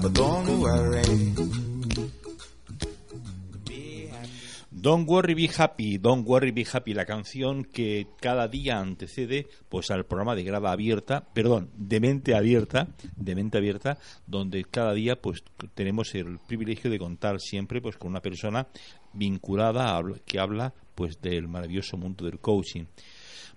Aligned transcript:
but 0.00 0.12
don't 0.12 0.60
worry. 0.60 1.34
Don't 4.72 5.06
worry, 5.06 5.34
be 5.34 5.46
happy, 5.46 5.98
don't 5.98 6.26
worry, 6.26 6.52
be 6.52 6.64
happy, 6.64 6.94
la 6.94 7.04
canción 7.04 7.64
que 7.64 8.06
cada 8.18 8.48
día 8.48 8.78
antecede 8.78 9.46
pues 9.68 9.90
al 9.90 10.06
programa 10.06 10.34
de 10.34 10.42
grada 10.42 10.72
abierta, 10.72 11.22
perdón, 11.34 11.68
de 11.76 12.00
mente 12.00 12.34
abierta, 12.34 12.88
de 13.14 13.34
mente 13.34 13.58
abierta, 13.58 13.98
donde 14.26 14.64
cada 14.64 14.94
día 14.94 15.20
pues 15.20 15.44
tenemos 15.74 16.14
el 16.14 16.38
privilegio 16.38 16.90
de 16.90 16.98
contar 16.98 17.40
siempre 17.40 17.82
pues 17.82 17.98
con 17.98 18.08
una 18.08 18.22
persona 18.22 18.68
vinculada 19.12 19.98
a, 19.98 20.02
que 20.24 20.40
habla 20.40 20.72
pues 20.94 21.20
del 21.20 21.46
maravilloso 21.46 21.98
mundo 21.98 22.24
del 22.24 22.38
coaching. 22.38 22.84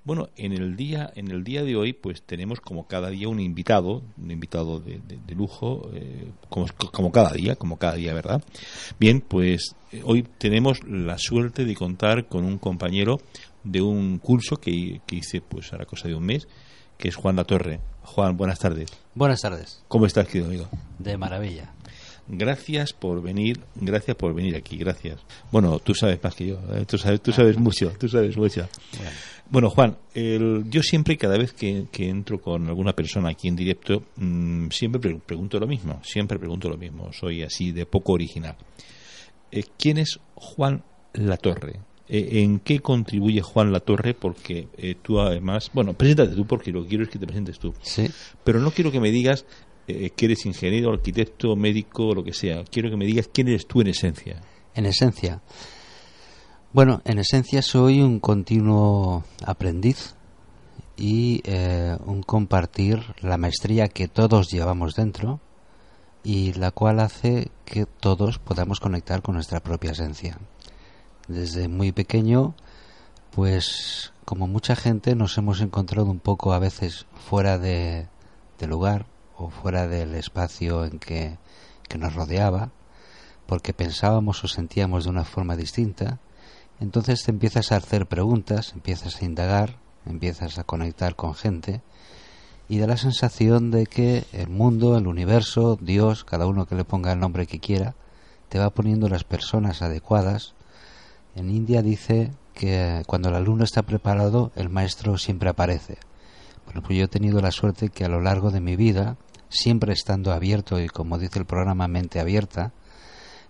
Bueno, 0.06 0.30
en 0.36 0.52
el 0.52 0.76
día 0.76 1.12
en 1.16 1.32
el 1.32 1.46
día 1.46 1.64
de 1.64 1.78
hoy, 1.78 1.94
pues 1.94 2.22
tenemos 2.24 2.60
como 2.60 2.88
cada 2.88 3.10
día 3.10 3.30
un 3.30 3.40
invitado, 3.40 4.02
un 4.18 4.32
invitado 4.32 4.82
de, 4.82 5.00
lujo, 5.34 5.90
eh, 5.94 6.28
como, 6.50 6.66
como, 6.92 7.12
cada 7.12 7.32
día, 7.32 7.56
como 7.56 7.78
cada 7.78 7.96
día, 7.96 8.14
¿verdad? 8.14 8.44
Bien, 9.00 9.22
pues 9.22 9.76
eh, 9.94 10.02
hoy 10.04 10.24
tenemos 10.38 10.84
la 10.86 11.18
suerte 11.18 11.64
de 11.64 11.74
contar 11.76 12.28
con 12.28 12.44
un 12.44 12.58
compañero 12.58 13.22
de 13.64 13.82
un 13.82 14.18
curso 14.18 14.58
que, 14.58 15.00
que 15.06 15.16
hice, 15.18 15.40
pues 15.40 15.72
a 15.72 15.78
la 15.78 15.86
cosa 15.86 16.10
de 16.10 16.16
un 16.16 16.26
mes, 16.26 16.50
que 16.98 17.08
es 17.08 17.16
Juan 17.16 17.38
La 17.38 17.46
Torre. 17.46 17.80
Juan, 18.02 18.36
buenas 18.36 18.60
tardes. 18.60 18.90
Buenas 19.16 19.40
tardes. 19.40 19.84
¿Cómo 19.88 20.06
estás, 20.06 20.28
querido 20.28 20.48
amigo? 20.48 20.68
De 21.00 21.18
maravilla. 21.18 21.74
Gracias 22.28 22.94
por 22.94 23.22
venir, 23.22 23.60
gracias 23.76 24.16
por 24.16 24.34
venir 24.34 24.56
aquí, 24.56 24.78
gracias. 24.78 25.20
Bueno, 25.52 25.80
tú 25.80 25.94
sabes 25.94 26.24
más 26.24 26.34
que 26.36 26.48
yo, 26.48 26.60
¿eh? 26.74 26.86
tú 26.86 26.98
sabes, 26.98 27.22
tú 27.22 27.34
sabes 27.34 27.58
mucho, 27.58 27.92
tú 28.00 28.08
sabes 28.08 28.38
mucho. 28.38 28.68
Bueno, 28.96 29.12
Juan, 29.52 29.98
yo 30.16 30.82
siempre, 30.82 31.18
cada 31.18 31.38
vez 31.38 31.54
que, 31.54 31.88
entro 32.00 32.42
con 32.42 32.68
alguna 32.68 32.94
persona 32.94 33.30
aquí 33.30 33.48
en 33.48 33.56
directo, 33.56 34.04
mm, 34.16 34.70
siempre 34.70 35.00
pregunto 35.20 35.60
lo 35.60 35.68
mismo, 35.68 36.00
siempre 36.04 36.40
pregunto 36.40 36.70
lo 36.70 36.78
mismo, 36.78 37.12
soy 37.14 37.44
así 37.44 37.72
de 37.72 37.86
poco 37.86 38.14
original. 38.14 38.56
Eh, 39.54 39.64
¿Quién 39.78 40.00
es 40.00 40.20
Juan 40.34 40.84
Latorre? 41.14 41.80
Eh, 42.10 42.42
¿En 42.42 42.60
qué 42.60 42.80
contribuye 42.80 43.42
Juan 43.42 43.72
Latorre? 43.72 44.16
Porque 44.16 44.68
eh, 44.78 44.96
tú 45.00 45.20
además, 45.20 45.70
bueno, 45.74 45.94
preséntate 45.94 46.36
tú 46.36 46.48
porque 46.48 46.72
lo 46.72 46.82
que 46.82 46.90
quiero 46.90 47.04
es 47.04 47.10
que 47.10 47.20
te 47.20 47.28
presentes 47.28 47.60
tú. 47.60 47.72
Sí. 47.84 48.10
Pero 48.44 48.60
no 48.60 48.72
quiero 48.72 48.92
que 48.92 49.00
me 49.00 49.12
digas 49.12 49.46
que 49.86 50.26
eres 50.26 50.46
ingeniero, 50.46 50.92
arquitecto, 50.92 51.58
médico, 51.58 52.16
lo 52.16 52.24
que 52.24 52.34
sea. 52.34 52.64
Quiero 52.64 52.90
que 52.90 52.96
me 52.96 53.06
digas 53.06 53.30
quién 53.32 53.50
eres 53.50 53.68
tú 53.68 53.82
en 53.82 53.88
esencia. 53.88 54.42
En 54.74 54.86
esencia. 54.86 55.42
Bueno, 56.74 57.04
en 57.06 57.20
esencia 57.20 57.62
soy 57.62 58.02
un 58.02 58.20
continuo 58.20 59.24
aprendiz 59.46 60.16
y 60.98 61.44
eh, 61.44 61.96
un 62.04 62.24
compartir 62.24 63.14
la 63.22 63.38
maestría 63.38 63.90
que 63.90 64.08
todos 64.08 64.50
llevamos 64.50 64.96
dentro 64.96 65.40
y 66.24 66.54
la 66.54 66.72
cual 66.72 67.00
hace 67.00 67.52
que 67.64 67.86
todos 67.86 68.40
podamos 68.40 68.80
conectar 68.80 69.22
con 69.22 69.36
nuestra 69.36 69.60
propia 69.60 69.92
esencia. 69.92 70.40
Desde 71.28 71.68
muy 71.68 71.92
pequeño, 71.92 72.56
pues 73.30 74.12
como 74.26 74.48
mucha 74.48 74.76
gente 74.76 75.14
nos 75.14 75.38
hemos 75.38 75.62
encontrado 75.62 76.10
un 76.10 76.20
poco 76.20 76.54
a 76.54 76.60
veces 76.60 77.06
fuera 77.14 77.60
de, 77.60 78.08
lugar 78.68 79.06
o 79.38 79.52
fuera 79.52 79.88
del 79.88 80.16
espacio 80.16 80.86
en 80.86 80.98
que, 80.98 81.38
que 81.88 82.00
nos 82.00 82.16
rodeaba, 82.16 82.72
porque 83.46 83.76
pensábamos 83.76 84.44
o 84.44 84.48
sentíamos 84.48 85.04
de 85.04 85.12
una 85.12 85.24
forma 85.24 85.56
distinta, 85.56 86.20
entonces 86.84 87.24
te 87.24 87.32
empiezas 87.32 87.72
a 87.72 87.78
hacer 87.78 88.08
preguntas, 88.08 88.74
empiezas 88.74 89.22
a 89.22 89.26
indagar, 89.26 89.78
empiezas 90.06 90.60
a 90.60 90.66
conectar 90.66 91.16
con 91.16 91.34
gente 91.34 91.82
y 92.68 92.78
da 92.80 92.88
la 92.88 92.98
sensación 92.98 93.72
de 93.72 93.86
que 93.86 94.26
el 94.34 94.50
mundo, 94.50 94.98
el 94.98 95.08
universo, 95.08 95.78
Dios, 95.80 96.26
cada 96.26 96.46
uno 96.46 96.66
que 96.66 96.76
le 96.76 96.84
ponga 96.84 97.14
el 97.14 97.20
nombre 97.20 97.48
que 97.48 97.62
quiera, 97.62 97.96
te 98.50 98.60
va 98.60 98.70
poniendo 98.70 99.08
las 99.08 99.24
personas 99.24 99.82
adecuadas. 99.82 100.56
En 101.36 101.50
India 101.50 101.82
dice 101.82 102.32
que 102.54 103.04
cuando 103.08 103.30
el 103.30 103.36
alumno 103.36 103.64
está 103.64 103.84
preparado, 103.84 104.52
el 104.58 104.68
maestro 104.70 105.18
siempre 105.18 105.50
aparece. 105.50 106.00
Bueno, 106.66 106.82
pues 106.82 106.98
yo 107.00 107.06
he 107.06 107.08
tenido 107.08 107.40
la 107.40 107.52
suerte 107.52 107.88
que 107.90 108.04
a 108.04 108.10
lo 108.10 108.20
largo 108.20 108.52
de 108.52 108.60
mi 108.60 108.76
vida, 108.76 109.16
siempre 109.48 109.94
estando 109.94 110.34
abierto 110.34 110.82
y 110.82 110.90
como 110.90 111.18
dice 111.18 111.40
el 111.40 111.46
programa 111.46 111.88
mente 111.88 112.20
abierta, 112.20 112.74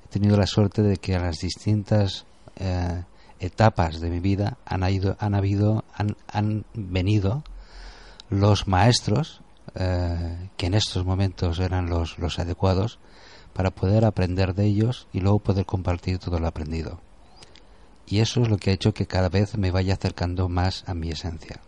he 0.06 0.07
tenido 0.09 0.38
la 0.38 0.46
suerte 0.46 0.84
de 0.84 0.97
que 0.97 1.16
a 1.16 1.19
las 1.19 1.40
distintas 1.40 2.28
eh, 2.57 3.03
etapas 3.46 4.00
de 4.00 4.09
mi 4.09 4.20
vida 4.20 4.58
han, 4.66 4.84
ido, 4.90 5.16
han 5.20 5.36
habido, 5.36 5.84
han, 5.94 6.16
han 6.28 6.66
venido 6.74 7.44
los 8.30 8.68
maestros 8.68 9.42
eh, 9.76 10.50
que 10.58 10.68
en 10.68 10.74
estos 10.74 11.06
momentos 11.06 11.59
eran 11.59 11.90
los, 11.90 12.20
los 12.20 12.40
adecuados 12.40 13.00
para 13.54 13.72
poder 13.72 14.06
aprender 14.06 14.54
de 14.56 14.66
ellos 14.66 15.08
y 15.14 15.20
luego 15.20 15.40
poder 15.40 15.66
compartir 15.66 16.20
todo 16.20 16.40
lo 16.40 16.48
aprendido. 16.48 17.00
Y 18.06 18.20
eso 18.20 18.42
es 18.42 18.50
lo 18.50 18.58
que 18.58 18.72
ha 18.72 18.74
hecho 18.74 18.94
que 18.94 19.08
cada 19.08 19.30
vez 19.30 19.58
me 19.58 19.72
vaya 19.72 19.94
acercando 19.94 20.50
más 20.50 20.84
a 20.88 20.94
mi 20.94 21.10
esencia. 21.10 21.62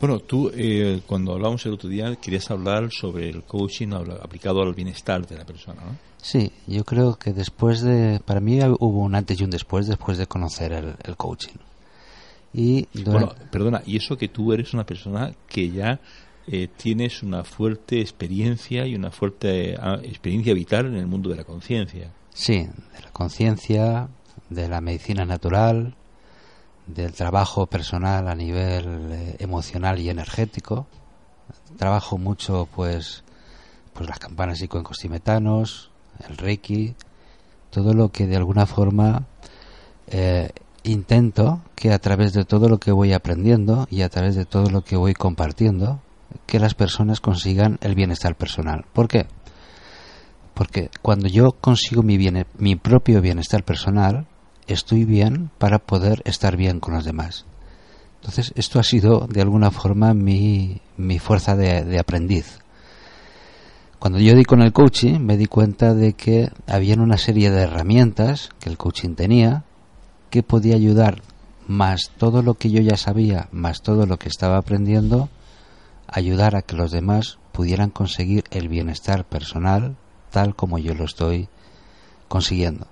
Bueno, 0.00 0.18
tú 0.20 0.50
eh, 0.54 1.00
cuando 1.06 1.32
hablábamos 1.32 1.64
el 1.66 1.72
otro 1.72 1.88
día 1.88 2.14
querías 2.16 2.50
hablar 2.50 2.90
sobre 2.90 3.30
el 3.30 3.42
coaching 3.44 3.92
aplicado 4.22 4.62
al 4.62 4.74
bienestar 4.74 5.26
de 5.26 5.38
la 5.38 5.44
persona, 5.44 5.80
¿no? 5.82 5.96
Sí, 6.20 6.50
yo 6.66 6.84
creo 6.84 7.16
que 7.16 7.32
después 7.32 7.82
de, 7.82 8.20
para 8.24 8.40
mí 8.40 8.58
hubo 8.80 9.00
un 9.00 9.14
antes 9.14 9.40
y 9.40 9.44
un 9.44 9.50
después 9.50 9.86
después 9.86 10.18
de 10.18 10.26
conocer 10.26 10.72
el, 10.72 11.16
coaching. 11.16 11.54
Y 12.52 12.88
bueno, 13.04 13.32
perdona, 13.50 13.82
y 13.86 13.96
eso 13.96 14.16
que 14.16 14.28
tú 14.28 14.52
eres 14.52 14.74
una 14.74 14.84
persona 14.84 15.32
que 15.46 15.70
ya 15.70 16.00
eh, 16.48 16.68
tienes 16.76 17.22
una 17.22 17.44
fuerte 17.44 18.00
experiencia 18.00 18.86
y 18.86 18.94
una 18.94 19.10
fuerte 19.10 19.76
ah, 19.80 19.98
experiencia 20.02 20.52
vital 20.52 20.86
en 20.86 20.96
el 20.96 21.06
mundo 21.06 21.30
de 21.30 21.36
la 21.36 21.44
conciencia. 21.44 22.10
Sí, 22.34 22.58
de 22.58 23.02
la 23.02 23.10
conciencia, 23.12 24.08
de 24.50 24.68
la 24.68 24.80
medicina 24.80 25.24
natural, 25.24 25.94
del 26.86 27.12
trabajo 27.12 27.66
personal 27.66 28.28
a 28.28 28.34
nivel 28.34 29.12
eh, 29.12 29.36
emocional 29.38 29.98
y 29.98 30.08
energético. 30.08 30.86
Trabajo 31.76 32.18
mucho, 32.18 32.68
pues, 32.74 33.24
pues 33.92 34.08
las 34.08 34.18
campanas 34.18 34.62
y 34.62 34.68
cuencos 34.68 34.98
tibetanos, 34.98 35.90
el 36.28 36.36
Reiki, 36.36 36.94
todo 37.70 37.92
lo 37.92 38.10
que 38.10 38.26
de 38.26 38.36
alguna 38.36 38.66
forma 38.66 39.26
eh, 40.06 40.50
intento 40.84 41.60
que 41.74 41.92
a 41.92 41.98
través 41.98 42.32
de 42.32 42.44
todo 42.44 42.68
lo 42.68 42.78
que 42.78 42.92
voy 42.92 43.12
aprendiendo 43.12 43.86
y 43.90 44.02
a 44.02 44.08
través 44.08 44.36
de 44.36 44.44
todo 44.44 44.70
lo 44.70 44.82
que 44.82 44.96
voy 44.96 45.14
compartiendo, 45.14 46.00
que 46.46 46.58
las 46.60 46.74
personas 46.74 47.20
consigan 47.20 47.78
el 47.80 47.94
bienestar 47.94 48.36
personal. 48.36 48.84
¿Por 48.92 49.08
qué? 49.08 49.26
Porque 50.54 50.90
cuando 51.02 51.28
yo 51.28 51.52
consigo 51.52 52.02
mi, 52.02 52.18
mi 52.58 52.76
propio 52.76 53.20
bienestar 53.20 53.62
personal, 53.64 54.26
estoy 54.66 55.04
bien 55.04 55.50
para 55.58 55.78
poder 55.78 56.22
estar 56.24 56.56
bien 56.56 56.80
con 56.80 56.94
los 56.94 57.04
demás. 57.04 57.44
Entonces, 58.20 58.52
esto 58.56 58.78
ha 58.78 58.82
sido 58.82 59.26
de 59.30 59.42
alguna 59.42 59.70
forma 59.70 60.14
mi, 60.14 60.80
mi 60.96 61.18
fuerza 61.18 61.56
de 61.56 61.98
aprendiz. 61.98 62.58
Cuando 63.98 64.20
yo 64.20 64.34
di 64.34 64.44
con 64.44 64.60
el 64.60 64.72
coaching 64.72 65.18
me 65.20 65.36
di 65.36 65.46
cuenta 65.46 65.94
de 65.94 66.12
que 66.12 66.50
había 66.66 66.94
una 66.94 67.16
serie 67.16 67.50
de 67.50 67.62
herramientas 67.62 68.50
que 68.60 68.68
el 68.68 68.76
coaching 68.76 69.14
tenía 69.14 69.64
que 70.30 70.42
podía 70.42 70.76
ayudar 70.76 71.22
más 71.66 72.10
todo 72.18 72.42
lo 72.42 72.54
que 72.54 72.70
yo 72.70 72.80
ya 72.82 72.96
sabía, 72.96 73.48
más 73.52 73.82
todo 73.82 74.06
lo 74.06 74.18
que 74.18 74.28
estaba 74.28 74.58
aprendiendo, 74.58 75.28
ayudar 76.06 76.56
a 76.56 76.62
que 76.62 76.76
los 76.76 76.92
demás 76.92 77.38
pudieran 77.52 77.90
conseguir 77.90 78.44
el 78.50 78.68
bienestar 78.68 79.24
personal 79.24 79.96
tal 80.30 80.54
como 80.54 80.78
yo 80.78 80.94
lo 80.94 81.04
estoy 81.04 81.48
consiguiendo. 82.28 82.86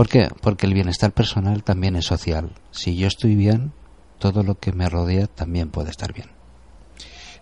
¿Por 0.00 0.08
qué? 0.08 0.30
Porque 0.40 0.64
el 0.64 0.72
bienestar 0.72 1.12
personal 1.12 1.62
también 1.62 1.94
es 1.94 2.06
social. 2.06 2.52
Si 2.70 2.96
yo 2.96 3.06
estoy 3.06 3.34
bien, 3.34 3.74
todo 4.18 4.42
lo 4.42 4.54
que 4.54 4.72
me 4.72 4.88
rodea 4.88 5.26
también 5.26 5.68
puede 5.68 5.90
estar 5.90 6.14
bien. 6.14 6.28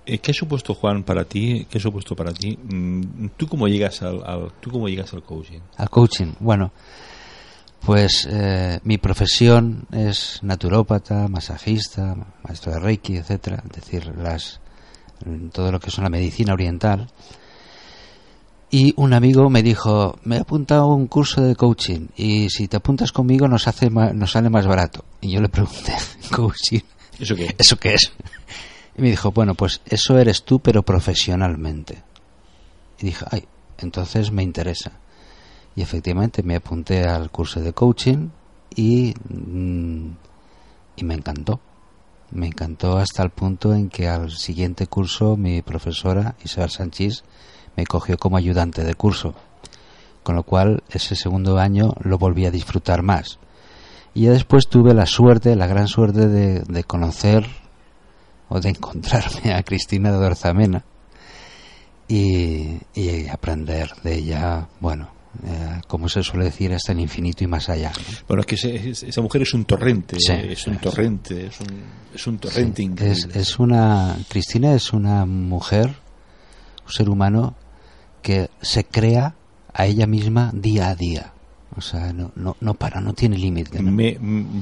Eh, 0.04 0.18
¿Qué 0.18 0.32
ha 0.32 0.34
supuesto 0.34 0.74
Juan 0.74 1.04
para 1.04 1.24
ti? 1.24 1.68
¿Qué 1.70 1.78
ha 1.78 1.80
supuesto 1.80 2.16
para 2.16 2.32
ti? 2.32 2.58
Mm, 2.60 3.28
¿Tú 3.36 3.46
cómo 3.46 3.68
llegas 3.68 4.02
al, 4.02 4.50
tú 4.58 4.72
cómo 4.72 4.88
llegas 4.88 5.14
al 5.14 5.22
coaching? 5.22 5.60
Al 5.76 5.88
coaching, 5.88 6.32
bueno, 6.40 6.72
pues 7.86 8.26
eh, 8.28 8.80
mi 8.82 8.98
profesión 8.98 9.86
es 9.92 10.40
naturópata, 10.42 11.28
masajista, 11.28 12.16
maestro 12.42 12.72
de 12.72 12.80
Reiki, 12.80 13.18
etcétera, 13.18 13.62
es 13.64 13.70
decir, 13.70 14.12
las 14.16 14.60
todo 15.52 15.70
lo 15.70 15.78
que 15.78 15.90
es 15.90 15.98
la 15.98 16.10
medicina 16.10 16.54
oriental. 16.54 17.06
Y 18.70 18.92
un 18.96 19.14
amigo 19.14 19.48
me 19.48 19.62
dijo, 19.62 20.18
me 20.24 20.36
he 20.36 20.40
apuntado 20.40 20.82
a 20.82 20.94
un 20.94 21.06
curso 21.06 21.40
de 21.40 21.56
coaching 21.56 22.08
y 22.16 22.50
si 22.50 22.68
te 22.68 22.76
apuntas 22.76 23.12
conmigo 23.12 23.48
nos 23.48 23.66
hace 23.66 23.88
nos 23.88 24.32
sale 24.32 24.50
más 24.50 24.66
barato. 24.66 25.04
Y 25.22 25.30
yo 25.30 25.40
le 25.40 25.48
pregunté, 25.48 25.94
coaching, 26.34 26.80
¿eso 27.18 27.34
qué? 27.34 27.54
¿Eso 27.56 27.78
qué 27.78 27.94
es? 27.94 28.12
Y 28.96 29.00
me 29.02 29.10
dijo, 29.10 29.30
bueno, 29.30 29.54
pues 29.54 29.80
eso 29.86 30.18
eres 30.18 30.42
tú, 30.44 30.60
pero 30.60 30.82
profesionalmente. 30.82 32.02
Y 32.98 33.06
dije, 33.06 33.24
ay, 33.30 33.44
entonces 33.78 34.30
me 34.32 34.42
interesa. 34.42 34.92
Y 35.74 35.80
efectivamente 35.80 36.42
me 36.42 36.56
apunté 36.56 37.04
al 37.04 37.30
curso 37.30 37.60
de 37.60 37.72
coaching 37.72 38.28
y, 38.74 39.14
mm, 39.30 40.10
y 40.96 41.04
me 41.04 41.14
encantó. 41.14 41.60
Me 42.32 42.48
encantó 42.48 42.98
hasta 42.98 43.22
el 43.22 43.30
punto 43.30 43.72
en 43.72 43.88
que 43.88 44.08
al 44.08 44.30
siguiente 44.30 44.86
curso 44.86 45.36
mi 45.36 45.62
profesora 45.62 46.34
Isabel 46.44 46.70
Sánchez 46.70 47.22
me 47.78 47.86
cogió 47.86 48.18
como 48.18 48.36
ayudante 48.36 48.82
de 48.82 48.96
curso, 48.96 49.36
con 50.24 50.34
lo 50.34 50.42
cual 50.42 50.82
ese 50.90 51.14
segundo 51.14 51.58
año 51.58 51.94
lo 52.00 52.18
volví 52.18 52.44
a 52.44 52.50
disfrutar 52.50 53.02
más. 53.02 53.38
Y 54.14 54.22
ya 54.22 54.32
después 54.32 54.66
tuve 54.66 54.94
la 54.94 55.06
suerte, 55.06 55.54
la 55.54 55.68
gran 55.68 55.86
suerte 55.86 56.26
de, 56.26 56.84
conocer 56.84 57.46
o 58.48 58.58
de 58.58 58.68
encontrarme 58.74 59.54
a 59.54 59.62
Cristina 59.62 60.10
de 60.10 60.26
Orzamena 60.26 60.84
y, 62.08 62.78
y 62.96 63.28
aprender 63.28 63.92
de 64.02 64.16
ella, 64.16 64.66
bueno, 64.80 65.10
eh, 65.44 65.80
como 65.86 66.08
se 66.08 66.24
suele 66.24 66.46
decir, 66.46 66.74
hasta 66.74 66.90
el 66.90 66.98
infinito 66.98 67.44
y 67.44 67.46
más 67.46 67.68
allá. 67.68 67.92
Bueno, 68.26 68.40
es 68.40 68.46
que 68.46 68.90
esa 68.90 69.20
mujer 69.20 69.42
es 69.42 69.54
un 69.54 69.66
torrente, 69.66 70.16
es 70.16 70.66
un 70.66 70.78
torrente, 70.78 71.46
es 71.46 71.60
un, 71.60 71.82
es 72.12 72.26
un 72.26 72.38
torrente 72.38 72.82
increíble. 72.82 73.38
Es, 73.38 73.56
una, 73.60 74.16
Cristina 74.28 74.74
es 74.74 74.92
una 74.92 75.24
mujer, 75.26 75.94
un 76.84 76.92
ser 76.92 77.08
humano 77.08 77.54
que 78.22 78.50
se 78.60 78.84
crea 78.84 79.34
a 79.72 79.86
ella 79.86 80.06
misma 80.06 80.50
día 80.54 80.88
a 80.88 80.94
día. 80.94 81.32
O 81.76 81.80
sea, 81.80 82.12
no, 82.12 82.32
no, 82.34 82.56
no 82.60 82.74
para, 82.74 83.00
no 83.00 83.14
tiene 83.14 83.38
límite. 83.38 83.80
Me, 83.82 84.18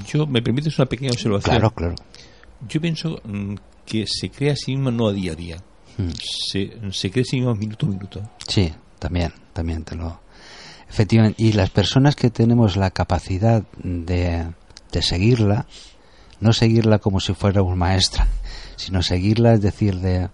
yo, 0.06 0.26
¿Me 0.26 0.42
permites 0.42 0.78
una 0.78 0.86
pequeña 0.86 1.10
observación? 1.12 1.56
Claro, 1.56 1.70
claro. 1.70 1.94
Yo 2.68 2.80
pienso 2.80 3.20
mm, 3.24 3.54
que 3.84 4.06
se 4.06 4.30
crea 4.30 4.52
a 4.52 4.56
sí 4.56 4.72
misma 4.72 4.90
no 4.90 5.08
a 5.08 5.12
día 5.12 5.32
a 5.32 5.34
día. 5.34 5.56
Hmm. 5.96 6.10
Se, 6.50 6.72
se 6.90 7.10
crea 7.10 7.22
a 7.22 7.24
sí 7.24 7.36
misma 7.36 7.54
minuto 7.54 7.86
a 7.86 7.88
minuto. 7.88 8.30
Sí, 8.46 8.72
también, 8.98 9.32
también 9.54 9.84
te 9.84 9.94
lo, 9.94 10.20
Efectivamente, 10.88 11.42
y 11.42 11.52
las 11.52 11.70
personas 11.70 12.14
que 12.16 12.30
tenemos 12.30 12.76
la 12.76 12.90
capacidad 12.90 13.62
de, 13.82 14.46
de 14.92 15.02
seguirla, 15.02 15.66
no 16.40 16.52
seguirla 16.52 16.98
como 16.98 17.20
si 17.20 17.34
fuera 17.34 17.62
una 17.62 17.76
maestra, 17.76 18.28
sino 18.76 19.02
seguirla, 19.02 19.54
es 19.54 19.62
decir, 19.62 19.98
de, 20.00 20.28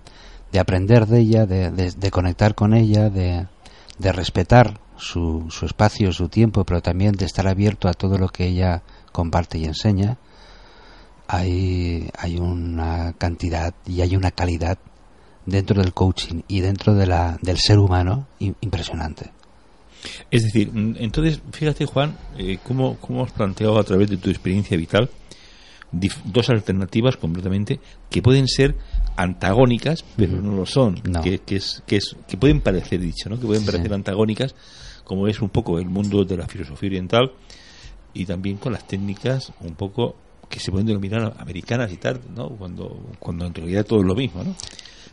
de 0.52 0.60
aprender 0.60 1.06
de 1.06 1.20
ella, 1.20 1.46
de, 1.46 1.70
de, 1.70 2.10
conectar 2.10 2.54
con 2.54 2.74
ella, 2.74 3.08
de, 3.08 3.46
de 3.98 4.12
respetar 4.12 4.78
su, 4.98 5.46
su, 5.50 5.64
espacio, 5.64 6.12
su 6.12 6.28
tiempo, 6.28 6.64
pero 6.64 6.82
también 6.82 7.12
de 7.12 7.24
estar 7.24 7.48
abierto 7.48 7.88
a 7.88 7.94
todo 7.94 8.18
lo 8.18 8.28
que 8.28 8.46
ella 8.46 8.82
comparte 9.12 9.58
y 9.58 9.64
enseña, 9.64 10.18
hay, 11.26 12.10
hay 12.18 12.36
una 12.38 13.14
cantidad 13.16 13.74
y 13.86 14.02
hay 14.02 14.14
una 14.14 14.30
calidad 14.30 14.78
dentro 15.46 15.80
del 15.80 15.94
coaching 15.94 16.42
y 16.46 16.60
dentro 16.60 16.94
de 16.94 17.06
la, 17.06 17.38
del 17.40 17.58
ser 17.58 17.78
humano 17.78 18.26
impresionante. 18.38 19.30
Es 20.30 20.42
decir, 20.42 20.70
mm, 20.70 20.96
entonces, 20.98 21.40
fíjate, 21.52 21.86
Juan, 21.86 22.16
eh, 22.36 22.58
cómo, 22.62 22.98
cómo, 22.98 23.24
has 23.24 23.32
planteado 23.32 23.78
a 23.78 23.84
través 23.84 24.10
de 24.10 24.18
tu 24.18 24.28
experiencia 24.28 24.76
vital 24.76 25.08
dos 26.24 26.48
alternativas 26.48 27.16
completamente 27.16 27.80
que 28.10 28.22
pueden 28.22 28.48
ser 28.48 28.74
antagónicas, 29.16 30.04
pero 30.16 30.40
no 30.40 30.54
lo 30.54 30.66
son, 30.66 30.96
Que, 31.22 31.38
que, 31.38 31.56
es, 31.56 31.82
que, 31.86 31.96
es, 31.96 32.16
que 32.26 32.36
pueden 32.36 32.60
parecer 32.60 33.00
dicho, 33.00 33.28
¿no? 33.28 33.38
que 33.38 33.46
pueden 33.46 33.64
parecer 33.64 33.92
antagónicas, 33.92 34.54
como 35.04 35.28
es 35.28 35.40
un 35.40 35.50
poco 35.50 35.78
el 35.78 35.88
mundo 35.88 36.24
de 36.24 36.36
la 36.36 36.46
filosofía 36.46 36.88
oriental 36.88 37.32
y 38.14 38.24
también 38.26 38.56
con 38.56 38.72
las 38.72 38.86
técnicas 38.86 39.52
un 39.60 39.74
poco 39.74 40.16
que 40.48 40.60
se 40.60 40.70
pueden 40.70 40.86
denominar 40.86 41.34
americanas 41.38 41.90
y 41.92 41.96
tal, 41.96 42.20
¿no? 42.34 42.48
cuando, 42.50 43.14
cuando 43.18 43.46
en 43.46 43.54
realidad 43.54 43.86
todo 43.86 44.00
es 44.00 44.06
lo 44.06 44.14
mismo. 44.14 44.44
¿no? 44.44 44.54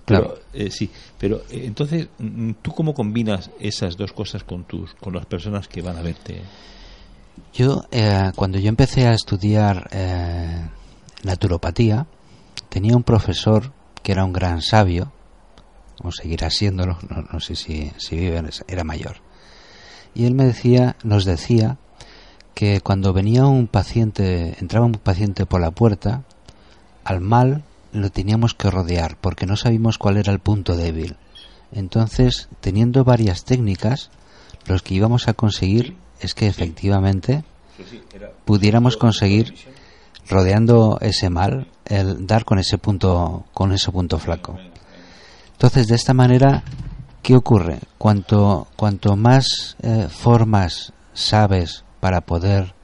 Pero, 0.06 0.40
eh, 0.54 0.69
sí, 0.72 0.90
pero 1.18 1.38
eh, 1.50 1.63
entonces, 1.66 2.10
mm, 2.18 2.51
¿tú 2.62 2.72
cómo 2.72 2.94
combinas 2.94 3.51
esas 3.60 3.96
dos 3.96 4.12
cosas 4.12 4.44
con, 4.44 4.66
tus, 4.66 4.94
con 4.96 5.13
las 5.13 5.25
personas 5.25 5.68
que 5.68 5.81
van 5.81 5.98
a 5.98 6.01
verte? 6.01 6.42
Yo, 7.54 7.86
eh, 7.92 8.31
cuando 8.36 8.60
yo 8.60 8.69
empecé 8.69 9.07
a 9.07 9.13
estudiar 9.13 9.90
naturopatía, 11.24 12.07
tenía 12.69 12.96
un 12.96 13.04
profesor 13.04 13.72
que 14.04 14.12
era 14.12 14.25
un 14.25 14.34
gran 14.34 14.62
sabio, 14.62 15.12
o 16.01 16.12
seguirá 16.12 16.50
siéndolo, 16.50 16.98
no, 17.10 17.24
no 17.31 17.40
sé 17.40 17.56
si, 17.56 17.92
si 17.98 18.16
vive, 18.16 18.42
era 18.68 18.84
mayor. 18.84 19.18
Y 20.13 20.25
él 20.25 20.34
me 20.34 20.46
decía, 20.46 20.96
nos 21.04 21.25
decía, 21.25 21.78
que 22.60 22.81
cuando 22.81 23.13
venía 23.13 23.46
un 23.46 23.68
paciente, 23.68 24.57
entraba 24.60 24.86
un 24.86 24.92
paciente 24.92 25.46
por 25.46 25.62
la 25.62 25.72
puerta, 25.72 26.24
al 27.06 27.22
mal 27.22 27.63
lo 27.94 28.10
teníamos 28.10 28.54
que 28.54 28.69
rodear 28.69 29.16
porque 29.16 29.46
no 29.46 29.56
sabíamos 29.56 29.98
cuál 29.98 30.18
era 30.18 30.34
el 30.34 30.40
punto 30.40 30.75
débil. 30.75 31.16
Entonces, 31.72 32.50
teniendo 32.60 33.06
varias 33.06 33.46
técnicas, 33.46 34.10
lo 34.66 34.78
que 34.80 34.94
íbamos 34.94 35.30
a 35.30 35.34
conseguir 35.36 35.96
es 36.19 36.34
que 36.34 36.48
efectivamente 36.48 37.46
pudiéramos 38.44 38.98
conseguir 38.98 39.56
rodeando 40.30 41.00
ese 41.02 41.30
mal 41.30 41.68
el 41.86 42.28
dar 42.28 42.46
con 42.46 42.60
ese 42.60 42.78
punto 42.78 43.46
con 43.54 43.72
ese 43.72 43.92
punto 43.92 44.20
flaco. 44.20 44.58
Entonces, 45.54 45.88
de 45.88 45.96
esta 45.96 46.14
manera, 46.14 46.64
¿qué 47.22 47.36
ocurre? 47.36 47.80
Cuanto 47.98 48.68
cuanto 48.76 49.16
más 49.16 49.76
eh, 49.81 50.08
formas 50.10 50.94
sabes 51.14 51.84
para 52.00 52.22
poder 52.22 52.76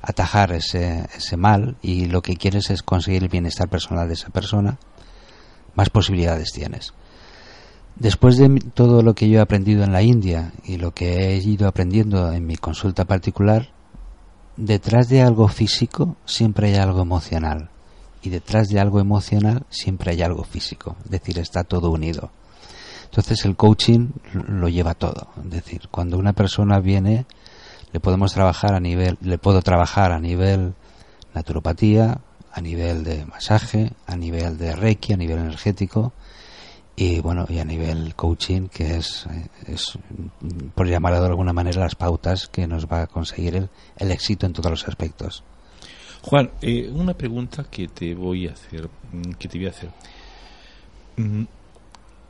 atajar 0.00 0.52
ese, 0.52 1.08
ese 1.16 1.36
mal 1.36 1.76
y 1.82 2.06
lo 2.06 2.22
que 2.22 2.36
quieres 2.36 2.70
es 2.70 2.82
conseguir 2.82 3.24
el 3.24 3.28
bienestar 3.28 3.68
personal 3.68 4.06
de 4.06 4.14
esa 4.14 4.30
persona, 4.30 4.78
más 5.74 5.90
posibilidades 5.90 6.52
tienes. 6.52 6.94
Después 7.96 8.36
de 8.36 8.60
todo 8.74 9.02
lo 9.02 9.14
que 9.14 9.28
yo 9.28 9.38
he 9.38 9.42
aprendido 9.42 9.82
en 9.82 9.92
la 9.92 10.02
India 10.02 10.52
y 10.64 10.76
lo 10.76 10.92
que 10.92 11.30
he 11.30 11.36
ido 11.38 11.66
aprendiendo 11.66 12.30
en 12.32 12.46
mi 12.46 12.56
consulta 12.56 13.04
particular, 13.06 13.70
detrás 14.56 15.08
de 15.08 15.22
algo 15.22 15.48
físico 15.48 16.16
siempre 16.24 16.68
hay 16.68 16.76
algo 16.76 17.02
emocional. 17.02 17.70
Y 18.22 18.30
detrás 18.30 18.68
de 18.68 18.80
algo 18.80 18.98
emocional 18.98 19.64
siempre 19.70 20.10
hay 20.10 20.22
algo 20.22 20.42
físico, 20.42 20.96
es 21.04 21.10
decir, 21.10 21.38
está 21.38 21.62
todo 21.62 21.90
unido. 21.90 22.30
Entonces 23.04 23.44
el 23.44 23.54
coaching 23.54 24.08
lo 24.32 24.68
lleva 24.68 24.94
todo, 24.94 25.28
es 25.44 25.50
decir, 25.50 25.88
cuando 25.90 26.18
una 26.18 26.32
persona 26.32 26.80
viene 26.80 27.24
le 27.92 28.00
podemos 28.00 28.32
trabajar 28.32 28.74
a 28.74 28.80
nivel, 28.80 29.16
le 29.20 29.38
puedo 29.38 29.62
trabajar 29.62 30.12
a 30.12 30.18
nivel 30.18 30.74
naturopatía, 31.34 32.18
a 32.52 32.60
nivel 32.60 33.04
de 33.04 33.24
masaje, 33.26 33.92
a 34.06 34.16
nivel 34.16 34.58
de 34.58 34.74
reiki, 34.74 35.12
a 35.12 35.16
nivel 35.16 35.38
energético 35.38 36.12
y 36.96 37.20
bueno, 37.20 37.44
y 37.48 37.58
a 37.58 37.64
nivel 37.64 38.14
coaching, 38.14 38.68
que 38.68 38.96
es, 38.96 39.26
es 39.66 39.98
por 40.74 40.88
llamarlo 40.88 41.20
de 41.20 41.26
alguna 41.26 41.52
manera, 41.52 41.82
las 41.82 41.94
pautas 41.94 42.48
que 42.48 42.66
nos 42.66 42.86
va 42.86 43.02
a 43.02 43.06
conseguir 43.06 43.54
el, 43.54 43.68
el 43.98 44.10
éxito 44.10 44.46
en 44.46 44.54
todos 44.54 44.70
los 44.70 44.88
aspectos. 44.88 45.44
Juan, 46.22 46.50
eh, 46.62 46.88
una 46.90 47.12
pregunta 47.12 47.64
que 47.70 47.88
te 47.88 48.14
voy 48.14 48.48
a 48.48 48.52
hacer, 48.52 48.88
mm, 49.12 49.32
que 49.32 49.46
te 49.46 49.58
voy 49.58 49.66
a 49.66 49.70
hacer. 49.70 49.90
Mm, 51.18 51.44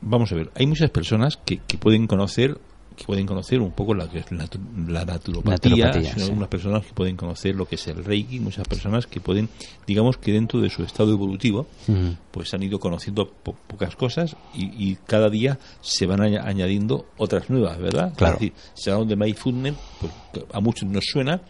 vamos 0.01 0.31
a 0.33 0.35
ver, 0.35 0.51
hay 0.53 0.67
muchas 0.67 0.91
personas 0.91 1.37
que, 1.37 1.59
que 1.59 1.77
pueden 1.77 2.05
conocer 2.05 2.59
que 2.97 3.05
pueden 3.05 3.27
conocer 3.27 3.61
un 3.61 3.71
poco 3.71 3.93
la, 3.93 4.09
la, 4.31 5.05
naturopatía, 5.05 5.91
algunas 5.91 6.49
personas 6.49 6.83
que 6.83 6.93
pueden 6.93 7.15
conocer 7.15 7.55
lo 7.55 7.67
que 7.67 7.75
es 7.75 7.87
el 7.87 8.03
reiki, 8.03 8.39
muchas 8.39 8.67
personas 8.67 9.05
que 9.05 9.21
pueden, 9.21 9.49
digamos 9.85 10.17
que 10.17 10.33
dentro 10.33 10.59
de 10.59 10.69
su 10.71 10.83
estado 10.83 11.11
evolutivo, 11.11 11.67
pues 12.31 12.53
han 12.55 12.63
ido 12.63 12.79
conociendo 12.79 13.31
pocas 13.67 13.95
cosas 13.95 14.35
y, 14.53 14.97
cada 15.05 15.29
día 15.29 15.59
se 15.79 16.05
van 16.07 16.21
añadiendo 16.21 17.05
otras 17.17 17.49
nuevas, 17.49 17.77
¿verdad? 17.77 18.13
Claro. 18.15 18.33
Es 18.33 18.39
decir, 18.39 18.53
se 18.73 18.91
de 18.91 19.15
mindfulness, 19.15 19.75
pues 20.01 20.11
a 20.51 20.59
muchos 20.59 20.89
nos 20.89 21.05
suena 21.05 21.41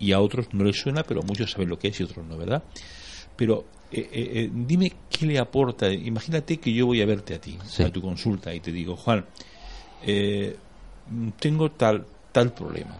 y 0.00 0.12
a 0.12 0.20
otros 0.20 0.48
no 0.52 0.64
les 0.64 0.80
suena, 0.80 1.04
pero 1.04 1.22
muchos 1.22 1.52
saben 1.52 1.68
lo 1.68 1.78
que 1.78 1.88
es 1.88 2.00
y 2.00 2.02
otros 2.02 2.26
no, 2.26 2.36
¿verdad? 2.36 2.62
Pero 3.36 3.66
eh, 3.92 4.08
eh, 4.12 4.30
eh, 4.34 4.50
dime 4.52 4.92
qué 5.08 5.26
le 5.26 5.38
aporta. 5.38 5.90
Imagínate 5.92 6.58
que 6.58 6.72
yo 6.72 6.86
voy 6.86 7.00
a 7.00 7.06
verte 7.06 7.34
a 7.34 7.40
ti, 7.40 7.56
a 7.78 7.88
tu 7.90 8.02
consulta, 8.02 8.52
y 8.52 8.60
te 8.60 8.72
digo, 8.72 8.96
Juan, 8.96 9.24
eh, 10.02 10.56
tengo 11.38 11.70
tal, 11.70 12.06
tal 12.32 12.52
problema. 12.52 12.96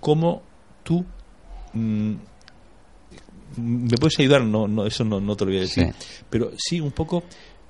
¿Cómo 0.00 0.42
tú 0.82 1.04
mm, 1.72 2.14
me 3.56 3.96
puedes 3.96 4.18
ayudar? 4.18 4.42
No, 4.42 4.68
no 4.68 4.86
eso 4.86 5.04
no, 5.04 5.20
no 5.20 5.36
te 5.36 5.44
lo 5.44 5.50
voy 5.50 5.58
a 5.58 5.62
decir. 5.62 5.94
Pero 6.28 6.52
sí, 6.56 6.80
un 6.80 6.92
poco, 6.92 7.24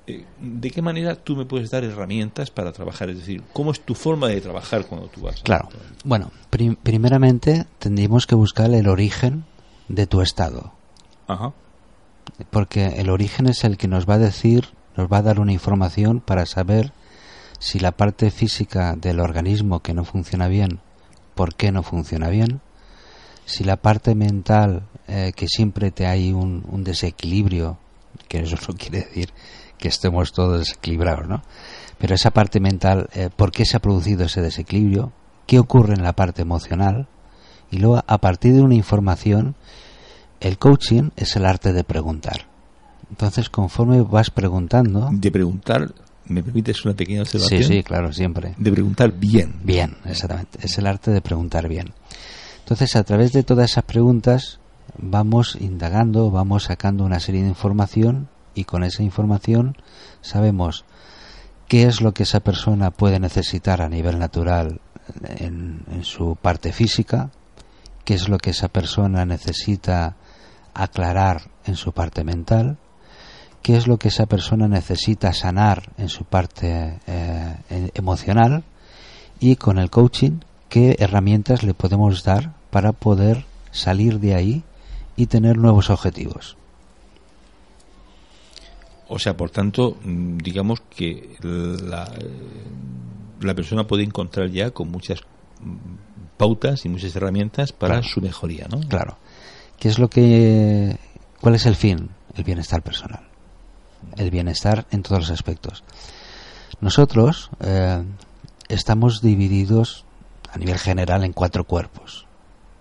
eh, 0.07 0.25
¿de 0.39 0.71
qué 0.71 0.81
manera 0.81 1.15
tú 1.15 1.35
me 1.35 1.45
puedes 1.45 1.69
dar 1.69 1.83
herramientas 1.83 2.49
para 2.51 2.71
trabajar? 2.71 3.09
Es 3.09 3.17
decir, 3.17 3.43
¿cómo 3.53 3.71
es 3.71 3.81
tu 3.81 3.95
forma 3.95 4.27
de 4.27 4.41
trabajar 4.41 4.85
cuando 4.85 5.07
tú 5.07 5.21
vas? 5.21 5.41
Claro. 5.41 5.69
Bueno, 6.03 6.31
primeramente 6.83 7.65
tendríamos 7.79 8.27
que 8.27 8.35
buscar 8.35 8.71
el 8.73 8.87
origen 8.87 9.45
de 9.87 10.07
tu 10.07 10.21
estado. 10.21 10.73
Ajá. 11.27 11.53
Porque 12.49 12.85
el 12.99 13.09
origen 13.09 13.47
es 13.47 13.63
el 13.63 13.77
que 13.77 13.87
nos 13.87 14.07
va 14.07 14.15
a 14.15 14.19
decir, 14.19 14.65
nos 14.95 15.11
va 15.11 15.17
a 15.17 15.21
dar 15.21 15.39
una 15.39 15.53
información 15.53 16.19
para 16.19 16.45
saber 16.45 16.93
si 17.61 17.77
la 17.77 17.91
parte 17.91 18.31
física 18.31 18.95
del 18.95 19.19
organismo 19.19 19.81
que 19.81 19.93
no 19.93 20.03
funciona 20.03 20.47
bien, 20.47 20.79
¿por 21.35 21.53
qué 21.53 21.71
no 21.71 21.83
funciona 21.83 22.27
bien? 22.27 22.59
Si 23.45 23.63
la 23.63 23.77
parte 23.77 24.15
mental, 24.15 24.87
eh, 25.07 25.31
que 25.35 25.47
siempre 25.47 25.91
te 25.91 26.07
hay 26.07 26.33
un, 26.33 26.83
desequilibrio, 26.83 27.77
que 28.27 28.39
eso 28.39 28.55
no 28.67 28.75
quiere 28.75 29.01
decir 29.01 29.29
que 29.77 29.89
estemos 29.89 30.33
todos 30.33 30.57
desequilibrados, 30.57 31.27
¿no? 31.27 31.43
Pero 31.99 32.15
esa 32.15 32.31
parte 32.31 32.59
mental, 32.59 33.09
eh, 33.13 33.29
¿por 33.33 33.51
qué 33.51 33.63
se 33.63 33.77
ha 33.77 33.79
producido 33.79 34.25
ese 34.25 34.41
desequilibrio? 34.41 35.11
¿Qué 35.45 35.59
ocurre 35.59 35.93
en 35.93 36.01
la 36.01 36.13
parte 36.13 36.41
emocional? 36.41 37.07
Y 37.69 37.77
luego, 37.77 38.03
a 38.07 38.17
partir 38.17 38.55
de 38.55 38.61
una 38.63 38.73
información, 38.73 39.55
el 40.39 40.57
coaching 40.57 41.11
es 41.15 41.35
el 41.35 41.45
arte 41.45 41.73
de 41.73 41.83
preguntar. 41.83 42.47
Entonces, 43.11 43.51
conforme 43.51 44.01
vas 44.01 44.31
preguntando... 44.31 45.09
De 45.11 45.29
preguntar 45.29 45.93
¿Me 46.31 46.43
permites 46.43 46.85
una 46.85 46.95
pequeña 46.95 47.21
observación? 47.21 47.63
Sí, 47.63 47.67
sí, 47.67 47.83
claro, 47.83 48.13
siempre. 48.13 48.55
De 48.57 48.71
preguntar 48.71 49.11
bien. 49.11 49.55
Bien, 49.63 49.97
exactamente. 50.05 50.59
Es 50.61 50.77
el 50.77 50.87
arte 50.87 51.11
de 51.11 51.21
preguntar 51.21 51.67
bien. 51.67 51.93
Entonces, 52.59 52.95
a 52.95 53.03
través 53.03 53.33
de 53.33 53.43
todas 53.43 53.71
esas 53.71 53.83
preguntas, 53.83 54.59
vamos 54.97 55.57
indagando, 55.59 56.31
vamos 56.31 56.63
sacando 56.63 57.03
una 57.03 57.19
serie 57.19 57.41
de 57.41 57.49
información 57.49 58.29
y 58.55 58.63
con 58.63 58.83
esa 58.83 59.03
información 59.03 59.75
sabemos 60.21 60.85
qué 61.67 61.83
es 61.83 62.01
lo 62.01 62.13
que 62.13 62.23
esa 62.23 62.39
persona 62.39 62.91
puede 62.91 63.19
necesitar 63.19 63.81
a 63.81 63.89
nivel 63.89 64.19
natural 64.19 64.81
en, 65.37 65.83
en 65.91 66.03
su 66.03 66.37
parte 66.41 66.71
física, 66.71 67.31
qué 68.05 68.13
es 68.13 68.29
lo 68.29 68.37
que 68.37 68.51
esa 68.51 68.67
persona 68.67 69.25
necesita 69.25 70.15
aclarar 70.73 71.51
en 71.65 71.75
su 71.75 71.91
parte 71.91 72.23
mental, 72.23 72.77
qué 73.61 73.77
es 73.77 73.87
lo 73.87 73.97
que 73.97 74.07
esa 74.09 74.25
persona 74.25 74.67
necesita 74.67 75.33
sanar 75.33 75.91
en 75.97 76.09
su 76.09 76.23
parte 76.25 76.99
eh, 77.07 77.91
emocional 77.93 78.63
y 79.39 79.55
con 79.55 79.77
el 79.77 79.89
coaching 79.89 80.39
qué 80.69 80.95
herramientas 80.99 81.63
le 81.63 81.73
podemos 81.73 82.23
dar 82.23 82.53
para 82.69 82.91
poder 82.91 83.45
salir 83.71 84.19
de 84.19 84.35
ahí 84.35 84.63
y 85.15 85.27
tener 85.27 85.57
nuevos 85.57 85.89
objetivos. 85.89 86.57
O 89.07 89.19
sea, 89.19 89.35
por 89.35 89.49
tanto, 89.49 89.97
mm, 90.03 90.37
digamos 90.37 90.81
que 90.81 91.35
la, 91.41 92.09
la 93.41 93.53
persona 93.53 93.85
puede 93.85 94.03
encontrar 94.03 94.49
ya 94.49 94.71
con 94.71 94.89
muchas 94.89 95.19
mm, 95.59 96.37
pautas 96.37 96.85
y 96.85 96.89
muchas 96.89 97.15
herramientas 97.15 97.73
para 97.73 98.01
su 98.03 98.21
mejoría, 98.21 98.67
¿no? 98.71 98.79
Claro. 98.87 99.17
¿Qué 99.77 99.89
es 99.89 99.99
lo 99.99 100.09
que, 100.09 100.95
cuál 101.41 101.55
es 101.55 101.65
el 101.65 101.75
fin? 101.75 102.09
El 102.35 102.43
bienestar 102.43 102.81
personal. 102.81 103.30
El 104.17 104.31
bienestar 104.31 104.85
en 104.91 105.03
todos 105.03 105.21
los 105.21 105.31
aspectos. 105.31 105.83
Nosotros 106.79 107.49
eh, 107.59 108.03
estamos 108.69 109.21
divididos 109.21 110.05
a 110.51 110.57
nivel 110.57 110.79
general 110.79 111.23
en 111.23 111.33
cuatro 111.33 111.65
cuerpos. 111.65 112.25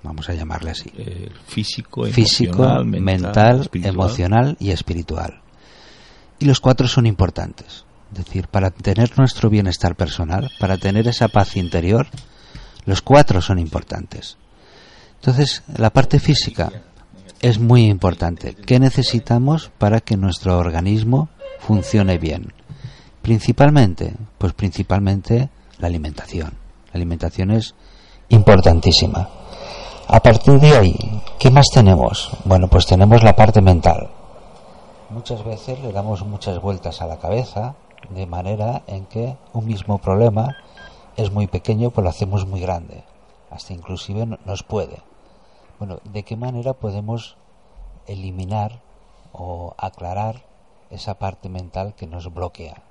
Vamos 0.02 0.28
a 0.30 0.34
llamarle 0.34 0.70
así. 0.70 0.90
físico, 1.46 2.04
físico, 2.06 2.82
mental, 2.84 3.68
emocional 3.74 4.56
y 4.58 4.70
espiritual. 4.70 5.42
Y 6.38 6.46
los 6.46 6.60
cuatro 6.60 6.88
son 6.88 7.06
importantes. 7.06 7.84
Es 8.12 8.24
decir, 8.24 8.48
para 8.48 8.70
tener 8.70 9.16
nuestro 9.18 9.50
bienestar 9.50 9.94
personal, 9.94 10.50
para 10.58 10.78
tener 10.78 11.06
esa 11.06 11.28
paz 11.28 11.56
interior, 11.56 12.06
los 12.86 13.02
cuatro 13.02 13.42
son 13.42 13.58
importantes. 13.58 14.38
Entonces, 15.16 15.62
la 15.76 15.90
parte 15.90 16.18
física 16.18 16.72
es 17.40 17.58
muy 17.58 17.86
importante. 17.86 18.54
¿Qué 18.54 18.78
necesitamos 18.78 19.70
para 19.78 20.00
que 20.00 20.16
nuestro 20.16 20.58
organismo 20.58 21.28
funcione 21.58 22.18
bien? 22.18 22.52
Principalmente, 23.22 24.14
pues 24.38 24.52
principalmente 24.52 25.48
la 25.78 25.86
alimentación. 25.86 26.52
La 26.92 26.98
alimentación 26.98 27.50
es 27.50 27.74
importantísima. 28.28 29.28
A 30.08 30.20
partir 30.20 30.58
de 30.58 30.76
ahí, 30.76 31.22
¿qué 31.38 31.50
más 31.50 31.66
tenemos? 31.72 32.30
Bueno, 32.44 32.68
pues 32.68 32.86
tenemos 32.86 33.22
la 33.22 33.34
parte 33.34 33.60
mental. 33.60 34.10
Muchas 35.08 35.44
veces 35.44 35.80
le 35.80 35.92
damos 35.92 36.24
muchas 36.24 36.60
vueltas 36.60 37.00
a 37.00 37.06
la 37.06 37.18
cabeza 37.18 37.74
de 38.10 38.26
manera 38.26 38.82
en 38.86 39.06
que 39.06 39.36
un 39.52 39.66
mismo 39.66 39.98
problema 39.98 40.56
es 41.16 41.32
muy 41.32 41.46
pequeño, 41.46 41.90
pues 41.90 42.02
lo 42.02 42.10
hacemos 42.10 42.46
muy 42.46 42.60
grande. 42.60 43.04
Hasta 43.50 43.72
inclusive 43.72 44.26
nos 44.44 44.62
puede. 44.62 45.09
Bueno, 45.80 45.98
¿de 46.04 46.24
qué 46.24 46.36
manera 46.36 46.74
podemos 46.74 47.38
eliminar 48.06 48.82
o 49.32 49.74
aclarar 49.78 50.44
esa 50.90 51.18
parte 51.18 51.48
mental 51.48 51.94
que 51.94 52.06
nos 52.06 52.30
bloquea? 52.34 52.82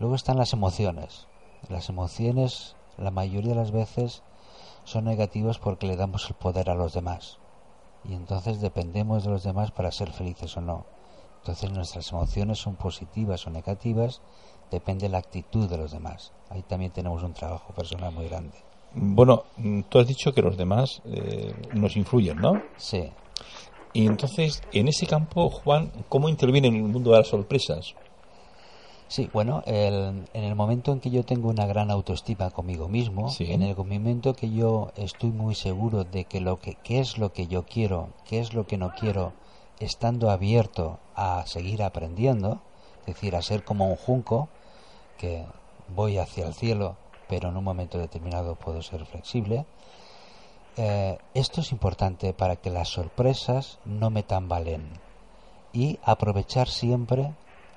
Luego 0.00 0.16
están 0.16 0.36
las 0.36 0.52
emociones. 0.52 1.28
Las 1.68 1.88
emociones, 1.88 2.74
la 2.98 3.12
mayoría 3.12 3.50
de 3.50 3.60
las 3.60 3.70
veces, 3.70 4.24
son 4.82 5.04
negativas 5.04 5.60
porque 5.60 5.86
le 5.86 5.94
damos 5.94 6.28
el 6.28 6.34
poder 6.34 6.68
a 6.68 6.74
los 6.74 6.94
demás. 6.94 7.38
Y 8.02 8.14
entonces 8.14 8.60
dependemos 8.60 9.22
de 9.22 9.30
los 9.30 9.44
demás 9.44 9.70
para 9.70 9.92
ser 9.92 10.10
felices 10.10 10.56
o 10.56 10.60
no. 10.60 10.86
Entonces 11.38 11.70
nuestras 11.70 12.10
emociones 12.10 12.58
son 12.58 12.74
positivas 12.74 13.46
o 13.46 13.50
negativas, 13.50 14.20
depende 14.72 15.02
de 15.02 15.10
la 15.10 15.18
actitud 15.18 15.70
de 15.70 15.78
los 15.78 15.92
demás. 15.92 16.32
Ahí 16.48 16.62
también 16.64 16.90
tenemos 16.90 17.22
un 17.22 17.34
trabajo 17.34 17.72
personal 17.72 18.12
muy 18.12 18.28
grande. 18.28 18.69
Bueno, 18.92 19.44
tú 19.88 19.98
has 19.98 20.06
dicho 20.06 20.32
que 20.32 20.42
los 20.42 20.56
demás 20.56 21.00
eh, 21.04 21.54
nos 21.72 21.96
influyen, 21.96 22.38
¿no? 22.40 22.60
Sí. 22.76 23.10
Y 23.92 24.06
entonces, 24.06 24.62
en 24.72 24.88
ese 24.88 25.06
campo, 25.06 25.50
Juan, 25.50 25.90
¿cómo 26.08 26.28
interviene 26.28 26.68
en 26.68 26.76
el 26.76 26.82
mundo 26.82 27.12
de 27.12 27.18
las 27.18 27.28
sorpresas? 27.28 27.94
Sí, 29.08 29.28
bueno, 29.32 29.64
en 29.66 30.24
el 30.32 30.54
momento 30.54 30.92
en 30.92 31.00
que 31.00 31.10
yo 31.10 31.24
tengo 31.24 31.48
una 31.48 31.66
gran 31.66 31.90
autoestima 31.90 32.50
conmigo 32.50 32.88
mismo, 32.88 33.34
en 33.40 33.62
el 33.62 33.76
momento 33.76 34.34
que 34.34 34.48
yo 34.50 34.92
estoy 34.96 35.30
muy 35.30 35.56
seguro 35.56 36.04
de 36.04 36.26
que 36.26 36.40
lo 36.40 36.60
que 36.60 36.76
qué 36.84 37.00
es 37.00 37.18
lo 37.18 37.32
que 37.32 37.48
yo 37.48 37.64
quiero, 37.64 38.10
qué 38.28 38.38
es 38.38 38.54
lo 38.54 38.68
que 38.68 38.76
no 38.76 38.92
quiero, 38.94 39.32
estando 39.80 40.30
abierto 40.30 41.00
a 41.16 41.44
seguir 41.46 41.82
aprendiendo, 41.82 42.60
es 43.00 43.14
decir, 43.14 43.34
a 43.34 43.42
ser 43.42 43.64
como 43.64 43.88
un 43.88 43.96
junco 43.96 44.48
que 45.18 45.44
voy 45.92 46.18
hacia 46.18 46.46
el 46.46 46.54
cielo, 46.54 46.94
pero 47.30 47.48
en 47.48 47.56
un 47.56 47.64
momento 47.64 47.96
determinado 47.96 48.56
puedo 48.56 48.82
ser 48.82 49.06
flexible. 49.06 49.64
Eh, 50.76 51.16
esto 51.32 51.60
es 51.60 51.70
importante 51.70 52.32
para 52.32 52.56
que 52.56 52.70
las 52.70 52.88
sorpresas 52.88 53.78
no 53.84 54.10
me 54.10 54.24
tambalen 54.24 54.90
y 55.72 55.98
aprovechar 56.02 56.68
siempre 56.68 57.32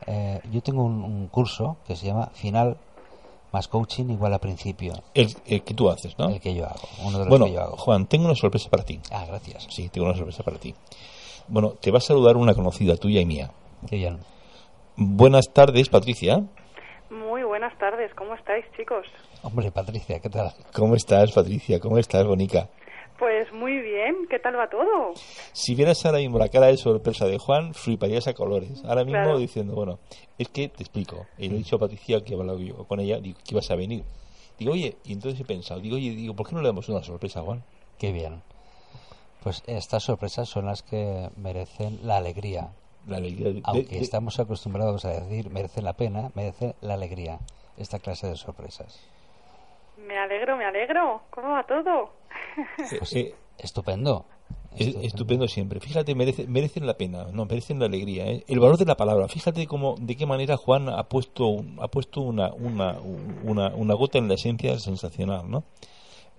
eh, 0.07 0.41
yo 0.51 0.61
tengo 0.61 0.83
un, 0.83 1.27
curso 1.27 1.77
que 1.87 1.95
se 1.95 2.07
llama 2.07 2.29
Final 2.33 2.77
más 3.51 3.67
Coaching 3.67 4.09
igual 4.09 4.33
a 4.33 4.39
principio. 4.39 4.93
El, 5.13 5.33
que 5.35 5.73
tú 5.73 5.89
haces, 5.89 6.17
¿no? 6.17 6.29
El 6.29 6.41
que 6.41 6.55
yo 6.55 6.65
hago, 6.65 6.89
uno 7.03 7.19
de 7.19 7.25
los 7.25 7.29
bueno, 7.29 7.45
que 7.45 7.53
yo 7.53 7.61
hago. 7.61 7.77
Juan, 7.77 8.07
tengo 8.07 8.25
una 8.25 8.35
sorpresa 8.35 8.69
para 8.69 8.83
ti. 8.83 8.99
Ah, 9.11 9.25
gracias. 9.27 9.67
Sí, 9.69 9.89
tengo 9.89 10.07
una 10.07 10.15
sorpresa 10.15 10.43
para 10.43 10.57
ti. 10.57 10.73
Bueno, 11.47 11.71
te 11.79 11.91
va 11.91 11.99
a 11.99 12.01
saludar 12.01 12.35
una 12.35 12.55
conocida 12.55 12.97
tuya 12.97 13.21
y 13.21 13.25
mía. 13.25 13.51
Qué 13.87 13.97
bien. 13.97 14.19
Buenas 14.95 15.51
tardes, 15.53 15.89
Patricia. 15.89 16.43
¿Cómo 18.23 18.35
estáis, 18.35 18.65
chicos? 18.77 19.05
Hombre, 19.41 19.69
Patricia, 19.71 20.19
¿qué 20.19 20.29
tal? 20.29 20.53
¿Cómo 20.73 20.95
estás, 20.95 21.33
Patricia? 21.33 21.79
¿Cómo 21.79 21.97
estás, 21.97 22.25
Bonica? 22.25 22.69
Pues 23.19 23.51
muy 23.51 23.79
bien, 23.79 24.27
¿qué 24.29 24.39
tal 24.39 24.57
va 24.57 24.69
todo? 24.69 25.13
Si 25.51 25.75
vieras 25.75 26.05
ahora 26.05 26.19
mismo 26.19 26.39
la 26.39 26.47
cara 26.47 26.67
de 26.67 26.77
sorpresa 26.77 27.25
de 27.25 27.37
Juan, 27.37 27.73
fliparías 27.73 28.27
a 28.27 28.33
colores. 28.33 28.81
Ahora 28.85 29.03
mismo 29.03 29.37
diciendo, 29.37 29.75
bueno, 29.75 29.99
es 30.37 30.47
que 30.47 30.69
te 30.69 30.83
explico. 30.83 31.25
Y 31.37 31.49
le 31.49 31.55
he 31.55 31.57
dicho 31.57 31.75
a 31.75 31.79
Patricia 31.79 32.23
que 32.23 32.33
he 32.33 32.37
hablado 32.37 32.59
yo 32.59 32.85
con 32.85 33.01
ella, 33.01 33.19
digo, 33.19 33.37
que 33.43 33.53
ibas 33.53 33.69
a 33.71 33.75
venir. 33.75 34.03
Digo, 34.57 34.71
oye, 34.71 34.97
y 35.03 35.13
entonces 35.13 35.41
he 35.41 35.45
pensado, 35.45 35.81
digo, 35.81 35.97
oye, 35.97 36.11
digo, 36.11 36.33
¿por 36.33 36.47
qué 36.47 36.55
no 36.55 36.61
le 36.61 36.69
damos 36.69 36.87
una 36.87 37.03
sorpresa 37.03 37.41
a 37.41 37.43
Juan? 37.43 37.63
Qué 37.99 38.13
bien. 38.13 38.41
Pues 39.43 39.63
estas 39.67 40.03
sorpresas 40.03 40.47
son 40.47 40.65
las 40.65 40.81
que 40.81 41.29
merecen 41.35 41.99
la 42.03 42.17
alegría. 42.17 42.69
La 43.05 43.17
alegría. 43.17 43.61
Aunque 43.65 43.99
estamos 43.99 44.39
acostumbrados 44.39 45.03
a 45.03 45.09
decir 45.09 45.49
merecen 45.49 45.83
la 45.83 45.93
pena, 45.93 46.31
merece 46.35 46.75
la 46.79 46.93
alegría 46.93 47.39
esta 47.77 47.99
clase 47.99 48.27
de 48.27 48.35
sorpresas. 48.35 48.99
Me 49.97 50.17
alegro, 50.17 50.57
me 50.57 50.65
alegro. 50.65 51.21
¿Cómo 51.29 51.49
va 51.49 51.63
todo? 51.63 52.13
Pues, 52.99 53.15
eh, 53.15 53.35
estupendo. 53.57 54.25
Estupendo. 54.75 55.47
siempre. 55.47 55.79
Fíjate, 55.79 56.15
merece, 56.15 56.47
merecen 56.47 56.87
la 56.87 56.95
pena, 56.95 57.27
no, 57.31 57.45
merecen 57.45 57.79
la 57.79 57.85
alegría. 57.85 58.25
¿eh? 58.25 58.43
El 58.47 58.59
valor 58.59 58.77
de 58.77 58.85
la 58.85 58.97
palabra. 58.97 59.27
Fíjate 59.27 59.67
cómo, 59.67 59.95
de 59.99 60.15
qué 60.15 60.25
manera 60.25 60.57
Juan 60.57 60.89
ha 60.89 61.03
puesto, 61.03 61.63
ha 61.79 61.87
puesto 61.87 62.21
una, 62.21 62.53
una, 62.53 62.97
una, 63.43 63.69
una 63.69 63.93
gota 63.93 64.17
en 64.17 64.27
la 64.27 64.33
esencia 64.33 64.77
sensacional, 64.79 65.49
¿no? 65.49 65.63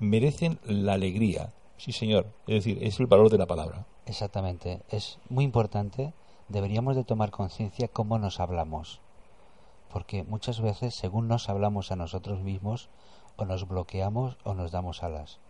Merecen 0.01 0.59
la 0.65 0.95
alegría. 0.95 1.53
Sí, 1.77 1.93
señor. 1.93 2.27
Es 2.47 2.65
decir, 2.65 2.79
es 2.83 2.99
el 2.99 3.07
valor 3.07 3.31
de 3.31 3.39
la 3.39 3.47
palabra. 3.47 3.87
Exactamente. 4.07 4.83
Es 4.91 5.19
muy 5.29 5.45
importante. 5.45 6.13
Deberíamos 6.49 6.97
de 6.97 7.05
tomar 7.05 7.31
conciencia 7.31 7.89
cómo 7.89 8.19
nos 8.19 8.41
hablamos. 8.41 9.01
Porque 9.95 10.25
muchas 10.25 10.61
veces, 10.61 10.97
según 10.97 11.29
nos 11.29 11.49
hablamos 11.49 11.93
a 11.93 11.97
nosotros 11.97 12.43
mismos, 12.43 12.91
o 13.37 13.45
nos 13.45 13.69
bloqueamos 13.69 14.37
o 14.43 14.53
nos 14.53 14.73
damos 14.73 15.05
alas. 15.05 15.41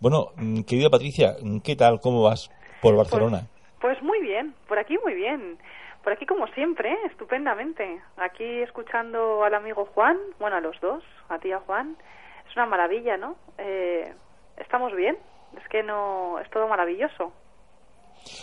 Bueno, 0.00 0.28
mm, 0.36 0.62
querida 0.62 0.88
Patricia, 0.88 1.36
¿qué 1.62 1.76
tal? 1.76 2.00
¿Cómo 2.00 2.22
vas 2.22 2.48
por 2.80 2.94
pues, 2.94 2.96
Barcelona? 2.96 3.48
Pues, 3.82 4.00
muy 4.02 4.22
bien, 4.22 4.54
por 4.66 4.78
aquí 4.78 4.96
muy 5.04 5.12
bien. 5.12 5.58
Por 6.02 6.14
aquí 6.14 6.24
como 6.24 6.46
siempre, 6.54 6.96
estupendamente. 7.04 8.00
Aquí 8.16 8.62
escuchando 8.62 9.44
al 9.44 9.52
amigo 9.52 9.84
Juan, 9.94 10.16
bueno, 10.38 10.56
a 10.56 10.60
los 10.62 10.80
dos, 10.80 11.04
a 11.28 11.38
ti 11.38 11.52
a 11.52 11.60
Juan. 11.60 11.98
Es 12.48 12.56
una 12.56 12.64
maravilla, 12.64 13.18
¿no? 13.18 13.36
Eh, 13.58 14.10
estamos 14.56 14.96
bien, 14.96 15.18
es 15.58 15.68
que 15.68 15.82
no, 15.82 16.38
es 16.38 16.48
todo 16.48 16.66
maravilloso. 16.66 17.30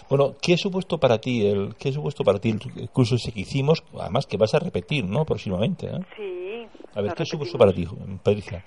Bueno, 0.09 0.35
¿qué 0.41 0.53
ha 0.53 0.57
supuesto 0.57 0.97
para 0.97 1.17
ti 1.19 1.47
el, 1.47 1.75
qué 1.75 1.89
ha 1.89 1.91
supuesto 1.91 2.23
para 2.23 2.39
ti 2.39 2.51
el 2.51 2.89
curso 2.89 3.15
ese 3.15 3.31
que 3.31 3.41
hicimos? 3.41 3.83
Además 3.99 4.25
que 4.25 4.37
vas 4.37 4.53
a 4.53 4.59
repetir, 4.59 5.05
¿no? 5.05 5.25
Próximamente. 5.25 5.87
¿eh? 5.87 5.99
Sí. 6.15 6.67
A 6.95 7.01
ver, 7.01 7.13
¿qué 7.13 7.23
ha 7.23 7.25
supuesto 7.25 7.57
para 7.57 7.71
ti, 7.71 7.85
Patricia? 8.23 8.63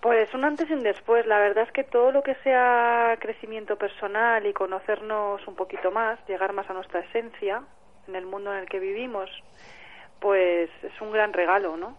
Pues 0.00 0.32
un 0.34 0.44
antes 0.44 0.70
y 0.70 0.74
un 0.74 0.82
después. 0.82 1.26
La 1.26 1.38
verdad 1.38 1.64
es 1.64 1.72
que 1.72 1.84
todo 1.84 2.12
lo 2.12 2.22
que 2.22 2.34
sea 2.44 3.16
crecimiento 3.18 3.76
personal 3.76 4.46
y 4.46 4.52
conocernos 4.52 5.46
un 5.48 5.56
poquito 5.56 5.90
más, 5.90 6.18
llegar 6.28 6.52
más 6.52 6.68
a 6.70 6.74
nuestra 6.74 7.00
esencia 7.00 7.62
en 8.06 8.14
el 8.14 8.26
mundo 8.26 8.52
en 8.52 8.60
el 8.60 8.68
que 8.68 8.78
vivimos, 8.78 9.28
pues 10.20 10.70
es 10.82 11.00
un 11.00 11.10
gran 11.10 11.32
regalo, 11.32 11.76
¿no? 11.76 11.96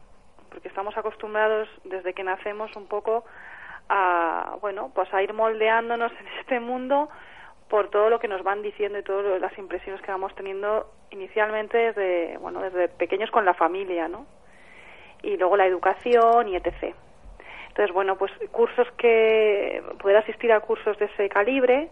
Porque 0.50 0.70
estamos 0.70 0.96
acostumbrados 0.98 1.68
desde 1.84 2.14
que 2.14 2.24
nacemos 2.24 2.74
un 2.76 2.88
poco 2.88 3.26
a, 3.90 4.58
bueno, 4.62 4.92
pues 4.94 5.14
a 5.14 5.22
ir 5.22 5.34
moldeándonos 5.34 6.12
en 6.20 6.28
este 6.40 6.60
mundo 6.60 7.10
por 7.70 7.90
todo 7.90 8.10
lo 8.10 8.20
que 8.20 8.28
nos 8.28 8.44
van 8.44 8.62
diciendo 8.62 8.98
y 9.00 9.04
todas 9.04 9.42
las 9.42 9.58
impresiones 9.58 10.02
que 10.02 10.12
vamos 10.12 10.34
teniendo 10.36 10.90
inicialmente 11.12 11.78
desde, 11.78 12.38
bueno, 12.38 12.62
desde 12.62 12.88
pequeños 12.88 13.32
con 13.32 13.46
la 13.46 13.54
familia, 13.54 14.08
¿no? 14.08 14.26
Y 15.22 15.38
luego 15.38 15.58
la 15.58 15.66
educación 15.66 16.48
y 16.48 16.56
etc. 16.56 16.96
Entonces, 17.70 17.94
bueno, 17.94 18.18
pues 18.18 18.32
cursos 18.52 18.88
que 18.98 19.84
poder 20.02 20.18
asistir 20.18 20.52
a 20.52 20.60
cursos 20.62 20.98
de 20.98 21.06
ese 21.06 21.30
calibre, 21.30 21.90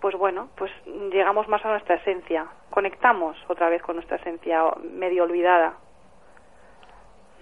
pues 0.00 0.16
bueno, 0.16 0.48
pues 0.56 0.70
llegamos 1.12 1.48
más 1.48 1.64
a 1.64 1.70
nuestra 1.70 1.96
esencia, 1.96 2.46
conectamos 2.70 3.36
otra 3.48 3.68
vez 3.68 3.82
con 3.82 3.96
nuestra 3.96 4.16
esencia 4.16 4.62
medio 4.82 5.24
olvidada. 5.24 5.74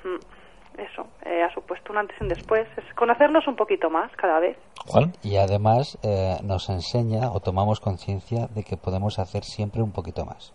Mm, 0.05 0.38
eso, 0.79 1.07
eh, 1.27 1.43
ha 1.43 1.53
supuesto 1.53 1.93
un 1.93 1.99
antes 1.99 2.17
y 2.21 2.23
un 2.23 2.29
después, 2.29 2.67
es 2.77 2.95
conocernos 2.95 3.47
un 3.47 3.57
poquito 3.57 3.91
más 3.91 4.11
cada 4.17 4.39
vez. 4.41 4.57
Juan. 4.87 5.13
Y 5.23 5.37
además 5.37 5.99
eh, 6.03 6.37
nos 6.43 6.69
enseña 6.71 7.31
o 7.33 7.41
tomamos 7.41 7.81
conciencia 7.81 8.47
de 8.49 8.63
que 8.65 8.77
podemos 8.77 9.19
hacer 9.19 9.45
siempre 9.45 9.83
un 9.83 9.93
poquito 9.93 10.25
más. 10.25 10.53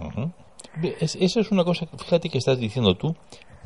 Ujú. 0.00 0.30
eso 1.00 1.40
es 1.40 1.50
una 1.52 1.64
cosa, 1.64 1.86
fíjate 1.86 2.28
que 2.28 2.38
estás 2.38 2.58
diciendo 2.58 2.96
tú, 2.96 3.14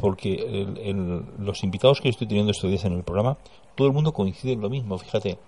porque 0.00 0.34
el- 0.34 0.78
el- 0.78 1.24
los 1.38 1.64
invitados 1.64 2.00
que 2.00 2.08
yo 2.08 2.10
estoy 2.10 2.26
teniendo 2.28 2.50
estos 2.52 2.70
días 2.70 2.84
en 2.84 2.92
el 2.92 3.02
programa, 3.02 3.36
todo 3.74 3.88
el 3.88 3.94
mundo 3.94 4.12
coincide 4.12 4.52
en 4.52 4.60
lo 4.60 4.68
mismo, 4.68 4.98
fíjate, 4.98 5.38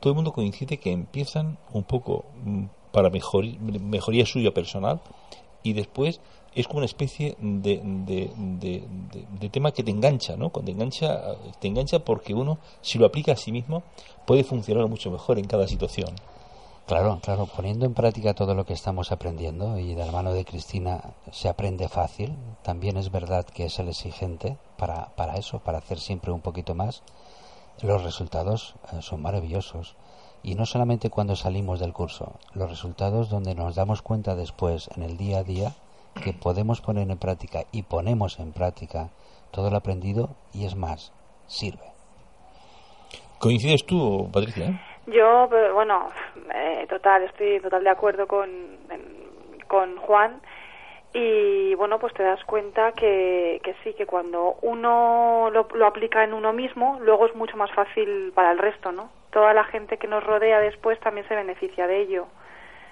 todo 0.00 0.12
el 0.12 0.16
mundo 0.16 0.32
coincide 0.32 0.78
que 0.78 0.92
empiezan 0.92 1.58
un 1.72 1.84
poco 1.84 2.24
mm, 2.44 2.64
para 2.92 3.10
mejor- 3.10 3.44
mejoría 3.60 4.24
suya 4.26 4.52
personal 4.52 5.00
y 5.62 5.72
después 5.72 6.20
es 6.54 6.66
como 6.66 6.78
una 6.78 6.86
especie 6.86 7.36
de, 7.40 7.80
de, 7.84 8.30
de- 9.40 9.48
tema 9.50 9.72
que 9.72 9.82
te 9.84 9.90
engancha, 9.90 10.36
¿no? 10.36 10.50
Te 10.50 10.70
engancha, 10.72 11.36
te 11.60 11.68
engancha 11.68 12.00
porque 12.00 12.34
uno, 12.34 12.58
si 12.80 12.98
lo 12.98 13.06
aplica 13.06 13.32
a 13.32 13.36
sí 13.36 13.52
mismo, 13.52 13.82
puede 14.26 14.42
funcionar 14.44 14.88
mucho 14.88 15.10
mejor 15.10 15.38
en 15.38 15.46
cada 15.46 15.68
situación. 15.68 16.14
Claro, 16.86 17.18
claro, 17.22 17.46
poniendo 17.46 17.86
en 17.86 17.94
práctica 17.94 18.34
todo 18.34 18.54
lo 18.54 18.66
que 18.66 18.74
estamos 18.74 19.10
aprendiendo 19.10 19.78
y 19.78 19.94
de 19.94 20.04
la 20.04 20.12
mano 20.12 20.32
de 20.34 20.44
Cristina 20.44 21.14
se 21.32 21.48
aprende 21.48 21.88
fácil, 21.88 22.36
también 22.62 22.96
es 22.98 23.10
verdad 23.10 23.46
que 23.46 23.64
es 23.66 23.78
el 23.78 23.88
exigente 23.88 24.58
para, 24.76 25.06
para 25.16 25.36
eso, 25.36 25.60
para 25.60 25.78
hacer 25.78 25.98
siempre 25.98 26.30
un 26.32 26.40
poquito 26.40 26.74
más. 26.74 27.02
Los 27.80 28.02
resultados 28.02 28.74
eh, 28.92 29.00
son 29.00 29.22
maravillosos. 29.22 29.96
Y 30.42 30.56
no 30.56 30.66
solamente 30.66 31.08
cuando 31.08 31.36
salimos 31.36 31.80
del 31.80 31.94
curso, 31.94 32.32
los 32.52 32.68
resultados 32.68 33.30
donde 33.30 33.54
nos 33.54 33.76
damos 33.76 34.02
cuenta 34.02 34.34
después, 34.34 34.90
en 34.94 35.04
el 35.04 35.16
día 35.16 35.38
a 35.38 35.42
día, 35.42 35.74
que 36.22 36.32
podemos 36.32 36.80
poner 36.80 37.10
en 37.10 37.18
práctica 37.18 37.60
y 37.72 37.82
ponemos 37.82 38.38
en 38.38 38.52
práctica 38.52 39.08
todo 39.50 39.70
lo 39.70 39.76
aprendido 39.76 40.30
y 40.52 40.66
es 40.66 40.74
más, 40.76 41.12
sirve. 41.46 41.92
¿Coincides 43.38 43.84
tú, 43.86 44.30
Patricia? 44.32 44.80
Yo, 45.06 45.44
eh, 45.52 45.70
bueno, 45.72 46.08
eh, 46.54 46.86
total, 46.88 47.24
estoy 47.24 47.60
total 47.60 47.84
de 47.84 47.90
acuerdo 47.90 48.26
con, 48.26 48.48
en- 48.48 49.60
con 49.68 49.96
Juan 49.98 50.40
y 51.12 51.74
bueno, 51.74 51.98
pues 51.98 52.14
te 52.14 52.22
das 52.22 52.42
cuenta 52.44 52.92
que, 52.92 53.60
que 53.62 53.74
sí, 53.84 53.92
que 53.94 54.06
cuando 54.06 54.56
uno 54.62 55.50
lo, 55.52 55.68
lo 55.74 55.86
aplica 55.86 56.24
en 56.24 56.32
uno 56.32 56.52
mismo, 56.52 56.98
luego 57.00 57.26
es 57.26 57.34
mucho 57.34 57.56
más 57.56 57.70
fácil 57.72 58.32
para 58.34 58.50
el 58.50 58.58
resto, 58.58 58.92
¿no? 58.92 59.10
Toda 59.30 59.52
la 59.52 59.64
gente 59.64 59.98
que 59.98 60.08
nos 60.08 60.24
rodea 60.24 60.58
después 60.60 60.98
también 61.00 61.26
se 61.28 61.34
beneficia 61.36 61.86
de 61.86 62.00
ello. 62.00 62.26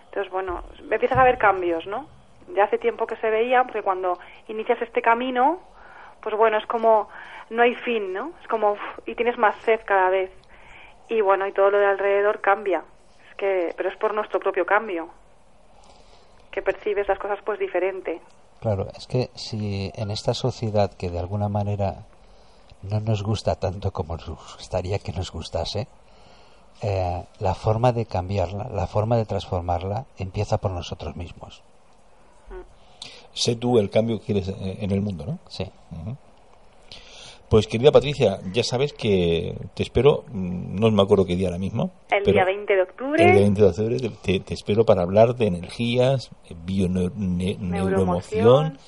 Entonces, 0.06 0.30
bueno, 0.30 0.62
empiezas 0.90 1.18
a 1.18 1.24
ver 1.24 1.38
cambios, 1.38 1.86
¿no? 1.86 2.06
Ya 2.54 2.64
hace 2.64 2.78
tiempo 2.78 3.06
que 3.06 3.16
se 3.16 3.30
veían, 3.30 3.66
porque 3.66 3.82
cuando 3.82 4.18
inicias 4.48 4.80
este 4.82 5.02
camino, 5.02 5.60
pues 6.20 6.36
bueno, 6.36 6.58
es 6.58 6.66
como, 6.66 7.08
no 7.50 7.62
hay 7.62 7.74
fin, 7.74 8.12
¿no? 8.12 8.32
Es 8.40 8.48
como, 8.48 8.76
y 9.06 9.14
tienes 9.14 9.38
más 9.38 9.56
sed 9.62 9.80
cada 9.84 10.10
vez. 10.10 10.30
Y 11.08 11.20
bueno, 11.20 11.46
y 11.46 11.52
todo 11.52 11.70
lo 11.70 11.78
de 11.78 11.86
alrededor 11.86 12.40
cambia. 12.40 12.84
Es 13.28 13.36
que, 13.36 13.74
pero 13.76 13.88
es 13.88 13.96
por 13.96 14.14
nuestro 14.14 14.40
propio 14.40 14.64
cambio. 14.64 15.08
Que 16.50 16.62
percibes 16.62 17.08
las 17.08 17.18
cosas 17.18 17.38
pues 17.44 17.58
diferente. 17.58 18.20
Claro, 18.60 18.86
es 18.96 19.06
que 19.06 19.30
si 19.34 19.90
en 19.94 20.10
esta 20.10 20.34
sociedad 20.34 20.92
que 20.96 21.10
de 21.10 21.18
alguna 21.18 21.48
manera 21.48 22.04
no 22.82 23.00
nos 23.00 23.22
gusta 23.22 23.56
tanto 23.56 23.90
como 23.90 24.16
nos 24.16 24.28
gustaría 24.28 24.98
que 24.98 25.12
nos 25.12 25.32
gustase, 25.32 25.88
eh, 26.80 27.24
la 27.38 27.54
forma 27.54 27.92
de 27.92 28.06
cambiarla, 28.06 28.68
la 28.72 28.86
forma 28.86 29.16
de 29.16 29.24
transformarla, 29.24 30.06
empieza 30.18 30.58
por 30.58 30.70
nosotros 30.70 31.16
mismos. 31.16 31.62
Sé 33.32 33.56
tú 33.56 33.78
el 33.78 33.90
cambio 33.90 34.18
que 34.20 34.26
quieres 34.26 34.48
eh, 34.48 34.78
en 34.80 34.90
el 34.90 35.00
mundo, 35.00 35.24
¿no? 35.26 35.38
Sí. 35.48 35.64
Pues 37.48 37.66
querida 37.66 37.92
Patricia, 37.92 38.38
ya 38.54 38.62
sabes 38.62 38.94
que 38.94 39.54
te 39.74 39.82
espero, 39.82 40.24
mm, 40.32 40.80
no 40.80 40.90
me 40.90 41.02
acuerdo 41.02 41.26
qué 41.26 41.36
día 41.36 41.48
ahora 41.48 41.58
mismo. 41.58 41.90
El 42.10 42.22
pero 42.22 42.32
día 42.32 42.44
20 42.46 42.74
de 42.74 42.82
octubre, 42.82 43.22
El 43.24 43.32
día 43.32 43.40
20 43.42 43.60
de 43.60 43.68
octubre 43.68 43.96
te, 43.98 44.08
te- 44.08 44.40
te 44.40 44.54
espero 44.54 44.84
para 44.86 45.02
hablar 45.02 45.34
de 45.34 45.48
energías, 45.48 46.30
eh, 46.48 46.54
bioneuroemoción, 46.64 47.70
Neuroemoción. 47.70 48.78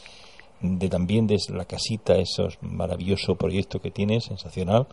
de 0.62 0.88
también 0.88 1.26
de 1.26 1.36
la 1.52 1.66
casita, 1.66 2.14
esos 2.16 2.56
maravilloso 2.62 3.34
proyecto 3.36 3.80
que 3.80 3.90
tienes, 3.90 4.24
sensacional. 4.24 4.86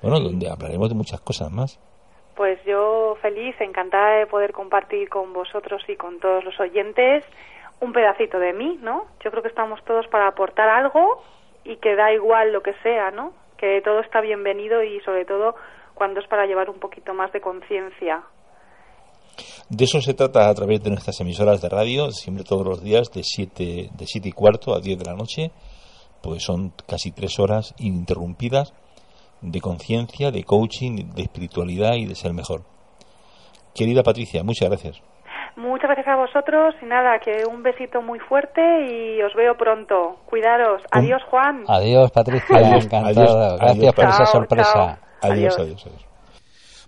Bueno, 0.00 0.18
donde 0.20 0.48
hablaremos 0.48 0.88
de 0.88 0.94
muchas 0.94 1.20
cosas 1.20 1.50
más. 1.52 1.78
pues 2.36 2.58
yo 2.66 3.16
feliz, 3.20 3.54
encantada 3.60 4.20
de 4.20 4.26
poder 4.26 4.52
compartir 4.52 5.10
con 5.10 5.34
vosotros 5.34 5.82
y 5.88 5.96
con 5.96 6.18
todos 6.20 6.42
los 6.42 6.58
oyentes 6.58 7.22
un 7.80 7.92
pedacito 7.92 8.38
de 8.38 8.52
mí, 8.52 8.78
¿no? 8.82 9.06
Yo 9.24 9.30
creo 9.30 9.42
que 9.42 9.48
estamos 9.48 9.82
todos 9.84 10.06
para 10.08 10.28
aportar 10.28 10.68
algo 10.68 11.22
y 11.64 11.76
que 11.76 11.96
da 11.96 12.12
igual 12.12 12.52
lo 12.52 12.62
que 12.62 12.74
sea, 12.82 13.10
¿no? 13.10 13.32
Que 13.56 13.80
todo 13.82 14.00
está 14.00 14.20
bienvenido 14.20 14.82
y 14.82 15.00
sobre 15.00 15.24
todo 15.24 15.54
cuando 15.94 16.20
es 16.20 16.26
para 16.28 16.46
llevar 16.46 16.70
un 16.70 16.78
poquito 16.78 17.14
más 17.14 17.32
de 17.32 17.40
conciencia. 17.40 18.22
De 19.68 19.84
eso 19.84 20.00
se 20.00 20.14
trata 20.14 20.48
a 20.48 20.54
través 20.54 20.82
de 20.82 20.90
nuestras 20.90 21.20
emisoras 21.20 21.62
de 21.62 21.68
radio, 21.68 22.10
siempre 22.10 22.44
todos 22.44 22.66
los 22.66 22.82
días, 22.82 23.10
de 23.12 23.22
7 23.22 23.90
de 23.92 24.06
siete 24.06 24.28
y 24.28 24.32
cuarto 24.32 24.74
a 24.74 24.80
10 24.80 24.98
de 24.98 25.04
la 25.04 25.14
noche. 25.14 25.50
Pues 26.22 26.42
son 26.42 26.72
casi 26.86 27.12
tres 27.12 27.38
horas 27.38 27.74
ininterrumpidas 27.78 28.74
de 29.40 29.60
conciencia, 29.60 30.30
de 30.30 30.44
coaching, 30.44 31.14
de 31.14 31.22
espiritualidad 31.22 31.94
y 31.94 32.06
de 32.06 32.14
ser 32.14 32.34
mejor. 32.34 32.62
Querida 33.74 34.02
Patricia, 34.02 34.42
muchas 34.42 34.68
gracias. 34.68 35.09
Muchas 35.60 35.88
gracias 35.90 36.08
a 36.08 36.16
vosotros 36.16 36.74
y 36.82 36.86
nada, 36.86 37.18
que 37.20 37.44
un 37.46 37.62
besito 37.62 38.00
muy 38.02 38.18
fuerte 38.18 38.60
y 38.90 39.20
os 39.22 39.34
veo 39.34 39.56
pronto. 39.56 40.20
Cuidaros. 40.26 40.82
Adiós, 40.90 41.22
Juan. 41.30 41.64
Adiós, 41.68 42.10
Patricia, 42.12 42.56
Adiós, 42.56 42.84
encantado. 42.86 43.20
adiós, 43.20 43.58
Gracias 43.60 43.78
adiós, 43.78 43.94
por 43.94 44.04
esa 44.04 44.26
sorpresa. 44.26 44.72
chao. 44.72 44.98
Adiós, 45.22 45.54
Adiós. 45.58 45.58
adiós, 45.58 45.86
adiós. 45.86 46.06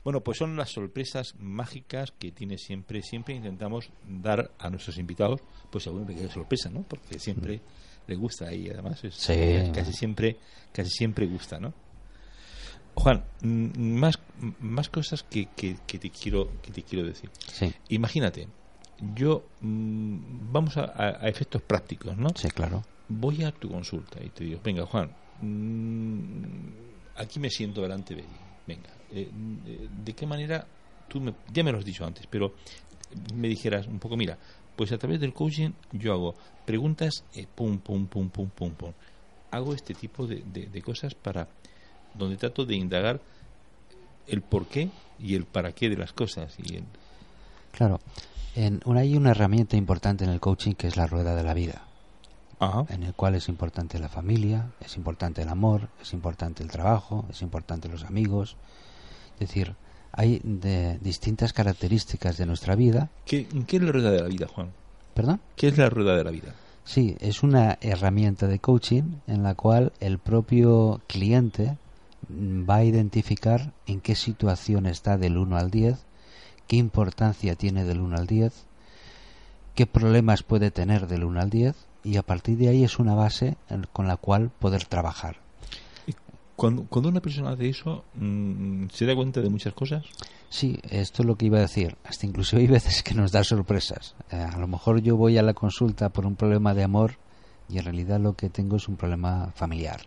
Bueno, 0.05 0.21
pues 0.21 0.39
son 0.39 0.57
las 0.57 0.71
sorpresas 0.71 1.35
mágicas 1.39 2.11
que 2.13 2.33
tiene 2.33 2.57
siempre, 2.59 3.03
siempre 3.03 3.35
intentamos 3.35 3.91
dar 4.05 4.51
a 4.59 4.69
nuestros 4.71 4.99
invitados, 4.99 5.41
pues 5.71 5.87
alguna 5.87 6.07
pequeña 6.07 6.29
sorpresa, 6.29 6.71
¿no? 6.71 6.83
Porque 6.83 7.19
siempre 7.21 7.61
le 8.07 8.17
gusta 8.17 8.53
y 8.53 8.69
además 8.69 9.05
es, 9.05 9.15
Sí. 9.15 9.71
casi 9.73 9.93
siempre, 9.93 10.37
casi 10.73 10.91
siempre 10.91 11.27
gusta, 11.27 11.61
¿no? 11.61 11.73
Juan, 12.95 13.23
mm, 13.43 13.99
más, 14.01 14.19
más 14.61 14.89
cosas 14.89 15.23
que, 15.23 15.47
que, 15.57 15.77
que 15.87 15.99
te 15.99 16.11
quiero 16.11 16.49
que 16.63 16.73
te 16.73 16.83
quiero 16.83 17.07
decir. 17.07 17.31
Sí, 17.39 17.73
Imagínate, 17.91 18.49
yo 19.15 19.45
mm, 19.61 20.53
vamos 20.53 20.77
a, 20.77 20.93
a- 20.95 21.29
efectos 21.29 21.63
prácticos, 21.63 22.17
¿no? 22.17 22.29
sí, 22.37 22.49
claro. 22.51 22.83
voy 23.09 23.43
a 23.43 23.53
tu 23.53 23.69
consulta 23.71 24.23
y 24.25 24.29
te 24.31 24.45
digo, 24.45 24.61
venga 24.63 24.87
Juan, 24.87 25.11
mm, 25.41 26.69
aquí 27.17 27.39
me 27.41 27.51
siento 27.51 27.83
delante 27.83 28.15
de 28.15 28.23
ti, 28.23 28.37
venga, 28.67 28.91
eh, 29.11 29.31
eh, 29.67 29.89
¿de 29.91 30.13
qué 30.15 30.27
manera 30.27 30.67
tú 31.09 31.21
me, 31.21 31.35
ya 31.53 31.63
me 31.65 31.73
lo 31.73 31.79
has 31.79 31.85
dicho 31.85 32.05
antes, 32.05 32.27
pero 32.29 32.55
me 33.35 33.49
dijeras 33.49 33.87
un 33.87 33.99
poco, 33.99 34.17
mira, 34.17 34.39
pues 34.77 34.93
a 34.93 34.99
través 34.99 35.21
del 35.21 35.35
coaching 35.35 35.71
yo 35.93 36.13
hago 36.13 36.35
preguntas, 36.65 37.25
eh, 37.35 37.47
pum, 37.53 37.79
pum, 37.79 38.07
pum, 38.07 38.29
pum, 38.31 38.49
pum, 38.51 38.71
pum, 38.71 38.93
hago 39.51 39.75
este 39.75 39.95
tipo 39.95 40.27
de, 40.27 40.43
de- 40.47 40.67
de 40.67 40.83
cosas 40.83 41.15
para, 41.15 41.49
donde 42.15 42.37
trato 42.37 42.65
de 42.65 42.77
indagar 42.77 43.21
el 44.27 44.41
por 44.43 44.67
qué 44.69 44.89
y 45.19 45.35
el 45.35 45.45
para 45.45 45.73
qué 45.73 45.91
de 45.91 45.97
las 45.97 46.13
cosas 46.13 46.55
y 46.59 46.77
el, 46.77 46.85
Claro. 47.73 48.01
En, 48.55 48.81
hay 48.97 49.17
una 49.17 49.31
herramienta 49.31 49.77
importante 49.77 50.25
en 50.25 50.31
el 50.31 50.41
coaching 50.41 50.75
que 50.75 50.87
es 50.87 50.97
la 50.97 51.07
rueda 51.07 51.35
de 51.35 51.43
la 51.43 51.55
vida. 51.55 51.83
Ajá. 52.59 52.87
en 52.91 53.03
el 53.03 53.13
cual 53.13 53.35
es 53.35 53.49
importante 53.49 53.99
la 53.99 54.09
familia, 54.09 54.71
es 54.81 54.97
importante 54.97 55.43
el 55.43 55.49
amor, 55.49 55.89
es 56.01 56.13
importante 56.13 56.63
el 56.63 56.71
trabajo, 56.71 57.25
es 57.29 57.43
importante 57.43 57.89
los 57.89 58.05
amigos. 58.05 58.57
Es 59.41 59.49
decir, 59.49 59.75
hay 60.13 60.41
de 60.45 60.99
distintas 61.01 61.53
características 61.53 62.37
de 62.37 62.47
nuestra 62.47 62.77
vida. 62.77 63.11
¿Qué, 63.25 63.49
¿Qué 63.67 63.79
es 63.79 63.83
la 63.83 63.91
rueda 63.91 64.13
de 64.13 64.21
la 64.21 64.29
vida, 64.29 64.47
Juan? 64.47 64.71
¿Perdón? 65.13 65.41
¿Qué 65.57 65.69
es 65.69 65.77
la 65.77 65.91
rueda 65.91 66.17
de 66.17 66.23
la 66.23 66.31
vida? 66.31 66.55
Sí, 66.85 67.17
es 67.21 67.43
una 67.43 67.79
herramienta 67.81 68.47
de 68.47 68.59
coaching 68.59 69.17
en 69.27 69.43
la 69.43 69.55
cual 69.55 69.93
el 70.01 70.19
propio 70.19 71.01
cliente 71.07 71.77
va 72.31 72.77
a 72.77 72.85
identificar 72.85 73.73
en 73.87 74.01
qué 74.01 74.15
situación 74.15 74.87
está 74.87 75.17
del 75.17 75.37
1 75.37 75.57
al 75.57 75.71
10, 75.71 75.99
qué 76.73 76.79
importancia 76.79 77.55
tiene 77.55 77.85
del 77.85 78.01
1 78.01 78.17
al 78.17 78.27
10, 78.27 78.51
qué 79.75 79.85
problemas 79.85 80.43
puede 80.43 80.71
tener 80.71 81.07
del 81.07 81.25
1 81.25 81.39
al 81.39 81.51
10 81.51 81.77
y 82.03 82.17
a 82.17 82.23
partir 82.23 82.57
de 82.57 82.69
ahí 82.69 82.83
es 82.83 82.99
una 82.99 83.15
base 83.15 83.59
con 83.93 84.09
la 84.09 84.17
cual 84.17 84.51
poder 84.59 84.87
trabajar. 84.87 85.37
Cuando, 86.57 86.85
cuando 86.85 87.11
una 87.11 87.21
persona 87.21 87.51
hace 87.51 87.69
eso, 87.69 88.05
mm, 88.15 88.87
¿se 88.91 89.05
da 89.05 89.15
cuenta 89.15 89.43
de 89.43 89.51
muchas 89.51 89.75
cosas? 89.75 90.07
Sí, 90.49 90.79
esto 90.89 91.21
es 91.21 91.27
lo 91.27 91.37
que 91.37 91.45
iba 91.45 91.59
a 91.59 91.61
decir. 91.61 91.99
Hasta 92.05 92.25
incluso 92.25 92.57
hay 92.57 92.69
veces 92.69 93.03
que 93.03 93.13
nos 93.13 93.33
da 93.33 93.45
sorpresas. 93.45 94.15
Eh, 94.31 94.37
a 94.37 94.57
lo 94.57 94.67
mejor 94.67 95.03
yo 95.03 95.19
voy 95.19 95.37
a 95.37 95.43
la 95.43 95.53
consulta 95.53 96.09
por 96.09 96.25
un 96.25 96.37
problema 96.37 96.73
de 96.73 96.85
amor 96.85 97.19
y 97.69 97.77
en 97.77 97.85
realidad 97.85 98.19
lo 98.19 98.33
que 98.33 98.49
tengo 98.49 98.77
es 98.77 98.89
un 98.89 98.97
problema 98.97 99.53
familiar 99.55 100.07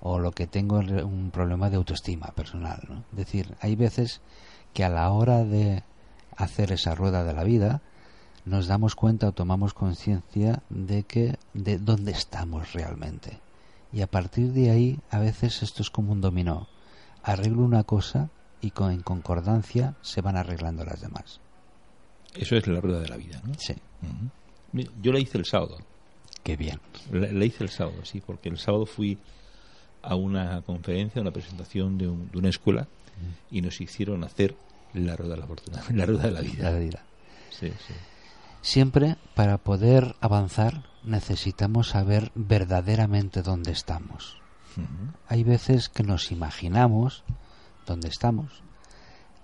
o 0.00 0.18
lo 0.18 0.32
que 0.32 0.46
tengo 0.46 0.80
es 0.80 1.02
un 1.02 1.30
problema 1.30 1.68
de 1.68 1.76
autoestima 1.76 2.28
personal. 2.28 2.80
¿no? 2.88 3.04
Es 3.10 3.16
decir, 3.18 3.54
hay 3.60 3.76
veces 3.76 4.22
que 4.76 4.84
a 4.84 4.90
la 4.90 5.10
hora 5.10 5.42
de 5.42 5.82
hacer 6.36 6.70
esa 6.70 6.94
rueda 6.94 7.24
de 7.24 7.32
la 7.32 7.44
vida 7.44 7.80
nos 8.44 8.66
damos 8.66 8.94
cuenta 8.94 9.26
o 9.26 9.32
tomamos 9.32 9.72
conciencia 9.72 10.62
de 10.68 11.02
que 11.04 11.38
de 11.54 11.78
dónde 11.78 12.12
estamos 12.12 12.74
realmente. 12.74 13.40
Y 13.90 14.02
a 14.02 14.06
partir 14.06 14.52
de 14.52 14.68
ahí 14.70 15.00
a 15.08 15.18
veces 15.18 15.62
esto 15.62 15.80
es 15.80 15.88
como 15.88 16.12
un 16.12 16.20
dominó. 16.20 16.68
Arreglo 17.22 17.62
una 17.62 17.84
cosa 17.84 18.28
y 18.60 18.72
con, 18.72 18.92
en 18.92 19.00
concordancia 19.00 19.94
se 20.02 20.20
van 20.20 20.36
arreglando 20.36 20.84
las 20.84 21.00
demás. 21.00 21.40
Eso 22.34 22.54
es 22.54 22.66
la 22.66 22.78
rueda 22.78 23.00
de 23.00 23.08
la 23.08 23.16
vida 23.16 23.40
¿no? 23.46 23.54
sí. 23.54 23.76
Yo 25.00 25.10
la 25.10 25.20
hice 25.20 25.38
el 25.38 25.46
sábado. 25.46 25.78
Qué 26.42 26.58
bien. 26.58 26.78
La, 27.10 27.46
hice 27.46 27.64
el 27.64 27.70
sábado 27.70 28.04
sí 28.04 28.20
porque 28.20 28.50
el 28.50 28.58
sábado 28.58 28.84
fui 28.84 29.16
a 30.02 30.16
una 30.16 30.60
conferencia 30.60 31.22
una 31.22 31.30
presentación 31.30 31.96
de, 31.96 32.04
de 32.04 32.38
una 32.38 32.50
escuela 32.50 32.86
y 33.50 33.62
nos 33.62 33.80
hicieron 33.80 34.24
hacer 34.24 34.56
la 34.94 35.16
rueda 35.16 35.34
de 35.34 35.40
la 35.40 35.46
fortuna 35.46 35.82
la 35.90 36.06
rueda 36.06 36.24
de 36.24 36.30
la 36.30 36.40
vida, 36.40 36.70
la 36.70 36.78
vida. 36.78 37.02
Sí, 37.50 37.68
sí. 37.86 37.94
Siempre 38.62 39.16
para 39.34 39.58
poder 39.58 40.16
avanzar 40.20 40.84
necesitamos 41.04 41.90
saber 41.90 42.32
verdaderamente 42.34 43.42
dónde 43.42 43.72
estamos. 43.72 44.38
Hay 45.28 45.42
veces 45.42 45.88
que 45.88 46.02
nos 46.02 46.30
imaginamos 46.32 47.24
dónde 47.86 48.08
estamos 48.08 48.62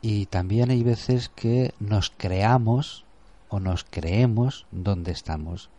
y 0.03 0.27
también 0.27 0.71
hay 0.71 0.83
veces 0.83 1.31
que 1.31 1.73
nos 1.79 2.11
creamos 2.11 3.05
o 3.49 3.61
nos 3.61 3.85
creemos 3.89 4.67
dónde 4.73 5.13
estamos, 5.13 5.71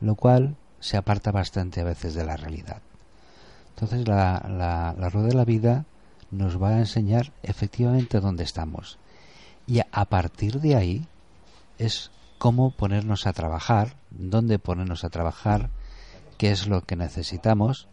lo 0.00 0.14
cual 0.14 0.56
se 0.78 0.96
aparta 0.96 1.32
bastante 1.32 1.80
a 1.80 1.84
veces 1.84 2.14
de 2.14 2.24
la 2.24 2.36
realidad. 2.36 2.82
Entonces 3.70 4.06
la, 4.06 4.46
la, 4.48 4.94
la 4.96 5.08
rueda 5.08 5.28
de 5.28 5.34
la 5.34 5.44
vida 5.44 5.86
nos 6.30 6.60
va 6.60 6.70
a 6.70 6.78
enseñar 6.78 7.32
efectivamente 7.42 8.20
dónde 8.20 8.44
estamos 8.44 8.98
y 9.66 9.80
a 9.92 10.04
partir 10.06 10.60
de 10.60 10.74
ahí 10.74 11.06
es 11.78 12.10
cómo 12.38 12.72
ponernos 12.72 13.26
a 13.26 13.32
trabajar, 13.32 13.94
dónde 14.10 14.58
ponernos 14.58 15.04
a 15.04 15.10
trabajar, 15.10 15.70
qué 16.38 16.50
es 16.50 16.66
lo 16.66 16.82
que 16.82 16.96
necesitamos 16.96 17.86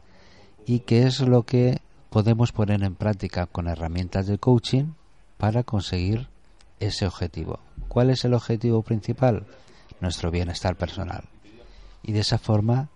y 0.65 0.79
qué 0.79 1.03
es 1.03 1.19
lo 1.19 1.43
que 1.43 1.81
podemos 2.09 2.51
poner 2.51 2.83
en 2.83 2.95
práctica 2.95 3.45
con 3.45 3.67
herramientas 3.67 4.25
de 4.25 4.39
coaching 4.39 4.93
para 5.37 5.63
conseguir 5.63 6.29
ese 6.79 7.05
objetivo. 7.05 7.59
¿Cuál 7.87 8.09
es 8.09 8.25
el 8.25 8.33
objetivo 8.33 8.81
principal? 8.81 9.45
Nuestro 10.01 10.31
bienestar 10.31 10.75
personal. 10.77 11.25
Y 12.01 12.13
de 12.13 12.21
esa 12.21 12.37
forma, 12.37 12.89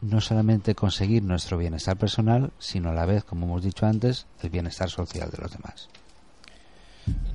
no 0.00 0.20
solamente 0.20 0.74
conseguir 0.74 1.22
nuestro 1.22 1.58
bienestar 1.58 1.96
personal, 1.96 2.52
sino 2.58 2.90
a 2.90 2.94
la 2.94 3.06
vez, 3.06 3.24
como 3.24 3.46
hemos 3.46 3.62
dicho 3.62 3.86
antes, 3.86 4.26
el 4.42 4.50
bienestar 4.50 4.90
social 4.90 5.30
de 5.30 5.38
los 5.38 5.50
demás. 5.50 5.88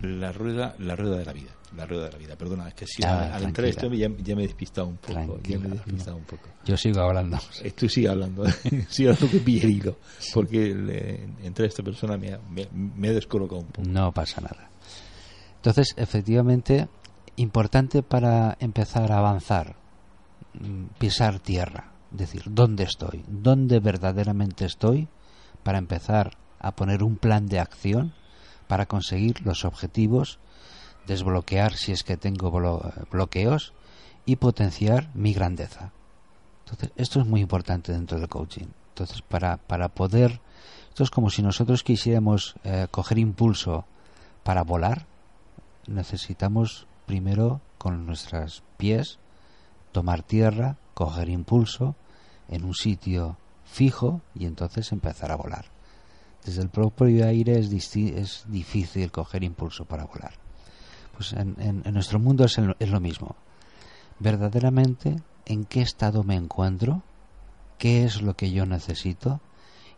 La 0.02 0.32
rueda 0.32 0.76
la 0.80 0.96
rueda 0.96 1.18
de 1.18 1.26
la 1.26 1.34
vida 1.34 1.52
la 1.76 1.86
rueda 1.86 2.06
de 2.06 2.12
la 2.12 2.18
vida. 2.18 2.36
Perdona 2.36 2.68
es 2.68 2.74
que 2.74 2.86
si 2.86 3.04
ah, 3.04 3.34
al, 3.34 3.44
entrar 3.44 3.68
esto 3.68 3.92
ya, 3.94 4.10
ya, 4.18 4.36
me 4.36 4.44
he 4.44 4.48
despistado 4.48 4.88
un 4.88 4.98
poco 4.98 5.40
ya 5.44 5.58
me 5.58 5.68
he 5.68 5.72
despistado 5.72 6.18
un 6.18 6.24
poco. 6.24 6.50
Yo 6.66 6.76
sigo 6.76 7.02
hablando. 7.02 7.40
Tú 7.76 7.88
sigue 7.88 8.10
hablando 8.10 8.44
sigo 8.90 9.12
hablando 9.12 9.32
que 9.32 9.96
porque 10.34 10.76
le, 10.76 11.24
entre 11.44 11.68
esta 11.68 11.84
persona 11.84 12.18
me, 12.18 12.38
me, 12.50 12.68
me 12.74 13.10
he 13.10 13.14
descolocado 13.14 13.62
un 13.62 13.68
poco. 13.68 13.88
No 13.88 14.12
pasa 14.12 14.42
nada. 14.42 14.70
Entonces 15.56 15.94
efectivamente 15.98 16.88
importante 17.38 18.04
para 18.04 18.58
empezar 18.60 19.12
a 19.12 19.20
avanzar 19.20 19.76
mm, 20.54 20.98
pisar 20.98 21.40
tierra 21.40 21.91
decir 22.12 22.44
dónde 22.48 22.84
estoy 22.84 23.24
dónde 23.28 23.80
verdaderamente 23.80 24.66
estoy 24.66 25.08
para 25.64 25.78
empezar 25.78 26.38
a 26.60 26.76
poner 26.76 27.04
un 27.04 27.18
plan 27.18 27.48
de 27.48 27.60
acción 27.60 28.14
para 28.68 28.86
conseguir 28.86 29.46
los 29.46 29.66
objetivos, 29.66 30.40
desbloquear 31.06 31.74
si 31.74 31.92
es 31.92 32.04
que 32.04 32.16
tengo 32.16 32.52
bloqueos 33.12 33.74
y 34.26 34.38
potenciar 34.38 35.10
mi 35.14 35.34
grandeza. 35.34 35.92
Entonces, 36.64 36.92
esto 36.96 37.20
es 37.20 37.26
muy 37.26 37.42
importante 37.42 37.92
dentro 37.92 38.18
del 38.18 38.30
coaching. 38.30 38.68
Entonces, 38.90 39.22
para, 39.24 39.58
para 39.58 39.90
poder, 39.90 40.40
esto 40.88 41.04
es 41.04 41.10
como 41.10 41.30
si 41.30 41.42
nosotros 41.42 41.84
quisiéramos 41.84 42.56
eh, 42.64 42.88
coger 42.92 43.18
impulso 43.18 43.86
para 44.44 44.64
volar, 44.64 45.06
necesitamos 45.88 46.88
primero 47.08 47.60
con 47.78 48.06
nuestros 48.06 48.64
pies 48.78 49.20
tomar 49.92 50.24
tierra, 50.24 50.78
coger 51.02 51.30
impulso 51.30 51.96
en 52.48 52.64
un 52.64 52.76
sitio 52.76 53.36
fijo 53.66 54.22
y 54.36 54.46
entonces 54.46 54.92
empezar 54.92 55.32
a 55.32 55.36
volar. 55.36 55.66
Desde 56.46 56.62
el 56.62 56.70
propio 56.70 57.26
aire 57.26 57.58
es, 57.58 57.96
es 57.96 58.46
difícil 58.48 59.12
coger 59.12 59.44
impulso 59.44 59.86
para 59.86 60.06
volar. 60.06 60.34
Pues 61.18 61.34
en, 61.34 61.82
nuestro 61.92 62.20
mundo 62.20 62.46
es, 62.46 62.56
es 62.78 62.90
lo 62.90 63.00
mismo. 63.00 63.36
Verdaderamente, 64.20 65.16
¿en 65.48 65.66
qué 65.66 65.82
estado 65.82 66.24
me 66.24 66.36
encuentro? 66.36 67.02
¿Qué 67.80 68.04
es 68.04 68.22
lo 68.22 68.36
que 68.36 68.52
yo 68.52 68.68
necesito? 68.68 69.42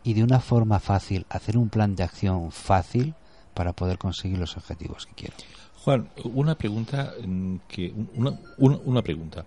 Y 0.06 0.14
de 0.14 0.24
una 0.24 0.40
forma 0.40 0.80
fácil, 0.80 1.26
hacer 1.28 1.58
un 1.58 1.68
plan 1.68 1.98
de 1.98 2.04
acción 2.04 2.50
fácil 2.54 3.14
para 3.54 3.74
poder 3.74 3.98
conseguir 3.98 4.38
los 4.38 4.56
objetivos 4.56 5.06
que 5.06 5.16
quiero. 5.16 5.36
Juan, 5.84 6.08
una 6.24 6.56
pregunta 6.56 7.14
mm, 7.26 7.56
que 7.68 7.94
una, 8.16 8.40
una, 8.58 9.02
pregunta. 9.02 9.46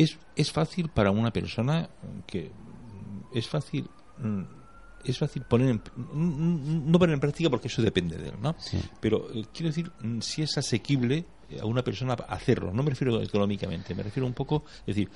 Mm, 0.00 0.02
¿Es, 0.02 0.18
¿Es 0.36 0.52
fácil 0.52 0.88
para 0.88 1.10
una 1.10 1.32
persona 1.32 1.88
que 2.26 2.50
es 3.34 3.48
fácil 3.48 3.88
Mm, 4.22 4.42
es 5.02 5.16
fácil 5.16 5.42
poner 5.44 5.70
en, 5.70 5.82
no 6.14 6.98
poner 6.98 7.14
en 7.14 7.20
práctica 7.20 7.48
porque 7.48 7.68
eso 7.68 7.80
depende 7.80 8.18
de 8.18 8.28
él, 8.28 8.34
¿no? 8.40 8.54
Pero 9.00 9.30
eh, 9.34 9.46
quiero 9.52 9.68
decir, 9.68 9.90
mm, 10.00 10.20
si 10.20 10.42
es 10.42 10.58
asequible 10.58 11.24
a 11.58 11.64
una 11.64 11.82
persona 11.82 12.12
hacerlo, 12.12 12.70
no 12.72 12.82
me 12.82 12.90
refiero 12.90 13.20
económicamente, 13.22 13.94
me 13.94 14.02
refiero 14.02 14.26
un 14.26 14.34
poco, 14.34 14.64
es 14.80 14.94
decir, 14.94 15.08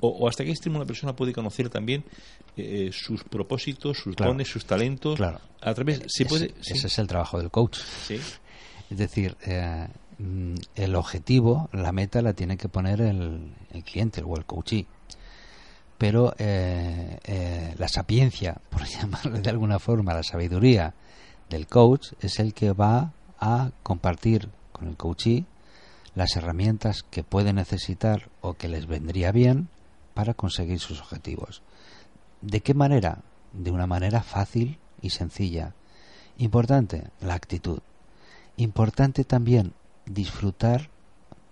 o, 0.00 0.28
hasta 0.28 0.44
qué 0.44 0.50
extremo 0.50 0.76
una 0.76 0.86
persona 0.86 1.14
puede 1.14 1.32
conocer 1.32 1.68
también 1.68 2.04
eh, 2.56 2.90
sus 2.92 3.24
propósitos, 3.24 3.98
sus 3.98 4.14
dones, 4.14 4.48
sus 4.48 4.64
talentos. 4.64 5.16
Claro. 5.16 5.40
A 5.60 5.74
través, 5.74 6.02
se 6.06 6.24
puede, 6.24 6.54
ese, 6.60 6.86
es 6.86 6.98
el 6.98 7.06
trabajo 7.08 7.38
del 7.38 7.50
coach. 7.50 7.78
¿Sí? 7.78 8.20
Es 8.90 8.98
decir, 8.98 9.36
eh, 9.44 9.88
mm, 9.88 10.01
el 10.74 10.94
objetivo, 10.94 11.68
la 11.72 11.92
meta 11.92 12.22
la 12.22 12.32
tiene 12.32 12.56
que 12.56 12.68
poner 12.68 13.00
el, 13.00 13.54
el 13.70 13.84
cliente 13.84 14.22
o 14.24 14.36
el 14.36 14.44
coachee 14.44 14.86
pero 16.02 16.34
eh, 16.36 17.20
eh, 17.22 17.74
la 17.78 17.86
sapiencia, 17.86 18.60
por 18.70 18.84
llamarle 18.84 19.40
de 19.40 19.50
alguna 19.50 19.78
forma, 19.78 20.12
la 20.12 20.24
sabiduría 20.24 20.94
del 21.48 21.68
coach 21.68 22.14
es 22.20 22.40
el 22.40 22.54
que 22.54 22.72
va 22.72 23.12
a 23.38 23.70
compartir 23.84 24.48
con 24.72 24.88
el 24.88 24.96
coachee 24.96 25.46
las 26.16 26.34
herramientas 26.34 27.04
que 27.08 27.22
puede 27.22 27.52
necesitar 27.52 28.30
o 28.40 28.54
que 28.54 28.66
les 28.66 28.88
vendría 28.88 29.30
bien 29.30 29.68
para 30.12 30.34
conseguir 30.34 30.80
sus 30.80 31.00
objetivos. 31.00 31.62
¿De 32.40 32.62
qué 32.62 32.74
manera? 32.74 33.22
De 33.52 33.70
una 33.70 33.86
manera 33.86 34.24
fácil 34.24 34.80
y 35.02 35.10
sencilla. 35.10 35.72
Importante, 36.36 37.10
la 37.20 37.34
actitud. 37.34 37.78
Importante 38.56 39.22
también 39.22 39.72
disfrutar 40.06 40.90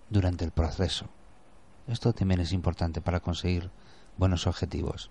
durante 0.09 0.45
el 0.45 0.51
proceso. 0.51 1.07
Esto 1.87 2.13
también 2.13 2.41
es 2.41 2.53
importante 2.53 3.01
para 3.01 3.21
conseguir 3.21 3.71
buenos 4.17 4.47
objetivos. 4.47 5.11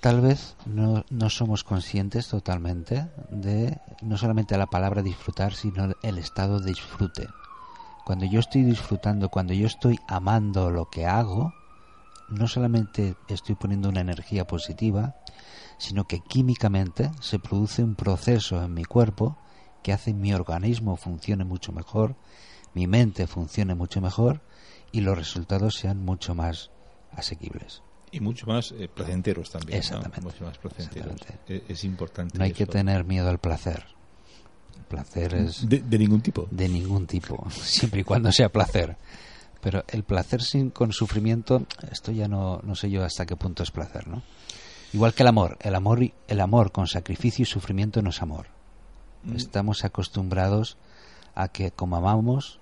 Tal 0.00 0.20
vez 0.20 0.56
no, 0.66 1.04
no 1.10 1.30
somos 1.30 1.64
conscientes 1.64 2.28
totalmente 2.28 3.08
de 3.30 3.78
no 4.02 4.16
solamente 4.16 4.56
la 4.56 4.66
palabra 4.66 5.02
disfrutar, 5.02 5.54
sino 5.54 5.94
el 6.02 6.18
estado 6.18 6.60
de 6.60 6.70
disfrute. 6.70 7.28
Cuando 8.04 8.24
yo 8.24 8.38
estoy 8.38 8.62
disfrutando, 8.62 9.30
cuando 9.30 9.52
yo 9.52 9.66
estoy 9.66 9.98
amando 10.06 10.70
lo 10.70 10.88
que 10.88 11.06
hago, 11.06 11.54
no 12.28 12.46
solamente 12.46 13.16
estoy 13.28 13.54
poniendo 13.54 13.88
una 13.88 14.00
energía 14.00 14.46
positiva, 14.46 15.14
sino 15.78 16.04
que 16.04 16.20
químicamente 16.20 17.10
se 17.20 17.38
produce 17.38 17.82
un 17.82 17.94
proceso 17.94 18.62
en 18.62 18.74
mi 18.74 18.84
cuerpo 18.84 19.36
que 19.86 19.92
hace 19.92 20.12
mi 20.12 20.34
organismo 20.34 20.96
funcione 20.96 21.44
mucho 21.44 21.70
mejor, 21.70 22.16
mi 22.74 22.88
mente 22.88 23.28
funcione 23.28 23.76
mucho 23.76 24.00
mejor 24.00 24.40
y 24.90 25.00
los 25.00 25.16
resultados 25.16 25.76
sean 25.76 26.04
mucho 26.04 26.34
más 26.34 26.72
asequibles. 27.12 27.84
Y 28.10 28.18
mucho 28.18 28.48
más 28.48 28.72
eh, 28.72 28.88
placenteros 28.92 29.48
también. 29.48 29.78
Exactamente. 29.78 30.22
Mucho 30.22 30.44
más 30.44 30.58
placenteros. 30.58 31.20
E-, 31.46 31.62
es, 31.68 31.84
importante. 31.84 32.36
No 32.36 32.42
hay 32.42 32.52
que 32.52 32.66
tener 32.66 33.04
miedo 33.04 33.28
al 33.28 33.38
placer. 33.38 33.84
El 34.76 34.82
placer 34.86 35.34
es. 35.34 35.68
De, 35.68 35.80
ningún 35.96 36.20
tipo. 36.20 36.48
De 36.50 36.68
ningún 36.68 37.06
tipo. 37.06 37.48
Siempre 37.50 38.00
y 38.00 38.02
cuando 38.02 38.32
sea 38.32 38.48
placer. 38.48 38.96
Pero 39.60 39.84
el 39.86 40.02
placer 40.02 40.42
sin 40.42 40.70
con 40.70 40.92
sufrimiento, 40.92 41.64
esto 41.92 42.10
ya 42.10 42.26
no, 42.26 42.58
no 42.64 42.74
sé 42.74 42.90
yo 42.90 43.04
hasta 43.04 43.24
qué 43.24 43.36
punto 43.36 43.62
es 43.62 43.70
placer, 43.70 44.08
¿no? 44.08 44.24
Igual 44.92 45.14
que 45.14 45.22
el 45.22 45.28
amor, 45.28 45.56
el 45.60 45.76
amor, 45.76 46.00
el 46.26 46.40
amor 46.40 46.72
con 46.72 46.88
sacrificio 46.88 47.44
y 47.44 47.46
sufrimiento 47.46 48.02
no 48.02 48.10
es 48.10 48.20
amor. 48.20 48.55
Mm. 49.24 49.36
Estamos 49.36 49.84
acostumbrados 49.84 50.76
a 51.34 51.48
que 51.48 51.70
como 51.70 51.96
amamos, 51.96 52.58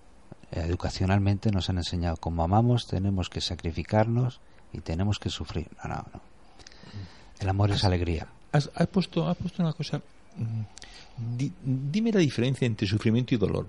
eh, 0.53 0.61
educacionalmente 0.67 1.51
nos 1.51 1.69
han 1.71 1.79
enseñado, 1.79 2.17
como 2.17 2.43
amamos 2.43 2.87
tenemos 2.87 3.29
que 3.31 3.40
sacrificarnos 3.40 4.40
y 4.73 4.81
tenemos 4.81 5.19
que 5.19 5.31
sufrir. 5.31 5.69
No, 5.83 5.88
no, 5.90 6.05
no. 6.12 6.21
El 7.40 7.49
amor 7.49 7.71
es 7.71 7.85
alegría. 7.85 8.27
Has, 8.53 8.71
has 8.75 8.87
puesto, 8.88 9.29
has 9.29 9.37
puesto 9.37 9.62
una 9.62 9.73
cosa. 9.73 10.01
mm, 10.37 11.37
di- 11.37 11.53
dime 11.62 12.11
la 12.12 12.21
diferencia 12.21 12.67
entre 12.67 12.87
sufrimiento 12.87 13.35
y 13.35 13.38
dolor. 13.38 13.67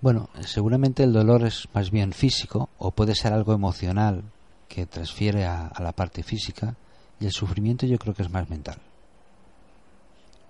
Bueno, 0.00 0.28
seguramente 0.46 1.02
el 1.02 1.12
dolor 1.12 1.44
es 1.44 1.66
más 1.74 1.90
bien 1.90 2.12
físico 2.12 2.68
o 2.78 2.92
puede 2.92 3.14
ser 3.16 3.32
algo 3.32 3.52
emocional 3.52 4.22
que 4.68 4.86
transfiere 4.86 5.44
a, 5.44 5.66
a 5.66 5.82
la 5.82 5.92
parte 5.92 6.22
física 6.22 6.76
y 7.18 7.26
el 7.26 7.32
sufrimiento 7.32 7.84
yo 7.86 7.98
creo 7.98 8.14
que 8.14 8.22
es 8.22 8.30
más 8.30 8.48
mental. 8.48 8.78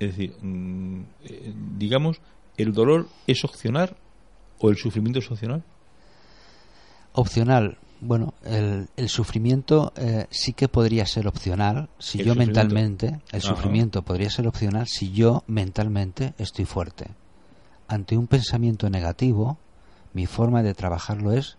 Es 0.01 0.17
decir, 0.17 0.37
mm, 0.41 1.01
eh, 1.25 1.55
digamos, 1.77 2.21
¿el 2.57 2.73
dolor 2.73 3.09
es 3.27 3.45
opcional 3.45 3.97
o 4.59 4.71
el 4.71 4.77
sufrimiento 4.77 5.19
es 5.19 5.31
opcional? 5.31 5.63
Opcional, 7.13 7.79
bueno, 8.01 8.35
el, 8.45 8.89
el 8.97 9.09
sufrimiento 9.09 9.93
eh, 9.97 10.27
sí 10.31 10.53
que 10.53 10.69
podría 10.69 11.05
ser 11.07 11.27
opcional 11.27 11.89
si 11.99 12.23
yo 12.23 12.35
mentalmente, 12.35 13.21
el 13.33 13.41
Ajá. 13.41 13.41
sufrimiento 13.41 14.03
podría 14.03 14.31
ser 14.31 14.47
opcional 14.47 14.87
si 14.87 15.11
yo 15.11 15.43
mentalmente 15.49 16.35
estoy 16.39 16.65
fuerte. 16.65 17.09
Ante 17.89 18.17
un 18.17 18.29
pensamiento 18.29 18.89
negativo, 18.89 19.59
mi 20.13 20.27
forma 20.27 20.63
de 20.63 20.75
trabajarlo 20.75 21.33
es 21.33 21.57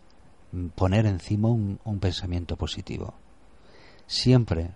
mm, 0.53 0.67
poner 0.67 1.05
encima 1.05 1.49
un, 1.49 1.79
un 1.83 1.99
pensamiento 1.99 2.55
positivo. 2.55 3.13
Siempre 4.07 4.71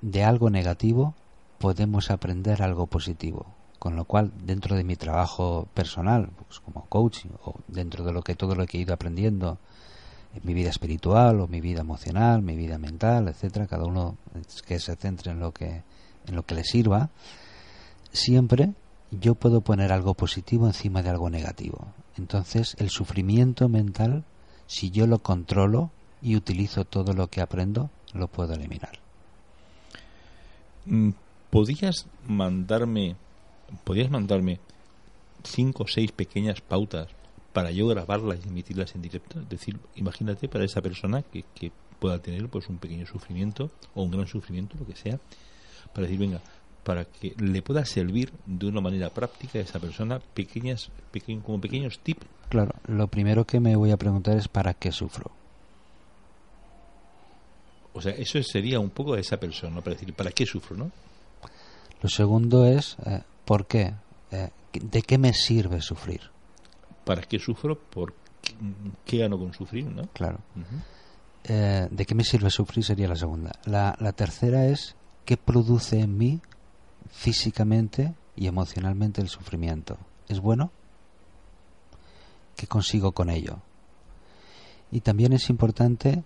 de 0.00 0.24
algo 0.24 0.50
negativo 0.50 1.14
podemos 1.62 2.10
aprender 2.10 2.60
algo 2.60 2.88
positivo. 2.88 3.46
Con 3.78 3.94
lo 3.94 4.04
cual, 4.04 4.32
dentro 4.44 4.74
de 4.74 4.82
mi 4.82 4.96
trabajo 4.96 5.68
personal, 5.74 6.28
pues 6.48 6.58
como 6.58 6.86
coach, 6.86 7.26
o 7.44 7.54
dentro 7.68 8.04
de 8.04 8.12
lo 8.12 8.22
que 8.22 8.34
todo 8.34 8.56
lo 8.56 8.66
que 8.66 8.78
he 8.78 8.80
ido 8.80 8.92
aprendiendo 8.92 9.58
en 10.34 10.40
mi 10.42 10.54
vida 10.54 10.70
espiritual 10.70 11.40
o 11.40 11.46
mi 11.46 11.60
vida 11.60 11.82
emocional, 11.82 12.42
mi 12.42 12.56
vida 12.56 12.78
mental, 12.78 13.28
etcétera, 13.28 13.68
cada 13.68 13.84
uno 13.84 14.16
que 14.66 14.80
se 14.80 14.96
centre 14.96 15.30
en 15.30 15.38
lo 15.38 15.52
que 15.52 15.84
en 16.26 16.34
lo 16.34 16.44
que 16.44 16.56
le 16.56 16.64
sirva, 16.64 17.10
siempre 18.12 18.72
yo 19.12 19.36
puedo 19.36 19.60
poner 19.60 19.92
algo 19.92 20.14
positivo 20.14 20.66
encima 20.66 21.02
de 21.02 21.10
algo 21.10 21.30
negativo. 21.30 21.86
Entonces, 22.16 22.74
el 22.78 22.90
sufrimiento 22.90 23.68
mental, 23.68 24.24
si 24.66 24.90
yo 24.90 25.06
lo 25.06 25.20
controlo 25.20 25.90
y 26.20 26.34
utilizo 26.34 26.84
todo 26.84 27.12
lo 27.12 27.28
que 27.28 27.40
aprendo, 27.40 27.90
lo 28.14 28.26
puedo 28.26 28.54
eliminar. 28.54 28.98
¿Podías 31.52 32.06
mandarme, 32.26 33.14
podías 33.84 34.08
mandarme 34.10 34.58
cinco 35.44 35.84
o 35.84 35.86
seis 35.86 36.10
pequeñas 36.10 36.62
pautas 36.62 37.08
para 37.52 37.70
yo 37.70 37.86
grabarlas 37.86 38.38
y 38.42 38.48
emitirlas 38.48 38.94
en 38.94 39.02
directo? 39.02 39.38
Es 39.40 39.48
decir, 39.50 39.76
imagínate 39.94 40.48
para 40.48 40.64
esa 40.64 40.80
persona 40.80 41.20
que, 41.20 41.44
que 41.54 41.70
pueda 42.00 42.18
tener 42.20 42.48
pues 42.48 42.68
un 42.70 42.78
pequeño 42.78 43.04
sufrimiento 43.06 43.70
o 43.94 44.02
un 44.02 44.10
gran 44.10 44.26
sufrimiento, 44.26 44.78
lo 44.80 44.86
que 44.86 44.96
sea, 44.96 45.20
para 45.92 46.06
decir, 46.06 46.18
venga, 46.20 46.40
para 46.84 47.04
que 47.04 47.34
le 47.38 47.60
pueda 47.60 47.84
servir 47.84 48.32
de 48.46 48.66
una 48.68 48.80
manera 48.80 49.10
práctica 49.10 49.58
a 49.58 49.62
esa 49.62 49.78
persona 49.78 50.20
pequeñas, 50.32 50.88
peque- 51.12 51.38
como 51.44 51.60
pequeños 51.60 51.98
tips. 51.98 52.24
Claro, 52.48 52.72
lo 52.88 53.08
primero 53.08 53.44
que 53.44 53.60
me 53.60 53.76
voy 53.76 53.90
a 53.90 53.98
preguntar 53.98 54.38
es 54.38 54.48
¿para 54.48 54.72
qué 54.72 54.90
sufro? 54.90 55.30
O 57.92 58.00
sea, 58.00 58.12
eso 58.12 58.42
sería 58.42 58.80
un 58.80 58.88
poco 58.88 59.12
a 59.12 59.20
esa 59.20 59.36
persona, 59.36 59.82
para 59.82 59.96
decir, 59.96 60.14
¿para 60.14 60.30
qué 60.32 60.46
sufro? 60.46 60.76
¿no? 60.78 60.90
Lo 62.02 62.08
segundo 62.08 62.66
es 62.66 62.96
eh, 63.06 63.22
¿por 63.44 63.66
qué? 63.66 63.94
Eh, 64.32 64.50
¿De 64.72 65.02
qué 65.02 65.18
me 65.18 65.32
sirve 65.32 65.80
sufrir? 65.80 66.20
¿Para 67.04 67.22
qué 67.22 67.38
sufro? 67.38 67.78
¿Por 67.78 68.14
qué, 68.42 68.54
qué 69.04 69.18
gano 69.18 69.38
con 69.38 69.54
sufrir? 69.54 69.86
¿no? 69.86 70.08
Claro. 70.12 70.40
Eh, 71.44 71.88
¿De 71.90 72.04
qué 72.04 72.14
me 72.14 72.24
sirve 72.24 72.50
sufrir? 72.50 72.84
Sería 72.84 73.06
la 73.06 73.16
segunda. 73.16 73.52
La, 73.64 73.96
la 74.00 74.12
tercera 74.12 74.66
es 74.66 74.96
¿qué 75.24 75.36
produce 75.36 76.00
en 76.00 76.18
mí 76.18 76.40
físicamente 77.08 78.14
y 78.34 78.48
emocionalmente 78.48 79.20
el 79.20 79.28
sufrimiento? 79.28 79.96
¿Es 80.28 80.40
bueno? 80.40 80.72
¿Qué 82.56 82.66
consigo 82.66 83.12
con 83.12 83.30
ello? 83.30 83.58
Y 84.90 85.00
también 85.00 85.32
es 85.32 85.48
importante, 85.50 86.24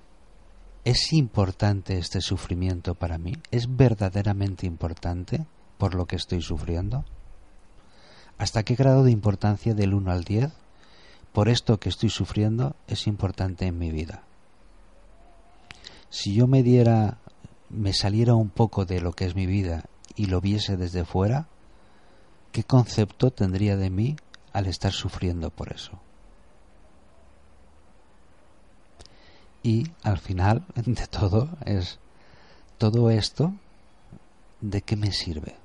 ¿es 0.85 1.13
importante 1.13 1.99
este 1.99 2.21
sufrimiento 2.23 2.95
para 2.95 3.19
mí? 3.19 3.35
¿Es 3.51 3.77
verdaderamente 3.77 4.67
importante 4.67 5.47
por 5.79 5.95
lo 5.95 6.07
que 6.07 6.17
estoy 6.17 6.43
sufriendo? 6.43 7.05
¿Hasta 8.39 8.63
qué 8.63 8.75
grado 8.75 9.05
de 9.05 9.11
importancia 9.11 9.75
del 9.75 9.95
1 9.95 10.11
al 10.11 10.25
10 10.25 10.53
por 11.33 11.49
esto 11.49 11.79
que 11.79 11.89
estoy 11.89 12.11
sufriendo 12.11 12.77
es 12.87 13.07
importante 13.07 13.67
en 13.67 13.79
mi 13.79 13.91
vida? 13.91 14.27
si 16.11 16.35
yo 16.35 16.47
me 16.47 16.63
diera, 16.63 17.19
me 17.69 17.93
saliera 17.93 18.35
un 18.35 18.49
poco 18.49 18.85
de 18.85 19.01
lo 19.01 19.13
que 19.13 19.27
es 19.27 19.35
mi 19.35 19.47
vida 19.47 19.85
y 20.15 20.27
lo 20.27 20.41
viese 20.41 20.77
desde 20.77 21.05
fuera, 21.05 21.47
¿qué 22.53 22.65
concepto 22.65 23.31
tendría 23.31 23.77
de 23.77 23.91
mí 23.91 24.17
al 24.53 24.67
estar 24.67 24.93
sufriendo 24.93 25.51
por 25.51 25.73
eso? 25.73 26.01
Y 29.63 29.89
al 30.03 30.19
final 30.19 30.65
de 30.75 31.07
todo 31.07 31.51
es 31.65 31.99
todo 32.79 33.11
esto, 33.11 33.53
¿de 34.61 34.83
qué 34.83 34.97
me 34.97 35.13
sirve? 35.13 35.57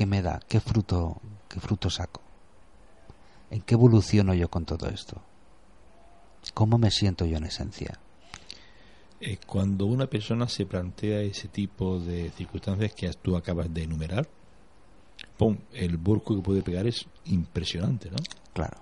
¿Qué 0.00 0.06
me 0.06 0.22
da? 0.22 0.40
¿Qué 0.48 0.60
fruto, 0.60 1.20
qué 1.46 1.60
fruto 1.60 1.90
saco? 1.90 2.22
¿En 3.50 3.60
qué 3.60 3.74
evoluciono 3.74 4.32
yo 4.32 4.48
con 4.48 4.64
todo 4.64 4.88
esto? 4.88 5.20
¿Cómo 6.54 6.78
me 6.78 6.90
siento 6.90 7.26
yo 7.26 7.36
en 7.36 7.44
esencia? 7.44 7.98
Eh, 9.20 9.36
cuando 9.46 9.84
una 9.84 10.06
persona 10.06 10.48
se 10.48 10.64
plantea 10.64 11.20
ese 11.20 11.48
tipo 11.48 11.98
de 12.00 12.30
circunstancias 12.30 12.94
que 12.94 13.12
tú 13.12 13.36
acabas 13.36 13.74
de 13.74 13.82
enumerar, 13.82 14.26
¡pum! 15.36 15.58
el 15.74 15.98
burco 15.98 16.34
que 16.34 16.40
puede 16.40 16.62
pegar 16.62 16.86
es 16.86 17.04
impresionante, 17.26 18.10
¿no? 18.10 18.16
Claro. 18.54 18.78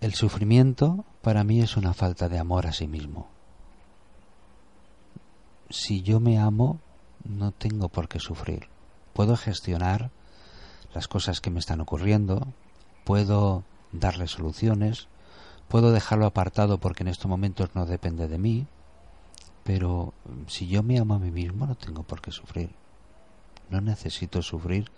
El 0.00 0.14
sufrimiento 0.14 1.04
para 1.20 1.44
mí 1.44 1.60
es 1.60 1.76
una 1.76 1.94
falta 1.94 2.28
de 2.28 2.40
amor 2.40 2.66
a 2.66 2.72
sí 2.72 2.88
mismo. 2.88 3.28
Si 5.70 6.02
yo 6.02 6.18
me 6.18 6.40
amo, 6.40 6.80
no 7.22 7.52
tengo 7.52 7.88
por 7.88 8.08
qué 8.08 8.18
sufrir. 8.18 8.72
Puedo 9.12 9.36
gestionar 9.36 10.10
las 10.94 11.08
cosas 11.08 11.40
que 11.40 11.50
me 11.50 11.58
están 11.58 11.80
ocurriendo, 11.80 12.48
puedo 13.04 13.64
darle 13.92 14.26
soluciones, 14.26 15.08
puedo 15.68 15.92
dejarlo 15.92 16.26
apartado 16.26 16.78
porque 16.78 17.02
en 17.02 17.08
estos 17.08 17.28
momentos 17.30 17.70
no 17.74 17.86
depende 17.86 18.28
de 18.28 18.38
mí, 18.38 18.66
pero 19.64 20.12
si 20.46 20.66
yo 20.68 20.82
me 20.82 20.98
amo 20.98 21.14
a 21.14 21.18
mí 21.18 21.30
mismo 21.30 21.66
no 21.66 21.74
tengo 21.74 22.02
por 22.02 22.20
qué 22.20 22.32
sufrir. 22.32 22.70
No 23.70 23.80
necesito 23.80 24.42
sufrir 24.42 24.90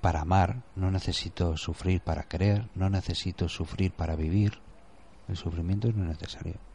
para 0.00 0.22
amar, 0.22 0.62
no 0.76 0.90
necesito 0.90 1.56
sufrir 1.56 2.02
para 2.02 2.24
querer, 2.24 2.68
no 2.74 2.90
necesito 2.90 3.48
sufrir 3.48 3.92
para 3.92 4.16
vivir. 4.16 4.58
El 5.28 5.36
sufrimiento 5.36 5.90
no 5.92 6.02
es 6.02 6.20
necesario. 6.20 6.71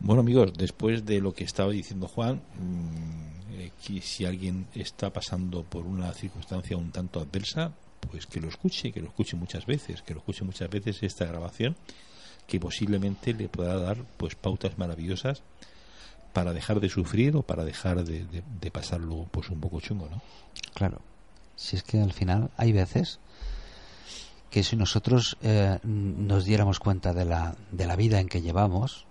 Bueno 0.00 0.20
amigos, 0.20 0.52
después 0.56 1.04
de 1.04 1.20
lo 1.20 1.32
que 1.34 1.44
estaba 1.44 1.72
diciendo 1.72 2.06
Juan, 2.08 2.40
mm, 2.58 3.52
eh, 3.60 3.72
si 4.00 4.24
alguien 4.24 4.66
está 4.74 5.12
pasando 5.12 5.64
por 5.64 5.86
una 5.86 6.12
circunstancia 6.12 6.76
un 6.76 6.92
tanto 6.92 7.20
adversa, 7.20 7.72
pues 8.00 8.26
que 8.26 8.40
lo 8.40 8.48
escuche, 8.48 8.92
que 8.92 9.00
lo 9.00 9.08
escuche 9.08 9.36
muchas 9.36 9.66
veces, 9.66 10.02
que 10.02 10.14
lo 10.14 10.20
escuche 10.20 10.44
muchas 10.44 10.70
veces 10.70 11.02
esta 11.02 11.24
grabación, 11.26 11.76
que 12.46 12.60
posiblemente 12.60 13.34
le 13.34 13.48
pueda 13.48 13.76
dar 13.78 13.98
pues 14.16 14.34
pautas 14.36 14.78
maravillosas 14.78 15.42
para 16.32 16.52
dejar 16.52 16.78
de 16.80 16.88
sufrir 16.88 17.34
o 17.36 17.42
para 17.42 17.64
dejar 17.64 18.04
de, 18.04 18.24
de- 18.24 18.42
de 18.60 18.70
pasarlo 18.70 19.26
pues 19.32 19.50
un 19.50 19.60
poco 19.60 19.80
chungo, 19.80 20.08
¿no? 20.08 20.22
Claro. 20.74 21.00
Si 21.56 21.74
es 21.76 21.82
que 21.82 22.00
al 22.00 22.12
final 22.12 22.50
hay 22.56 22.70
veces 22.72 23.18
que 24.50 24.62
si 24.62 24.76
nosotros 24.76 25.36
eh, 25.42 25.78
nos 25.82 26.44
diéramos 26.44 26.78
cuenta 26.78 27.12
de 27.12 27.24
la, 27.24 27.56
de 27.72 27.86
la 27.86 27.96
vida 27.96 28.20
en 28.20 28.28
que 28.28 28.40
llevamos, 28.40 29.04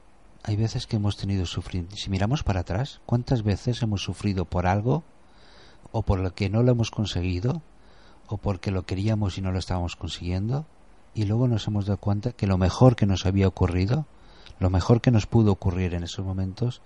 hay 0.44 0.56
veces 0.56 0.88
que 0.88 0.96
hemos 0.96 1.18
tenido 1.18 1.46
sufrir. 1.46 1.88
Si 1.96 2.10
miramos 2.10 2.44
para 2.44 2.62
atrás, 2.62 3.02
¿cuántas 3.06 3.44
veces 3.44 3.82
hemos 3.82 4.02
sufrido 4.02 4.46
por 4.46 4.68
algo 4.68 5.04
o 5.92 6.04
por 6.04 6.20
lo 6.20 6.34
que 6.34 6.50
no 6.50 6.64
lo 6.64 6.72
hemos 6.72 6.92
conseguido 6.92 7.62
o 8.28 8.38
porque 8.38 8.72
lo 8.72 8.86
queríamos 8.86 9.38
y 9.38 9.42
no 9.42 9.52
lo 9.52 9.60
estábamos 9.60 9.96
consiguiendo? 9.96 10.66
Y 11.14 11.26
luego 11.26 11.48
nos 11.48 11.68
hemos 11.68 11.86
dado 11.86 11.98
cuenta 11.98 12.32
que 12.32 12.48
lo 12.48 12.58
mejor 12.58 12.96
que 12.96 13.06
nos 13.06 13.26
había 13.26 13.48
ocurrido, 13.48 14.06
lo 14.60 14.70
mejor 14.70 15.02
que 15.02 15.12
nos 15.12 15.26
pudo 15.26 15.52
ocurrir 15.52 15.94
en 15.94 16.04
esos 16.04 16.26
momentos, 16.26 16.82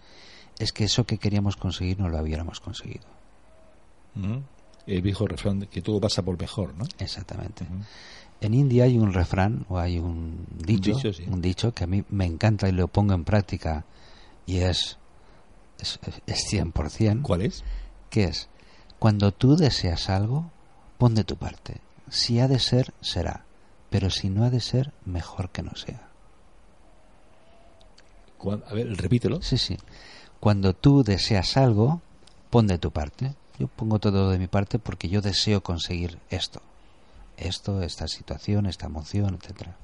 es 0.60 0.72
que 0.72 0.84
eso 0.84 1.06
que 1.06 1.18
queríamos 1.18 1.56
conseguir 1.58 2.00
no 2.00 2.10
lo 2.10 2.22
hubiéramos 2.22 2.60
conseguido. 2.60 3.06
Ujú. 4.16 4.42
El 4.96 5.02
viejo 5.02 5.28
refrán 5.28 5.60
de 5.60 5.68
que 5.68 5.82
todo 5.82 6.00
pasa 6.00 6.22
por 6.22 6.40
mejor, 6.40 6.76
¿no? 6.76 6.86
Exactamente. 7.00 7.66
En 8.42 8.54
India 8.54 8.86
hay 8.86 8.98
un 8.98 9.14
refrán 9.14 9.66
o 9.70 9.78
hay 9.78 10.00
un 10.00 10.46
dicho, 10.58 10.96
dicho, 10.96 11.14
sí. 11.14 11.24
un 11.30 11.42
dicho 11.42 11.74
que 11.74 11.84
a 11.84 11.88
mí 11.88 12.04
me 12.10 12.26
encanta 12.26 12.68
y 12.68 12.72
lo 12.72 12.88
pongo 12.88 13.14
en 13.14 13.24
práctica 13.24 13.86
y 14.46 14.58
es 14.58 14.98
es, 15.80 16.00
es 16.28 16.54
100%, 16.54 17.22
¿Cuál 17.22 17.42
es? 17.42 17.64
que 18.10 18.26
es 18.26 18.50
cuando 19.00 19.32
tú 19.32 19.56
deseas 19.56 20.10
algo, 20.12 20.52
pon 21.00 21.16
de 21.16 21.24
tu 21.24 21.36
parte. 21.36 21.82
Si 22.08 22.40
ha 22.40 22.48
de 22.48 22.60
ser, 22.60 22.94
será, 23.02 23.46
pero 23.90 24.12
si 24.12 24.30
no 24.30 24.44
ha 24.44 24.52
de 24.52 24.60
ser, 24.60 24.94
mejor 25.06 25.50
que 25.50 25.64
no 25.64 25.74
sea. 25.76 26.08
A 28.68 28.74
ver, 28.76 28.96
repítelo. 28.98 29.42
Sí, 29.42 29.58
sí. 29.58 29.78
Cuando 30.40 30.74
tú 30.74 31.04
deseas 31.04 31.58
algo, 31.58 32.02
pon 32.52 32.68
de 32.68 32.78
tu 32.78 32.92
parte. 32.92 33.34
Yo 33.62 33.68
pongo 33.68 34.00
todo 34.00 34.32
de 34.32 34.40
mi 34.40 34.48
parte 34.48 34.80
porque 34.80 35.08
yo 35.08 35.22
deseo 35.22 35.62
conseguir 35.62 36.18
esto. 36.32 36.64
Esto, 37.38 37.84
esta 37.84 38.08
situación, 38.08 38.66
esta 38.66 38.88
emoción, 38.88 39.38
etcétera. 39.40 39.76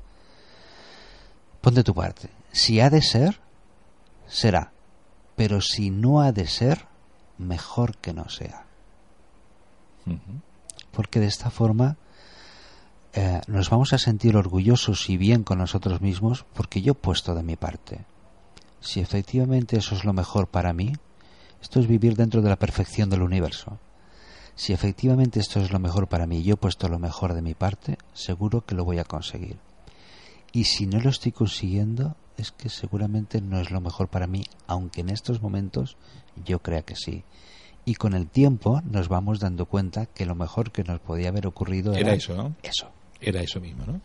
Pon 1.62 1.76
de 1.76 1.84
tu 1.84 1.94
parte. 1.94 2.32
Si 2.52 2.80
ha 2.80 2.90
de 2.90 3.04
ser, 3.04 3.40
será. 4.26 4.72
Pero 5.36 5.62
si 5.62 5.92
no 5.92 6.22
ha 6.22 6.32
de 6.32 6.48
ser, 6.48 6.88
mejor 7.38 7.98
que 7.98 8.14
no 8.14 8.30
sea. 8.30 8.66
Porque 10.90 11.20
de 11.20 11.28
esta 11.28 11.52
forma 11.52 11.98
eh, 13.14 13.42
nos 13.46 13.70
vamos 13.70 13.94
a 13.94 14.00
sentir 14.00 14.36
orgullosos 14.36 15.08
y 15.08 15.18
bien 15.18 15.44
con 15.44 15.60
nosotros 15.60 16.02
mismos 16.02 16.48
porque 16.56 16.82
yo 16.82 16.94
he 16.94 16.96
puesto 16.96 17.36
de 17.36 17.44
mi 17.44 17.56
parte. 17.56 18.06
Si 18.80 19.02
efectivamente 19.02 19.78
eso 19.78 19.94
es 19.94 20.04
lo 20.04 20.14
mejor 20.14 20.48
para 20.48 20.74
mí, 20.74 20.94
esto 21.62 21.80
es 21.80 21.88
vivir 21.88 22.16
dentro 22.16 22.42
de 22.42 22.50
la 22.50 22.58
perfección 22.58 23.10
del 23.10 23.22
universo. 23.22 23.80
Si 24.56 24.74
efectivamente 24.74 25.40
esto 25.40 25.60
es 25.60 25.72
lo 25.72 25.80
mejor 25.80 26.08
para 26.08 26.26
mí 26.26 26.40
y 26.40 26.44
yo 26.44 26.56
he 26.56 26.58
puesto 26.58 26.88
lo 26.90 27.00
mejor 27.00 27.34
de 27.34 27.42
mi 27.42 27.54
parte, 27.54 27.98
seguro 28.14 28.66
que 28.66 28.76
lo 28.76 28.86
voy 28.86 28.98
a 29.00 29.04
conseguir. 29.04 29.58
Y 30.52 30.64
si 30.64 30.88
no 30.88 31.00
lo 31.00 31.10
estoy 31.10 31.32
consiguiendo, 31.32 32.16
es 32.38 32.52
que 32.52 32.70
seguramente 32.70 33.42
no 33.42 33.60
es 33.60 33.70
lo 33.70 33.82
mejor 33.82 34.08
para 34.08 34.28
mí, 34.28 34.44
aunque 34.66 35.02
en 35.02 35.10
estos 35.10 35.42
momentos 35.42 35.98
yo 36.46 36.60
crea 36.60 36.82
que 36.82 36.96
sí. 36.96 37.24
Y 37.86 37.96
con 37.96 38.14
el 38.14 38.28
tiempo 38.28 38.82
nos 38.90 39.08
vamos 39.08 39.40
dando 39.40 39.66
cuenta 39.66 40.08
que 40.08 40.26
lo 40.26 40.36
mejor 40.36 40.72
que 40.72 40.84
nos 40.84 41.00
podía 41.00 41.30
haber 41.30 41.48
ocurrido 41.48 41.94
era, 41.94 42.02
Era 42.02 42.14
eso, 42.14 42.36
¿no? 42.36 42.56
Eso. 42.64 42.90
Era 43.22 43.42
eso 43.42 43.60
mismo, 43.60 43.86
¿no? 43.86 44.02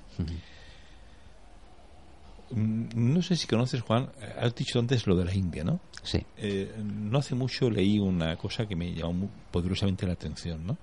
No 2.55 3.23
sé 3.23 3.37
si 3.37 3.47
conoces, 3.47 3.81
Juan, 3.83 4.11
eh, 4.21 4.35
has 4.41 4.55
dicho 4.55 4.79
antes 4.79 5.07
lo 5.07 5.17
de 5.17 5.25
la 5.25 5.35
India, 5.35 5.65
¿no? 5.65 5.81
Sí. 6.03 6.25
Eh, 6.37 6.75
no 6.83 7.19
hace 7.19 7.35
mucho 7.35 7.71
leí 7.71 7.99
una 7.99 8.37
cosa 8.37 8.67
que 8.67 8.77
me 8.77 8.93
llamó 8.93 9.29
poderosamente 9.51 10.07
la 10.07 10.13
atención, 10.15 10.67
¿no? 10.67 10.77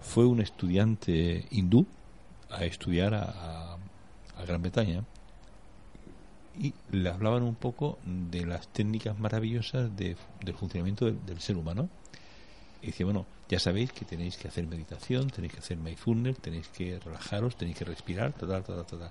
Fue 0.00 0.24
un 0.26 0.40
estudiante 0.40 1.44
hindú 1.50 1.86
a 2.50 2.64
estudiar 2.64 3.14
a, 3.14 3.22
a- 3.24 3.78
a 4.38 4.44
Gran 4.46 4.62
Bretaña 4.62 5.04
y 6.60 6.72
le 6.90 7.08
hablaban 7.08 7.42
un 7.42 7.54
poco 7.54 7.98
de 8.04 8.44
las 8.46 8.68
técnicas 8.68 9.18
maravillosas 9.18 9.94
de- 9.96 10.16
del 10.44 10.54
funcionamiento 10.54 11.04
del, 11.06 11.24
del 11.24 11.40
ser 11.40 11.56
humano. 11.56 11.88
Y 12.82 12.86
decía, 12.86 13.06
bueno, 13.06 13.26
ya 13.48 13.58
sabéis 13.58 13.92
que 13.92 14.04
tenéis 14.04 14.36
que 14.36 14.48
hacer 14.48 14.66
meditación, 14.66 15.28
tenéis 15.30 15.52
que 15.54 15.58
hacer 15.60 15.76
mindfulness, 15.76 16.38
tenéis 16.38 16.68
que 16.68 16.98
relajaros, 17.00 17.56
tenéis 17.56 17.76
que 17.78 17.84
respirar, 17.84 18.32
tal, 18.32 18.48
tal, 18.48 18.62
tal, 18.64 18.84
tal. 18.86 19.10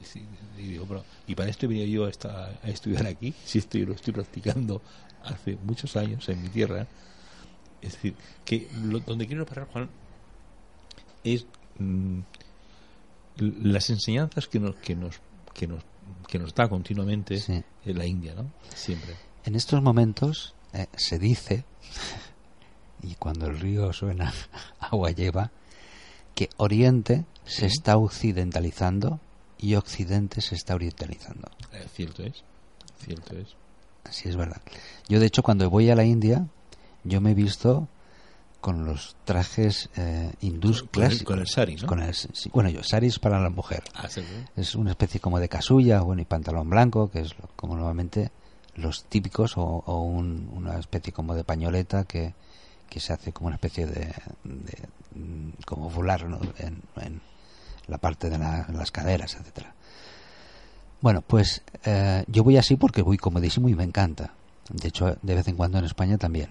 Y 0.00 0.04
sí, 0.04 0.24
y 0.58 0.62
digo, 0.62 0.84
pero, 0.86 1.04
¿y 1.26 1.34
para 1.34 1.50
esto 1.50 1.66
he 1.66 1.68
venido 1.68 1.86
yo 1.86 2.28
a, 2.30 2.50
estudiar 2.68 3.06
aquí? 3.06 3.32
Si 3.44 3.58
estoy, 3.58 3.84
lo 3.86 3.94
estoy 3.94 4.12
practicando 4.12 4.82
hace 5.24 5.56
muchos 5.64 5.96
años 5.96 6.28
en 6.28 6.42
mi 6.42 6.48
tierra. 6.48 6.86
Es 7.80 7.92
decir, 7.92 8.14
que 8.44 8.68
lo- 8.84 9.00
donde 9.00 9.26
quiero 9.26 9.46
parar, 9.46 9.68
Juan, 9.68 9.88
es 11.22 11.46
mm, 11.78 12.20
las 13.62 13.90
enseñanzas 13.90 14.48
que 14.48 14.58
nos, 14.58 14.74
que 14.76 14.96
nos, 14.96 15.20
que 15.54 15.66
nos, 15.68 15.82
que 16.26 16.38
nos 16.38 16.54
da 16.54 16.68
continuamente 16.68 17.38
Sí. 17.38 17.62
en 17.84 17.98
la 17.98 18.04
India, 18.06 18.34
¿no? 18.34 18.50
Siempre. 18.74 19.14
En 19.44 19.54
estos 19.54 19.80
momentos 19.82 20.54
eh, 20.72 20.86
se 20.96 21.18
dice, 21.18 21.64
y 23.02 23.14
cuando 23.14 23.46
el 23.46 23.60
río 23.60 23.92
suena, 23.92 24.32
agua 24.80 25.12
lleva, 25.12 25.52
que 26.34 26.48
Oriente 26.56 27.24
se 27.44 27.66
está 27.66 27.96
occidentalizando 27.96 29.20
y 29.58 29.74
Occidente 29.74 30.40
se 30.40 30.54
está 30.54 30.74
orientalizando. 30.74 31.48
Eh, 31.72 31.86
cierto 31.94 32.22
es, 32.22 32.42
cierto 33.04 33.36
es. 33.36 33.48
Así 34.04 34.28
es 34.28 34.36
verdad. 34.36 34.60
Yo, 35.08 35.20
de 35.20 35.26
hecho, 35.26 35.42
cuando 35.42 35.68
voy 35.68 35.90
a 35.90 35.94
la 35.96 36.04
India, 36.04 36.46
yo 37.04 37.20
me 37.20 37.32
he 37.32 37.34
visto 37.34 37.88
con 38.60 38.84
los 38.86 39.16
trajes 39.24 39.88
eh, 39.96 40.32
hindús 40.40 40.82
Con- 40.82 40.88
con 40.88 41.02
el- 41.02 41.08
clásicos. 41.08 41.32
con 41.32 41.38
el 41.40 41.46
sari, 41.46 41.76
¿no? 41.76 41.86
Con 41.86 42.00
el- 42.02 42.14
sí, 42.14 42.50
bueno, 42.52 42.70
yo, 42.70 42.82
sari 42.82 43.06
es 43.06 43.18
para 43.18 43.40
la 43.40 43.50
mujer. 43.50 43.84
Ah, 43.94 44.08
¿cierto? 44.08 44.32
Es 44.56 44.74
una 44.74 44.90
especie 44.90 45.20
como 45.20 45.38
de 45.38 45.48
casulla, 45.48 46.00
bueno, 46.00 46.22
y 46.22 46.24
pantalón 46.24 46.68
blanco, 46.68 47.10
que 47.10 47.20
es 47.20 47.38
lo- 47.38 47.48
como 47.56 47.74
normalmente 47.76 48.30
los 48.74 49.04
típicos, 49.04 49.56
o, 49.56 49.62
o 49.64 50.02
un- 50.02 50.50
una 50.54 50.78
especie 50.78 51.12
como 51.12 51.34
de 51.34 51.44
pañoleta 51.44 52.04
que, 52.04 52.34
que 52.88 53.00
se 53.00 53.12
hace 53.12 53.32
como 53.32 53.48
una 53.48 53.56
especie 53.56 53.86
de, 53.86 54.12
de, 54.44 54.78
mm, 55.14 55.50
como 55.66 55.90
volar 55.90 56.24
¿no? 56.26 56.40
en, 56.58 56.80
en 56.96 57.20
la 57.88 57.98
parte 57.98 58.30
de 58.30 58.38
la- 58.38 58.66
las 58.72 58.90
caderas, 58.90 59.34
etcétera. 59.34 59.74
Bueno, 61.00 61.22
pues 61.22 61.62
eh, 61.84 62.24
yo 62.28 62.42
voy 62.44 62.56
así 62.56 62.76
porque 62.76 63.02
voy 63.02 63.18
comodísimo 63.18 63.68
y 63.68 63.74
me 63.74 63.84
encanta. 63.84 64.32
De 64.70 64.88
hecho, 64.88 65.16
de 65.22 65.34
vez 65.34 65.46
en 65.48 65.56
cuando 65.56 65.78
en 65.78 65.84
España 65.84 66.18
también. 66.18 66.50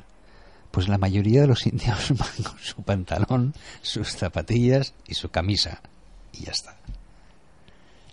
Pues 0.72 0.88
la 0.90 0.98
mayoría 0.98 1.42
de 1.42 1.48
los 1.48 1.66
indios 1.68 2.12
van 2.18 2.44
con 2.44 2.60
su 2.60 2.82
pantalón, 2.84 3.54
sus 3.82 4.10
zapatillas 4.14 4.94
y 5.08 5.14
su 5.16 5.30
camisa. 5.30 5.82
Y 6.34 6.46
ya 6.46 6.52
está. 6.52 6.76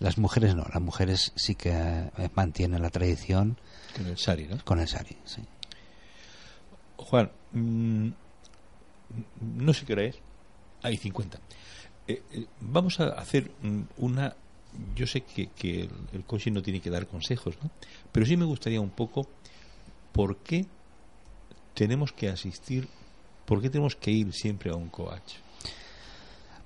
Las 0.00 0.18
mujeres 0.18 0.54
no, 0.56 0.64
las 0.72 0.82
mujeres 0.82 1.32
sí 1.36 1.54
que 1.54 1.70
eh, 1.72 2.10
mantienen 2.34 2.82
la 2.82 2.90
tradición 2.90 3.56
Con 3.96 4.06
el 4.06 4.18
sari, 4.18 4.46
¿no? 4.48 4.58
con 4.64 4.80
el 4.80 4.88
sari. 4.88 5.16
Sí. 5.24 5.40
Juan, 6.96 7.30
mm, 7.52 8.08
no 9.40 9.72
sé 9.72 9.86
qué 9.86 9.92
hora 9.92 10.02
es. 10.04 10.16
Hay 10.82 10.96
50. 10.96 11.38
Eh, 12.06 12.22
eh, 12.32 12.46
vamos 12.60 13.00
a 13.00 13.08
hacer 13.08 13.50
una. 13.98 14.34
Yo 14.96 15.06
sé 15.06 15.22
que, 15.22 15.48
que 15.48 15.82
el, 15.82 15.90
el 16.12 16.24
coaching 16.24 16.52
no 16.52 16.62
tiene 16.62 16.80
que 16.80 16.90
dar 16.90 17.06
consejos, 17.06 17.56
¿no? 17.62 17.70
Pero 18.12 18.26
sí 18.26 18.36
me 18.36 18.44
gustaría 18.44 18.80
un 18.80 18.90
poco 18.90 19.28
por 20.12 20.38
qué 20.38 20.66
tenemos 21.74 22.12
que 22.12 22.28
asistir, 22.28 22.88
por 23.44 23.60
qué 23.60 23.70
tenemos 23.70 23.96
que 23.96 24.10
ir 24.10 24.32
siempre 24.32 24.70
a 24.70 24.76
un 24.76 24.88
coach. 24.88 25.34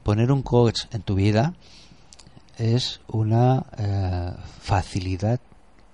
Poner 0.02 0.30
un 0.32 0.42
coach 0.42 0.82
en 0.90 1.02
tu 1.02 1.16
vida 1.16 1.54
es 2.56 3.00
una 3.08 3.66
eh, 3.76 4.32
facilidad 4.60 5.40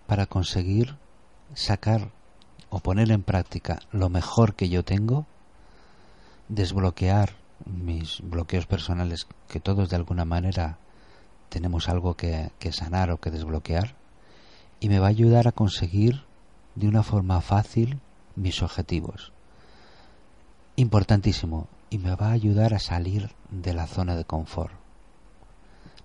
para 0.07 0.27
conseguir 0.27 0.97
sacar 1.55 2.11
o 2.71 2.81
poner 2.81 3.11
en 3.11 3.23
práctica 3.23 3.81
lo 3.93 4.09
mejor 4.09 4.55
que 4.55 4.69
yo 4.69 4.85
tengo, 4.85 5.27
desbloquear 6.49 7.35
mis 7.66 8.20
bloqueos 8.22 8.66
personales, 8.66 9.27
que 9.48 9.61
todos 9.61 9.88
de 9.88 9.96
alguna 9.96 10.24
manera 10.24 10.79
tenemos 11.48 11.88
algo 11.88 12.14
que, 12.14 12.50
sanar 12.72 13.11
o 13.11 13.18
que 13.18 13.31
desbloquear, 13.31 13.94
y 14.81 14.88
me 14.88 14.98
va 14.98 15.07
a 15.07 15.11
ayudar 15.11 15.48
a 15.48 15.53
conseguir 15.53 16.24
de 16.74 16.88
una 16.88 17.03
forma 17.03 17.40
fácil 17.40 18.00
mis 18.37 18.62
objetivos. 18.62 19.33
Importantísimo, 20.77 21.68
y 21.90 21.98
me 21.98 22.14
va 22.16 22.29
a 22.29 22.33
ayudar 22.33 22.74
a 22.74 22.81
salir 22.81 23.31
de 23.50 23.72
la 23.72 23.87
zona 23.87 24.16
de 24.16 24.24
confort. 24.24 24.72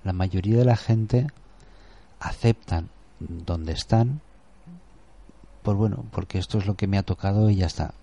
La 0.04 0.14
mayoría 0.14 0.60
de 0.60 0.66
la 0.66 0.78
gente 0.78 1.28
aceptan 2.20 2.90
donde 3.20 3.74
están, 3.74 4.22
por 5.64 5.76
bueno, 5.76 6.06
porque 6.12 6.38
esto 6.38 6.58
es 6.58 6.68
lo 6.68 6.76
que 6.76 6.88
me 6.88 6.98
ha 6.98 7.04
tocado 7.04 7.50
y 7.50 7.56
ya 7.56 7.66
está. 7.66 7.94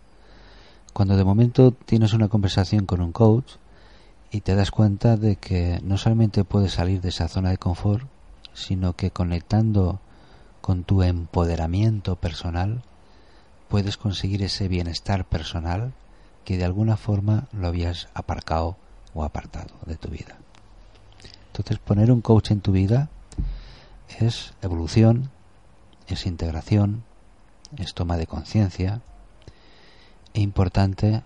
Cuando 0.96 1.18
de 1.18 1.24
momento 1.24 1.72
tienes 1.72 2.14
una 2.14 2.28
conversación 2.28 2.86
con 2.86 3.02
un 3.02 3.12
coach 3.12 3.56
y 4.30 4.40
te 4.40 4.54
das 4.54 4.70
cuenta 4.70 5.18
de 5.18 5.36
que 5.36 5.78
no 5.84 5.98
solamente 5.98 6.42
puedes 6.42 6.72
salir 6.72 7.02
de 7.02 7.10
esa 7.10 7.28
zona 7.28 7.50
de 7.50 7.58
confort, 7.58 8.08
sino 8.54 8.94
que 8.94 9.10
conectando 9.10 10.00
con 10.62 10.84
tu 10.84 11.02
empoderamiento 11.02 12.16
personal 12.16 12.82
puedes 13.68 13.98
conseguir 13.98 14.42
ese 14.42 14.68
bienestar 14.68 15.26
personal 15.26 15.92
que 16.46 16.56
de 16.56 16.64
alguna 16.64 16.96
forma 16.96 17.46
lo 17.52 17.66
habías 17.66 18.08
aparcado 18.14 18.78
o 19.12 19.22
apartado 19.22 19.74
de 19.84 19.96
tu 19.96 20.08
vida. 20.08 20.38
Entonces 21.48 21.78
poner 21.78 22.10
un 22.10 22.22
coach 22.22 22.52
en 22.52 22.62
tu 22.62 22.72
vida 22.72 23.10
es 24.18 24.54
evolución, 24.62 25.28
es 26.08 26.24
integración, 26.24 27.04
es 27.76 27.92
toma 27.92 28.16
de 28.16 28.26
conciencia 28.26 29.02
importante 30.40 31.22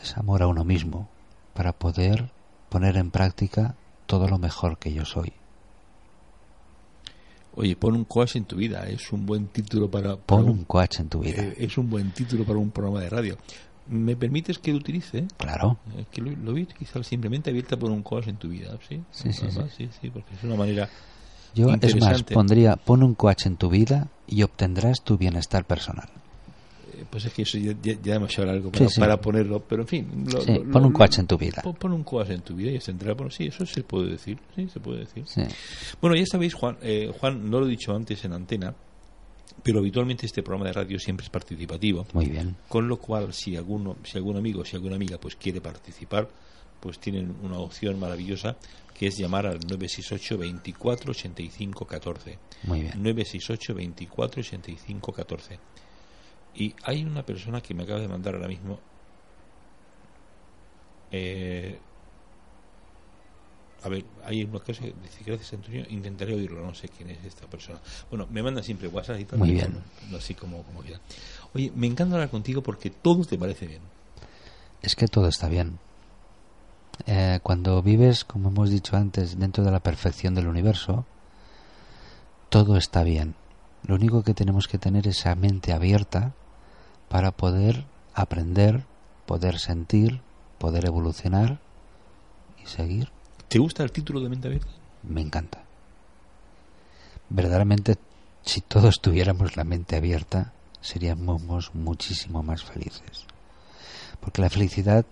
es 0.00 0.16
amor 0.16 0.42
a 0.42 0.46
uno 0.46 0.64
mismo 0.64 1.08
para 1.54 1.72
poder 1.72 2.30
poner 2.68 2.96
en 2.96 3.10
práctica 3.10 3.74
todo 4.06 4.28
lo 4.28 4.38
mejor 4.38 4.78
que 4.78 4.92
yo 4.92 5.04
soy. 5.04 5.32
Oye, 7.54 7.74
pon 7.74 7.94
un 7.94 8.04
coach 8.04 8.36
en 8.36 8.44
tu 8.44 8.56
vida, 8.56 8.86
es 8.86 9.12
un 9.12 9.24
buen 9.24 9.46
título 9.46 9.90
para, 9.90 10.16
para 10.16 10.42
Pon 10.42 10.50
un, 10.50 10.64
coach 10.64 11.00
en 11.00 11.08
tu 11.08 11.20
vida. 11.20 11.42
eh, 11.42 11.54
es 11.58 11.78
un 11.78 11.88
buen 11.88 12.10
título 12.10 12.44
para 12.44 12.58
un 12.58 12.70
programa 12.70 13.00
de 13.00 13.08
radio. 13.08 13.38
¿Me 13.88 14.14
permites 14.14 14.58
que 14.58 14.72
lo 14.72 14.78
utilice? 14.78 15.26
Claro. 15.38 15.78
Eh, 15.96 16.04
que 16.10 16.20
lo, 16.20 16.32
lo 16.32 16.50
a 16.50 16.54
utilizar 16.54 17.02
simplemente 17.02 17.48
abierta 17.48 17.78
por 17.78 17.90
un 17.90 18.02
coach 18.02 18.26
en 18.26 18.36
tu 18.36 18.48
vida, 18.48 18.76
¿sí? 18.86 19.02
Sí, 19.10 19.32
sí, 19.32 19.46
Nada 19.46 19.62
más, 19.62 19.72
sí, 19.72 19.88
sí, 20.00 20.10
porque 20.10 20.34
es 20.34 20.44
una 20.44 20.56
manera 20.56 20.90
Yo, 21.54 21.72
es 21.72 21.96
más, 21.98 22.22
pondría, 22.24 22.76
pon 22.76 23.02
un 23.02 23.14
coach 23.14 23.46
en 23.46 23.56
tu 23.56 23.70
vida 23.70 24.08
y 24.26 24.42
obtendrás 24.42 25.02
tu 25.02 25.16
bienestar 25.16 25.64
personal. 25.64 26.10
Eh, 26.94 27.04
Pues 27.10 27.24
es 27.24 27.32
que 27.32 27.42
eso 27.42 27.58
ya, 27.58 27.72
ya, 27.82 27.94
ya 28.00 28.18
para, 28.20 28.60
Sí, 28.60 28.88
sí. 28.88 29.00
para 29.00 29.20
ponerlo, 29.20 29.60
pero 29.60 29.82
en 29.82 29.88
fin. 29.88 30.24
lo- 30.32 30.40
Sí, 30.40 30.52
lo- 30.52 30.70
pon 30.70 30.84
un 30.86 30.92
coach 30.92 31.18
en 31.18 31.26
tu 31.26 31.36
vida. 31.36 31.60
Pon, 31.62 31.74
pon 31.74 31.92
un 31.92 32.04
coach 32.04 32.30
en 32.30 32.42
tu 32.42 32.54
vida 32.54 32.70
y 32.70 32.78
tendrá. 32.78 33.14
Bueno, 33.14 33.30
sí, 33.30 33.46
eso 33.46 33.64
se 33.66 33.82
puede 33.82 34.10
decir. 34.10 34.38
Sí, 34.54 34.68
se 34.68 34.80
puede 34.80 35.00
decir. 35.00 35.24
Bueno, 36.00 36.16
ya 36.16 36.24
sabéis, 36.26 36.54
Juan, 36.54 36.76
eh, 36.82 37.12
Juan, 37.18 37.50
no 37.50 37.60
lo 37.60 37.66
he 37.66 37.70
dicho 37.70 37.94
antes 37.94 38.24
en 38.24 38.32
antena, 38.32 38.74
pero 39.62 39.80
habitualmente 39.80 40.26
este 40.26 40.42
programa 40.42 40.66
de 40.66 40.72
radio 40.74 40.98
siempre 40.98 41.24
es 41.24 41.30
participativo. 41.30 42.06
Muy 42.12 42.26
bien. 42.26 42.56
Con 42.68 42.86
lo 42.88 42.98
cual, 42.98 43.32
si 43.34 43.56
alguno, 43.56 43.96
si 44.04 44.16
algún 44.18 44.36
amigo, 44.36 44.64
si 44.64 44.76
alguna 44.76 44.96
amiga, 44.96 45.18
pues 45.18 45.36
quiere 45.36 45.60
participar, 45.60 46.28
pues 46.80 46.98
tienen 47.00 47.34
una 47.42 47.58
opción 47.58 47.98
maravillosa 47.98 48.56
que 48.96 49.08
es 49.08 49.16
llamar 49.18 49.46
al 49.46 49.58
968 49.60 50.38
24 50.38 51.10
85 51.10 51.84
14. 51.84 52.38
Muy 52.64 52.80
bien. 52.82 52.92
968 53.02 53.74
24 53.74 54.40
85 54.40 55.12
14. 55.12 55.58
Y 56.56 56.74
hay 56.84 57.04
una 57.04 57.22
persona 57.24 57.60
que 57.60 57.74
me 57.74 57.82
acaba 57.84 58.00
de 58.00 58.08
mandar 58.08 58.34
ahora 58.34 58.48
mismo. 58.48 58.78
Eh, 61.12 61.78
a 63.82 63.88
ver, 63.88 64.04
hay 64.24 64.42
una 64.42 64.58
cosa 64.58 64.80
que 64.80 64.94
dice 65.02 65.22
gracias 65.24 65.52
Antonio, 65.52 65.84
intentaré 65.90 66.34
oírlo, 66.34 66.64
no 66.64 66.74
sé 66.74 66.88
quién 66.88 67.10
es 67.10 67.24
esta 67.24 67.46
persona. 67.46 67.78
Bueno, 68.10 68.26
me 68.30 68.42
mandan 68.42 68.64
siempre 68.64 68.88
WhatsApp 68.88 69.20
y 69.20 69.24
tal. 69.24 69.38
Muy 69.38 69.52
bien. 69.52 69.80
no- 70.10 70.16
así 70.16 70.34
como, 70.34 70.62
como. 70.64 70.80
Oye, 71.54 71.70
me 71.74 71.86
encanta 71.86 72.14
hablar 72.14 72.30
contigo 72.30 72.62
porque 72.62 72.90
todo 72.90 73.24
te 73.24 73.38
parece 73.38 73.66
bien. 73.66 73.82
Es 74.82 74.96
que 74.96 75.06
todo 75.08 75.28
está 75.28 75.48
bien. 75.48 75.78
Eh, 77.06 77.38
cuando 77.42 77.82
vives, 77.82 78.24
como 78.24 78.48
hemos 78.48 78.70
dicho 78.70 78.96
antes, 78.96 79.38
dentro 79.38 79.62
de 79.62 79.70
la 79.70 79.80
perfección 79.80 80.34
del 80.34 80.48
universo, 80.48 81.04
todo 82.48 82.76
está 82.76 83.02
bien. 83.04 83.34
Lo 83.86 83.94
único 83.94 84.22
que 84.24 84.34
tenemos 84.34 84.66
que 84.66 84.78
tener 84.78 85.06
es 85.06 85.18
esa 85.18 85.34
mente 85.36 85.72
abierta 85.72 86.32
para 87.08 87.30
poder 87.30 87.84
aprender, 88.14 88.84
poder 89.26 89.58
sentir, 89.58 90.20
poder 90.58 90.86
evolucionar 90.86 91.58
y 92.62 92.66
seguir. 92.66 93.10
¿Te 93.48 93.58
gusta 93.58 93.82
el 93.82 93.92
título 93.92 94.20
de 94.20 94.28
Mente 94.28 94.48
Abierta? 94.48 94.70
Me 95.02 95.20
encanta. 95.20 95.62
Verdaderamente, 97.28 97.96
si 98.42 98.60
todos 98.60 99.00
tuviéramos 99.00 99.56
la 99.56 99.64
mente 99.64 99.96
abierta, 99.96 100.52
seríamos 100.80 101.74
muchísimo 101.74 102.42
más 102.42 102.64
felices. 102.64 103.26
Porque 104.20 104.42
la 104.42 104.50
felicidad, 104.50 105.04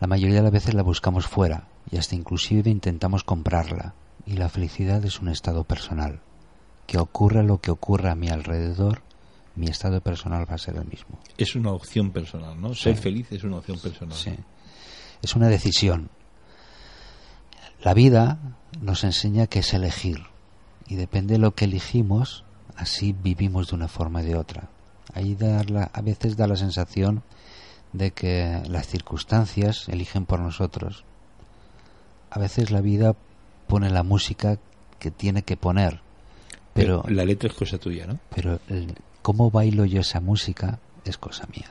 la 0.00 0.06
mayoría 0.06 0.36
de 0.36 0.42
las 0.42 0.52
veces 0.52 0.74
la 0.74 0.82
buscamos 0.82 1.26
fuera 1.26 1.66
y 1.90 1.98
hasta 1.98 2.14
inclusive 2.14 2.70
intentamos 2.70 3.24
comprarla. 3.24 3.94
Y 4.24 4.34
la 4.34 4.48
felicidad 4.48 5.04
es 5.04 5.20
un 5.20 5.28
estado 5.28 5.64
personal. 5.64 6.20
Que 6.86 6.98
ocurra 6.98 7.42
lo 7.42 7.60
que 7.60 7.70
ocurra 7.70 8.12
a 8.12 8.16
mi 8.16 8.28
alrededor, 8.28 9.02
mi 9.56 9.66
estado 9.68 10.00
personal 10.00 10.48
va 10.48 10.54
a 10.54 10.58
ser 10.58 10.76
el 10.76 10.84
mismo. 10.86 11.18
Es 11.38 11.54
una 11.56 11.72
opción 11.72 12.10
personal, 12.10 12.60
¿no? 12.60 12.74
Sí. 12.74 12.82
Ser 12.82 12.96
feliz 12.96 13.32
es 13.32 13.42
una 13.44 13.56
opción 13.58 13.78
personal. 13.78 14.16
Sí. 14.16 14.34
Es 15.22 15.34
una 15.34 15.48
decisión. 15.48 16.10
La 17.82 17.94
vida 17.94 18.38
nos 18.80 19.04
enseña 19.04 19.46
que 19.46 19.60
es 19.60 19.72
elegir 19.74 20.24
y 20.88 20.96
depende 20.96 21.34
de 21.34 21.38
lo 21.38 21.54
que 21.54 21.64
elegimos, 21.66 22.44
así 22.76 23.12
vivimos 23.12 23.68
de 23.68 23.76
una 23.76 23.88
forma 23.88 24.22
y 24.22 24.26
de 24.26 24.36
otra. 24.36 24.68
Ahí 25.14 25.36
la- 25.36 25.90
a 25.92 26.00
veces 26.02 26.36
da 26.36 26.46
la 26.46 26.56
sensación 26.56 27.22
de 27.92 28.10
que 28.10 28.62
las 28.68 28.86
circunstancias 28.88 29.88
eligen 29.88 30.26
por 30.26 30.40
nosotros. 30.40 31.04
A 32.30 32.38
veces 32.38 32.70
la 32.70 32.80
vida 32.80 33.14
pone 33.68 33.88
la 33.90 34.02
música 34.02 34.58
que 34.98 35.10
tiene 35.10 35.42
que 35.42 35.56
poner, 35.56 36.00
pero, 36.74 37.04
la 37.08 37.24
letra 37.24 37.48
es 37.48 37.54
cosa 37.54 37.78
tuya, 37.78 38.06
¿no? 38.06 38.18
pero 38.34 38.60
el- 38.68 38.94
cómo 39.26 39.50
bailo 39.50 39.84
yo 39.86 40.02
esa 40.02 40.20
música 40.20 40.78
es 41.04 41.18
cosa 41.18 41.48
mía. 41.48 41.68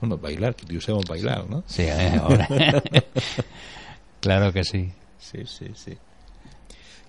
Bueno, 0.00 0.18
bailar, 0.18 0.56
que 0.56 0.66
tú 0.66 0.80
sabemos 0.80 1.04
bailar, 1.08 1.48
¿no? 1.48 1.62
Sí, 1.64 1.82
eh, 1.82 2.18
ahora. 2.20 2.48
claro 4.20 4.52
que 4.52 4.64
sí. 4.64 4.90
Sí, 5.16 5.46
sí, 5.46 5.66
sí. 5.76 5.96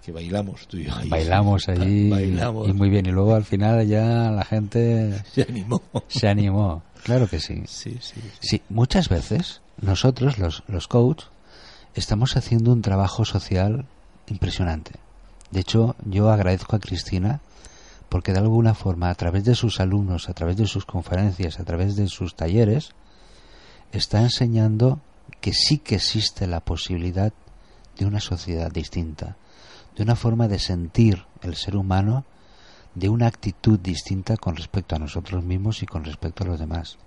Que 0.06 0.12
bailamos 0.12 0.68
tú 0.68 0.78
y 0.78 0.84
yo. 0.84 0.96
ahí. 0.96 1.10
Bailamos 1.10 1.68
allí 1.70 2.08
Bailamos. 2.08 2.70
y 2.70 2.74
muy 2.74 2.92
bien. 2.92 3.08
Y 3.08 3.10
luego 3.12 3.34
al 3.34 3.46
final 3.46 3.88
ya 3.88 4.30
la 4.30 4.46
gente 4.46 5.24
Se 5.34 5.42
animó. 5.42 5.82
se 6.08 6.28
animó. 6.28 6.84
Claro 7.04 7.28
que 7.28 7.40
sí. 7.40 7.64
Sí, 7.66 7.98
sí, 8.00 8.22
sí. 8.22 8.32
Sí, 8.42 8.62
muchas 8.70 9.10
veces 9.10 9.62
nosotros, 9.82 10.38
los, 10.38 10.62
los 10.68 10.88
coach, 10.88 11.24
estamos 11.96 12.38
haciendo 12.38 12.72
un 12.72 12.84
trabajo 12.84 13.26
social 13.26 13.88
impresionante. 14.28 14.92
De 15.50 15.62
hecho, 15.62 15.96
yo 16.06 16.30
agradezco 16.30 16.76
a 16.76 16.80
Cristina 16.80 17.42
porque 18.14 18.32
de 18.32 18.38
alguna 18.38 18.76
forma, 18.76 19.10
a 19.10 19.16
través 19.16 19.44
de 19.44 19.56
sus 19.56 19.80
alumnos, 19.80 20.30
a 20.30 20.36
través 20.36 20.56
de 20.56 20.68
sus 20.68 20.86
conferencias, 20.86 21.60
a 21.60 21.64
través 21.64 21.96
de 21.96 22.08
sus 22.08 22.36
talleres, 22.36 22.92
está 23.92 24.22
enseñando 24.22 25.02
que 25.42 25.52
sí 25.52 25.80
que 25.80 25.96
existe 25.96 26.46
la 26.46 26.60
posibilidad 26.60 27.34
de 27.98 28.06
una 28.06 28.20
sociedad 28.20 28.72
distinta, 28.72 29.36
de 29.96 30.04
una 30.04 30.16
forma 30.16 30.48
de 30.48 30.60
sentir 30.60 31.26
el 31.42 31.56
ser 31.56 31.76
humano, 31.76 32.24
de 32.94 33.10
una 33.10 33.26
actitud 33.26 33.80
distinta 33.80 34.38
con 34.38 34.58
respecto 34.58 34.96
a 34.96 35.00
nosotros 35.00 35.44
mismos 35.44 35.82
y 35.82 35.88
con 35.88 36.04
respecto 36.04 36.44
a 36.44 36.48
los 36.50 36.60
demás. 36.60 37.00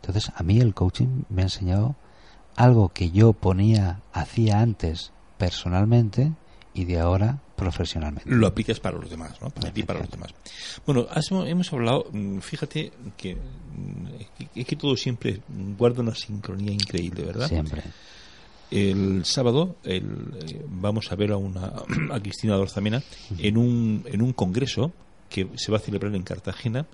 Entonces, 0.00 0.32
a 0.34 0.42
mí 0.42 0.58
el 0.58 0.74
coaching 0.74 1.22
me 1.28 1.42
ha 1.42 1.44
enseñado 1.44 1.94
algo 2.56 2.88
que 2.88 3.12
yo 3.12 3.34
ponía, 3.34 4.00
hacía 4.12 4.58
antes 4.58 5.12
personalmente 5.38 6.32
y 6.74 6.84
de 6.84 6.98
ahora 6.98 7.38
profesionalmente. 7.56 8.28
Lo 8.28 8.46
aplicas 8.46 8.80
para 8.80 8.98
los 8.98 9.08
demás, 9.08 9.40
¿no? 9.40 9.50
Para 9.50 9.72
ti 9.72 9.84
para 9.84 10.00
los 10.00 10.10
demás. 10.10 10.34
Bueno, 10.84 11.06
hemos 11.46 11.72
hablado, 11.72 12.06
mm, 12.12 12.38
fíjate 12.38 12.92
que 13.16 13.36
mm, 13.36 14.06
es 14.56 14.66
que 14.66 14.76
todo 14.76 14.96
siempre 14.96 15.40
guarda 15.78 16.02
una 16.02 16.14
sincronía 16.14 16.72
increíble, 16.72 17.24
¿verdad? 17.24 17.48
Siempre. 17.48 17.82
El 18.70 19.24
sábado 19.24 19.76
el, 19.84 20.04
eh, 20.48 20.64
vamos 20.68 21.12
a 21.12 21.14
ver 21.14 21.30
a, 21.30 21.36
una, 21.36 21.72
a 22.12 22.20
Cristina 22.20 22.56
Dorzamena 22.56 23.02
en 23.38 23.56
un, 23.56 24.04
en 24.06 24.20
un 24.20 24.32
congreso 24.32 24.92
que 25.30 25.48
se 25.54 25.70
va 25.70 25.78
a 25.78 25.80
celebrar 25.80 26.14
en 26.14 26.22
Cartagena 26.22 26.86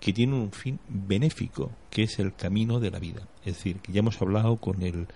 que 0.00 0.12
tiene 0.12 0.34
un 0.34 0.52
fin 0.52 0.78
benéfico, 0.88 1.72
que 1.90 2.04
es 2.04 2.18
el 2.18 2.34
camino 2.34 2.78
de 2.80 2.90
la 2.90 2.98
vida. 2.98 3.22
Es 3.44 3.54
decir, 3.56 3.78
que 3.78 3.92
ya 3.92 4.00
hemos 4.00 4.20
hablado 4.20 4.56
con 4.56 4.82
el 4.82 5.08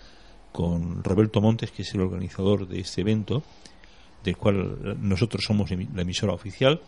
con 0.53 1.03
Roberto 1.03 1.41
Montes, 1.41 1.71
que 1.71 1.83
es 1.83 1.95
el 1.95 2.03
organizador 2.03 2.69
de 2.69 2.81
este 2.81 3.01
evento, 3.01 3.43
del 4.25 4.37
cual 4.37 4.97
nosotros 5.01 5.45
somos 5.47 5.71
la 5.71 6.03
emisora 6.03 6.33
oficial. 6.33 6.81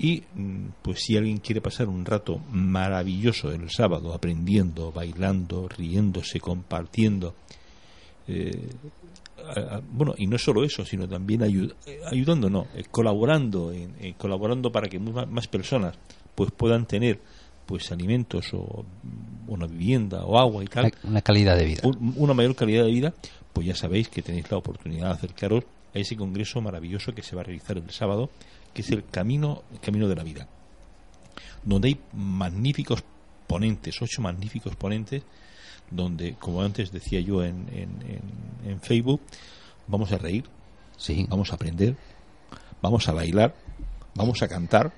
Y 0.00 0.22
mm, 0.34 0.66
pues 0.82 1.00
si 1.00 1.16
alguien 1.16 1.38
quiere 1.38 1.60
pasar 1.60 1.88
un 1.88 2.04
rato 2.04 2.38
maravilloso 2.52 3.50
el 3.50 3.68
sábado, 3.70 4.14
aprendiendo, 4.14 4.92
bailando, 4.92 5.68
riéndose, 5.68 6.38
compartiendo, 6.38 7.34
eh, 8.28 8.68
a- 9.56 9.76
a- 9.76 9.82
bueno, 9.90 10.14
y 10.16 10.26
no 10.26 10.38
solo 10.38 10.64
eso, 10.64 10.84
sino 10.84 11.08
también 11.08 11.40
ayu- 11.40 11.74
eh, 11.86 12.00
ayudando, 12.06 12.48
no, 12.50 12.66
eh, 12.74 12.84
colaborando, 12.90 13.72
en, 13.72 13.94
en 14.00 14.12
colaborando 14.14 14.70
para 14.70 14.88
que 14.88 14.98
más 14.98 15.48
personas 15.48 15.94
pues 16.34 16.50
puedan 16.52 16.86
tener 16.86 17.20
pues 17.66 17.90
alimentos 17.92 18.46
o 18.54 18.84
mm, 19.02 19.50
una 19.50 19.66
vivienda 19.66 20.24
o 20.24 20.38
agua 20.38 20.62
y 20.62 20.66
tal, 20.68 20.92
Una 21.04 21.22
calidad 21.22 21.56
de 21.56 21.64
vida. 21.64 21.82
un- 21.84 22.14
una 22.16 22.34
mayor 22.34 22.54
calidad 22.54 22.84
de 22.84 22.90
vida, 22.92 23.14
pues 23.52 23.66
ya 23.66 23.74
sabéis 23.74 24.08
que 24.08 24.22
tenéis 24.22 24.50
la 24.50 24.58
oportunidad 24.58 25.06
de 25.08 25.12
acercaros 25.14 25.64
a 25.98 26.02
ese 26.02 26.16
congreso 26.16 26.60
maravilloso 26.60 27.14
que 27.14 27.22
se 27.22 27.34
va 27.36 27.42
a 27.42 27.44
realizar 27.44 27.76
el 27.76 27.90
sábado, 27.90 28.30
que 28.74 28.82
es 28.82 28.90
el 28.90 29.04
camino, 29.04 29.62
el 29.72 29.80
camino 29.80 30.08
de 30.08 30.14
la 30.16 30.22
vida, 30.24 30.48
donde 31.64 31.88
hay 31.88 32.00
magníficos 32.12 33.02
ponentes, 33.46 34.00
ocho 34.02 34.22
magníficos 34.22 34.76
ponentes, 34.76 35.22
donde, 35.90 36.34
como 36.34 36.62
antes 36.62 36.92
decía 36.92 37.20
yo 37.20 37.42
en, 37.42 37.66
en, 37.72 37.90
en- 38.08 38.70
en 38.72 38.80
Facebook, 38.80 39.20
vamos 39.86 40.12
a 40.12 40.18
reír, 40.18 40.44
Sí. 40.96 41.26
vamos 41.30 41.52
a 41.52 41.54
aprender, 41.54 41.96
vamos 42.82 43.08
a 43.08 43.12
bailar, 43.12 43.54
vamos 44.14 44.42
a 44.42 44.48
cantar 44.48 44.92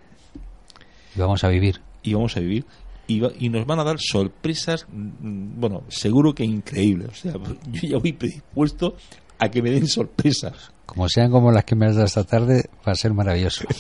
Y 1.14 1.20
vamos 1.20 1.44
a 1.44 1.48
vivir. 1.48 1.80
y 2.03 2.14
vamos 2.14 2.36
a 2.36 2.40
vivir 2.40 2.64
y, 3.07 3.20
va- 3.20 3.32
y 3.38 3.48
nos 3.51 3.66
van 3.66 3.78
a 3.80 3.84
dar 3.84 3.98
sorpresas, 4.01 4.86
bueno, 4.90 5.82
seguro 5.88 6.34
que 6.34 6.44
increíbles. 6.44 7.09
O 7.11 7.14
sea, 7.14 7.32
yo 7.70 7.88
ya 7.88 7.98
voy 7.98 8.12
predispuesto 8.12 8.96
a 9.38 9.48
que 9.51 9.62
me 9.62 9.70
den 9.70 9.86
sorpresas. 9.88 10.70
Como 10.91 11.09
sean 11.09 11.30
como 11.30 11.53
las 11.53 11.64
que 11.64 11.76
me 11.76 11.86
has 11.86 11.95
dado 11.95 12.07
esta 12.07 12.24
tarde, 12.24 12.68
va 12.86 12.93
a 12.93 12.97
ser 12.97 13.14
maravilloso. 13.14 13.64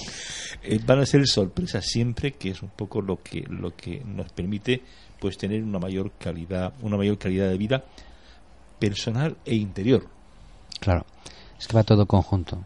Eh, 0.62 0.78
van 0.84 0.98
a 0.98 1.06
ser 1.06 1.26
sorpresas 1.26 1.86
siempre, 1.86 2.32
que 2.32 2.50
es 2.50 2.60
un 2.60 2.68
poco 2.68 3.00
lo 3.00 3.22
que 3.22 3.46
lo 3.48 3.74
que 3.74 4.02
nos 4.04 4.30
permite 4.30 4.82
pues 5.18 5.38
tener 5.38 5.62
una 5.62 5.78
mayor 5.78 6.12
calidad, 6.18 6.74
una 6.82 6.98
mayor 6.98 7.16
calidad 7.16 7.48
de 7.48 7.56
vida 7.56 7.82
personal 8.78 9.38
e 9.46 9.54
interior. 9.54 10.06
Claro. 10.78 11.06
Es 11.58 11.66
que 11.66 11.74
va 11.74 11.82
todo 11.82 12.04
conjunto. 12.04 12.62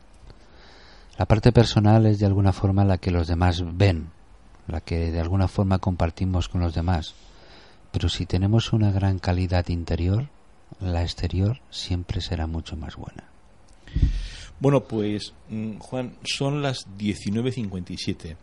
La 1.16 1.26
parte 1.26 1.52
personal 1.52 2.04
es 2.06 2.18
de 2.18 2.26
alguna 2.26 2.52
forma 2.52 2.84
la 2.84 2.98
que 2.98 3.12
los 3.12 3.28
demás 3.28 3.62
ven, 3.64 4.08
la 4.66 4.80
que 4.80 5.12
de 5.12 5.20
alguna 5.20 5.46
forma 5.46 5.78
compartimos 5.78 6.48
con 6.48 6.62
los 6.62 6.74
demás. 6.74 7.14
pero 7.92 8.08
si 8.08 8.26
tenemos 8.26 8.72
una 8.72 8.90
gran 8.90 9.20
calidad 9.20 9.68
interior, 9.68 10.28
la 10.80 11.02
exterior 11.02 11.60
siempre 11.70 12.20
será 12.20 12.48
mucho 12.48 12.76
más 12.76 12.96
buena. 12.96 13.22
Bueno, 14.60 14.84
pues 14.84 15.34
mm, 15.50 15.78
Juan, 15.78 16.16
son 16.24 16.62
las 16.62 16.86
19.57. 16.96 18.36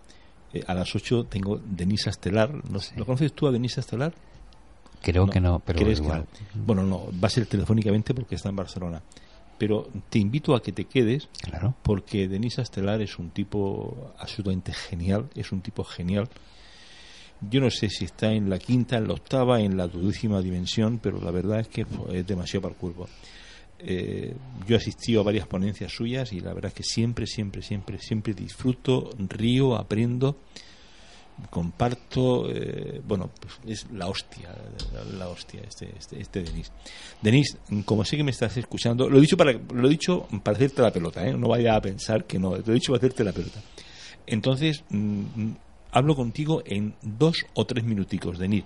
Eh, 0.53 0.63
a 0.67 0.73
las 0.73 0.93
8 0.93 1.25
tengo 1.25 1.57
Denise 1.57 2.09
Estelar. 2.09 2.51
¿Lo 2.95 3.05
conoces 3.05 3.33
tú 3.33 3.47
a 3.47 3.51
Denise 3.51 3.79
Estelar? 3.79 4.13
Creo 5.01 5.27
que 5.27 5.39
no, 5.39 5.59
pero 5.59 5.89
igual. 5.89 6.27
Bueno, 6.53 6.83
no, 6.83 7.07
va 7.11 7.27
a 7.27 7.29
ser 7.29 7.47
telefónicamente 7.47 8.13
porque 8.13 8.35
está 8.35 8.49
en 8.49 8.55
Barcelona. 8.55 9.01
Pero 9.57 9.89
te 10.09 10.19
invito 10.19 10.55
a 10.55 10.61
que 10.61 10.71
te 10.71 10.85
quedes, 10.85 11.29
claro. 11.41 11.75
porque 11.83 12.27
Denise 12.27 12.61
Estelar 12.61 13.01
es 13.01 13.17
un 13.19 13.29
tipo 13.29 14.13
absolutamente 14.17 14.73
genial, 14.73 15.29
es 15.35 15.51
un 15.51 15.61
tipo 15.61 15.83
genial. 15.83 16.27
Yo 17.49 17.59
no 17.59 17.71
sé 17.71 17.89
si 17.89 18.05
está 18.05 18.31
en 18.31 18.49
la 18.49 18.59
quinta, 18.59 18.97
en 18.97 19.07
la 19.07 19.13
octava, 19.13 19.61
en 19.61 19.77
la 19.77 19.87
duodécima 19.87 20.41
dimensión, 20.41 20.99
pero 20.99 21.19
la 21.19 21.31
verdad 21.31 21.61
es 21.61 21.67
que 21.67 21.85
es 22.11 22.27
demasiado 22.27 22.61
para 22.63 22.73
el 22.73 22.79
cuerpo. 22.79 23.07
Eh, 23.83 24.35
yo 24.67 24.75
he 24.75 24.77
asistido 24.77 25.21
a 25.21 25.23
varias 25.23 25.47
ponencias 25.47 25.91
suyas 25.91 26.31
y 26.33 26.39
la 26.39 26.53
verdad 26.53 26.69
es 26.69 26.73
que 26.75 26.83
siempre, 26.83 27.25
siempre, 27.25 27.61
siempre, 27.61 27.97
siempre 27.99 28.33
disfruto, 28.33 29.09
río, 29.17 29.75
aprendo, 29.75 30.37
comparto. 31.49 32.49
Eh, 32.49 33.01
bueno, 33.05 33.31
pues 33.39 33.59
es 33.65 33.91
la 33.91 34.07
hostia, 34.07 34.49
la, 35.17 35.27
hostia, 35.27 35.61
este, 35.67 35.93
este, 35.97 36.21
este 36.21 36.43
Denis. 36.43 36.71
Denis, 37.21 37.57
como 37.85 38.05
sé 38.05 38.17
que 38.17 38.23
me 38.23 38.31
estás 38.31 38.55
escuchando, 38.57 39.09
lo 39.09 39.17
he 39.17 39.21
dicho 39.21 39.37
para, 39.37 39.53
lo 39.53 39.87
he 39.87 39.91
dicho 39.91 40.27
para 40.43 40.55
hacerte 40.55 40.81
la 40.81 40.91
pelota, 40.91 41.25
¿eh? 41.27 41.33
no 41.33 41.47
vaya 41.47 41.75
a 41.75 41.81
pensar 41.81 42.25
que 42.25 42.37
no, 42.37 42.55
lo 42.55 42.71
he 42.71 42.73
dicho 42.73 42.91
para 42.91 42.99
hacerte 42.99 43.23
la 43.23 43.33
pelota. 43.33 43.61
Entonces, 44.27 44.83
mm, 44.89 45.51
hablo 45.91 46.15
contigo 46.15 46.61
en 46.65 46.95
dos 47.01 47.45
o 47.53 47.65
tres 47.65 47.83
minuticos, 47.83 48.37
Denis. 48.37 48.63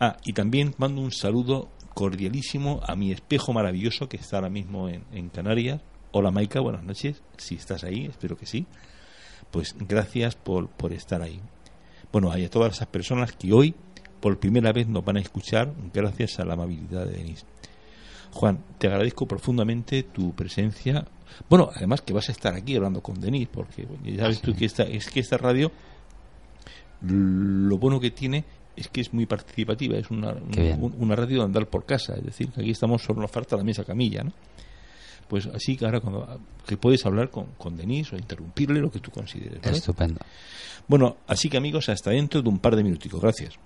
Ah, 0.00 0.16
y 0.24 0.32
también 0.32 0.74
mando 0.78 1.00
un 1.00 1.12
saludo 1.12 1.70
cordialísimo 1.96 2.82
a 2.86 2.94
mi 2.94 3.10
espejo 3.10 3.54
maravilloso 3.54 4.06
que 4.06 4.18
está 4.18 4.36
ahora 4.36 4.50
mismo 4.50 4.90
en, 4.90 5.30
Canarias. 5.30 5.80
Hola 6.12 6.30
Maika, 6.30 6.60
buenas 6.60 6.84
noches. 6.84 7.22
Si 7.38 7.54
estás 7.54 7.84
ahí, 7.84 8.04
espero 8.04 8.36
que 8.36 8.44
sí. 8.44 8.66
Pues 9.50 9.74
gracias 9.78 10.34
por, 10.34 10.68
por 10.68 10.92
estar 10.92 11.22
ahí. 11.22 11.40
Bueno, 12.12 12.30
hay 12.30 12.44
a 12.44 12.50
todas 12.50 12.74
esas 12.74 12.88
personas 12.88 13.32
que 13.32 13.50
hoy 13.50 13.74
por 14.20 14.38
primera 14.38 14.74
vez 14.74 14.86
nos 14.88 15.06
van 15.06 15.16
a 15.16 15.20
escuchar 15.20 15.72
gracias 15.94 16.38
a 16.38 16.44
la 16.44 16.52
amabilidad 16.52 17.06
de 17.06 17.16
Denis. 17.16 17.46
Juan, 18.30 18.62
te 18.76 18.88
agradezco 18.88 19.26
profundamente 19.26 20.02
tu 20.02 20.34
presencia. 20.34 21.06
Bueno, 21.48 21.70
además 21.74 22.02
que 22.02 22.12
vas 22.12 22.28
a 22.28 22.32
estar 22.32 22.54
aquí 22.54 22.76
hablando 22.76 23.00
con 23.00 23.18
Denis, 23.18 23.48
porque 23.50 23.88
ya 24.04 24.24
sabes 24.24 24.42
tú 24.42 24.54
que 24.54 24.66
esta, 24.66 24.82
es 24.82 25.08
que 25.08 25.20
esta 25.20 25.38
radio 25.38 25.72
lo 27.00 27.78
bueno 27.78 28.00
que 28.00 28.10
tiene 28.10 28.44
es 28.76 28.88
que 28.88 29.00
es 29.00 29.12
muy 29.12 29.26
participativa, 29.26 29.96
es 29.96 30.10
una, 30.10 30.34
una 30.98 31.16
radio 31.16 31.38
de 31.38 31.44
andar 31.44 31.66
por 31.66 31.84
casa, 31.84 32.14
es 32.14 32.24
decir, 32.24 32.50
que 32.50 32.60
aquí 32.60 32.70
estamos, 32.70 33.02
solo 33.02 33.22
nos 33.22 33.30
falta 33.30 33.56
la 33.56 33.64
mesa 33.64 33.84
camilla, 33.84 34.22
¿no? 34.22 34.32
Pues 35.28 35.46
así 35.46 35.76
que 35.76 35.84
ahora 35.84 36.00
cuando, 36.00 36.40
que 36.66 36.76
puedes 36.76 37.04
hablar 37.04 37.30
con, 37.30 37.46
con 37.58 37.76
Denise 37.76 38.14
o 38.14 38.18
interrumpirle 38.18 38.80
lo 38.80 38.90
que 38.90 39.00
tú 39.00 39.10
consideres. 39.10 39.60
Estupendo. 39.64 40.20
Bueno, 40.86 41.16
así 41.26 41.48
que 41.48 41.56
amigos, 41.56 41.88
hasta 41.88 42.10
dentro 42.10 42.42
de 42.42 42.48
un 42.48 42.58
par 42.58 42.76
de 42.76 42.84
minuticos. 42.84 43.20
Gracias. 43.20 43.58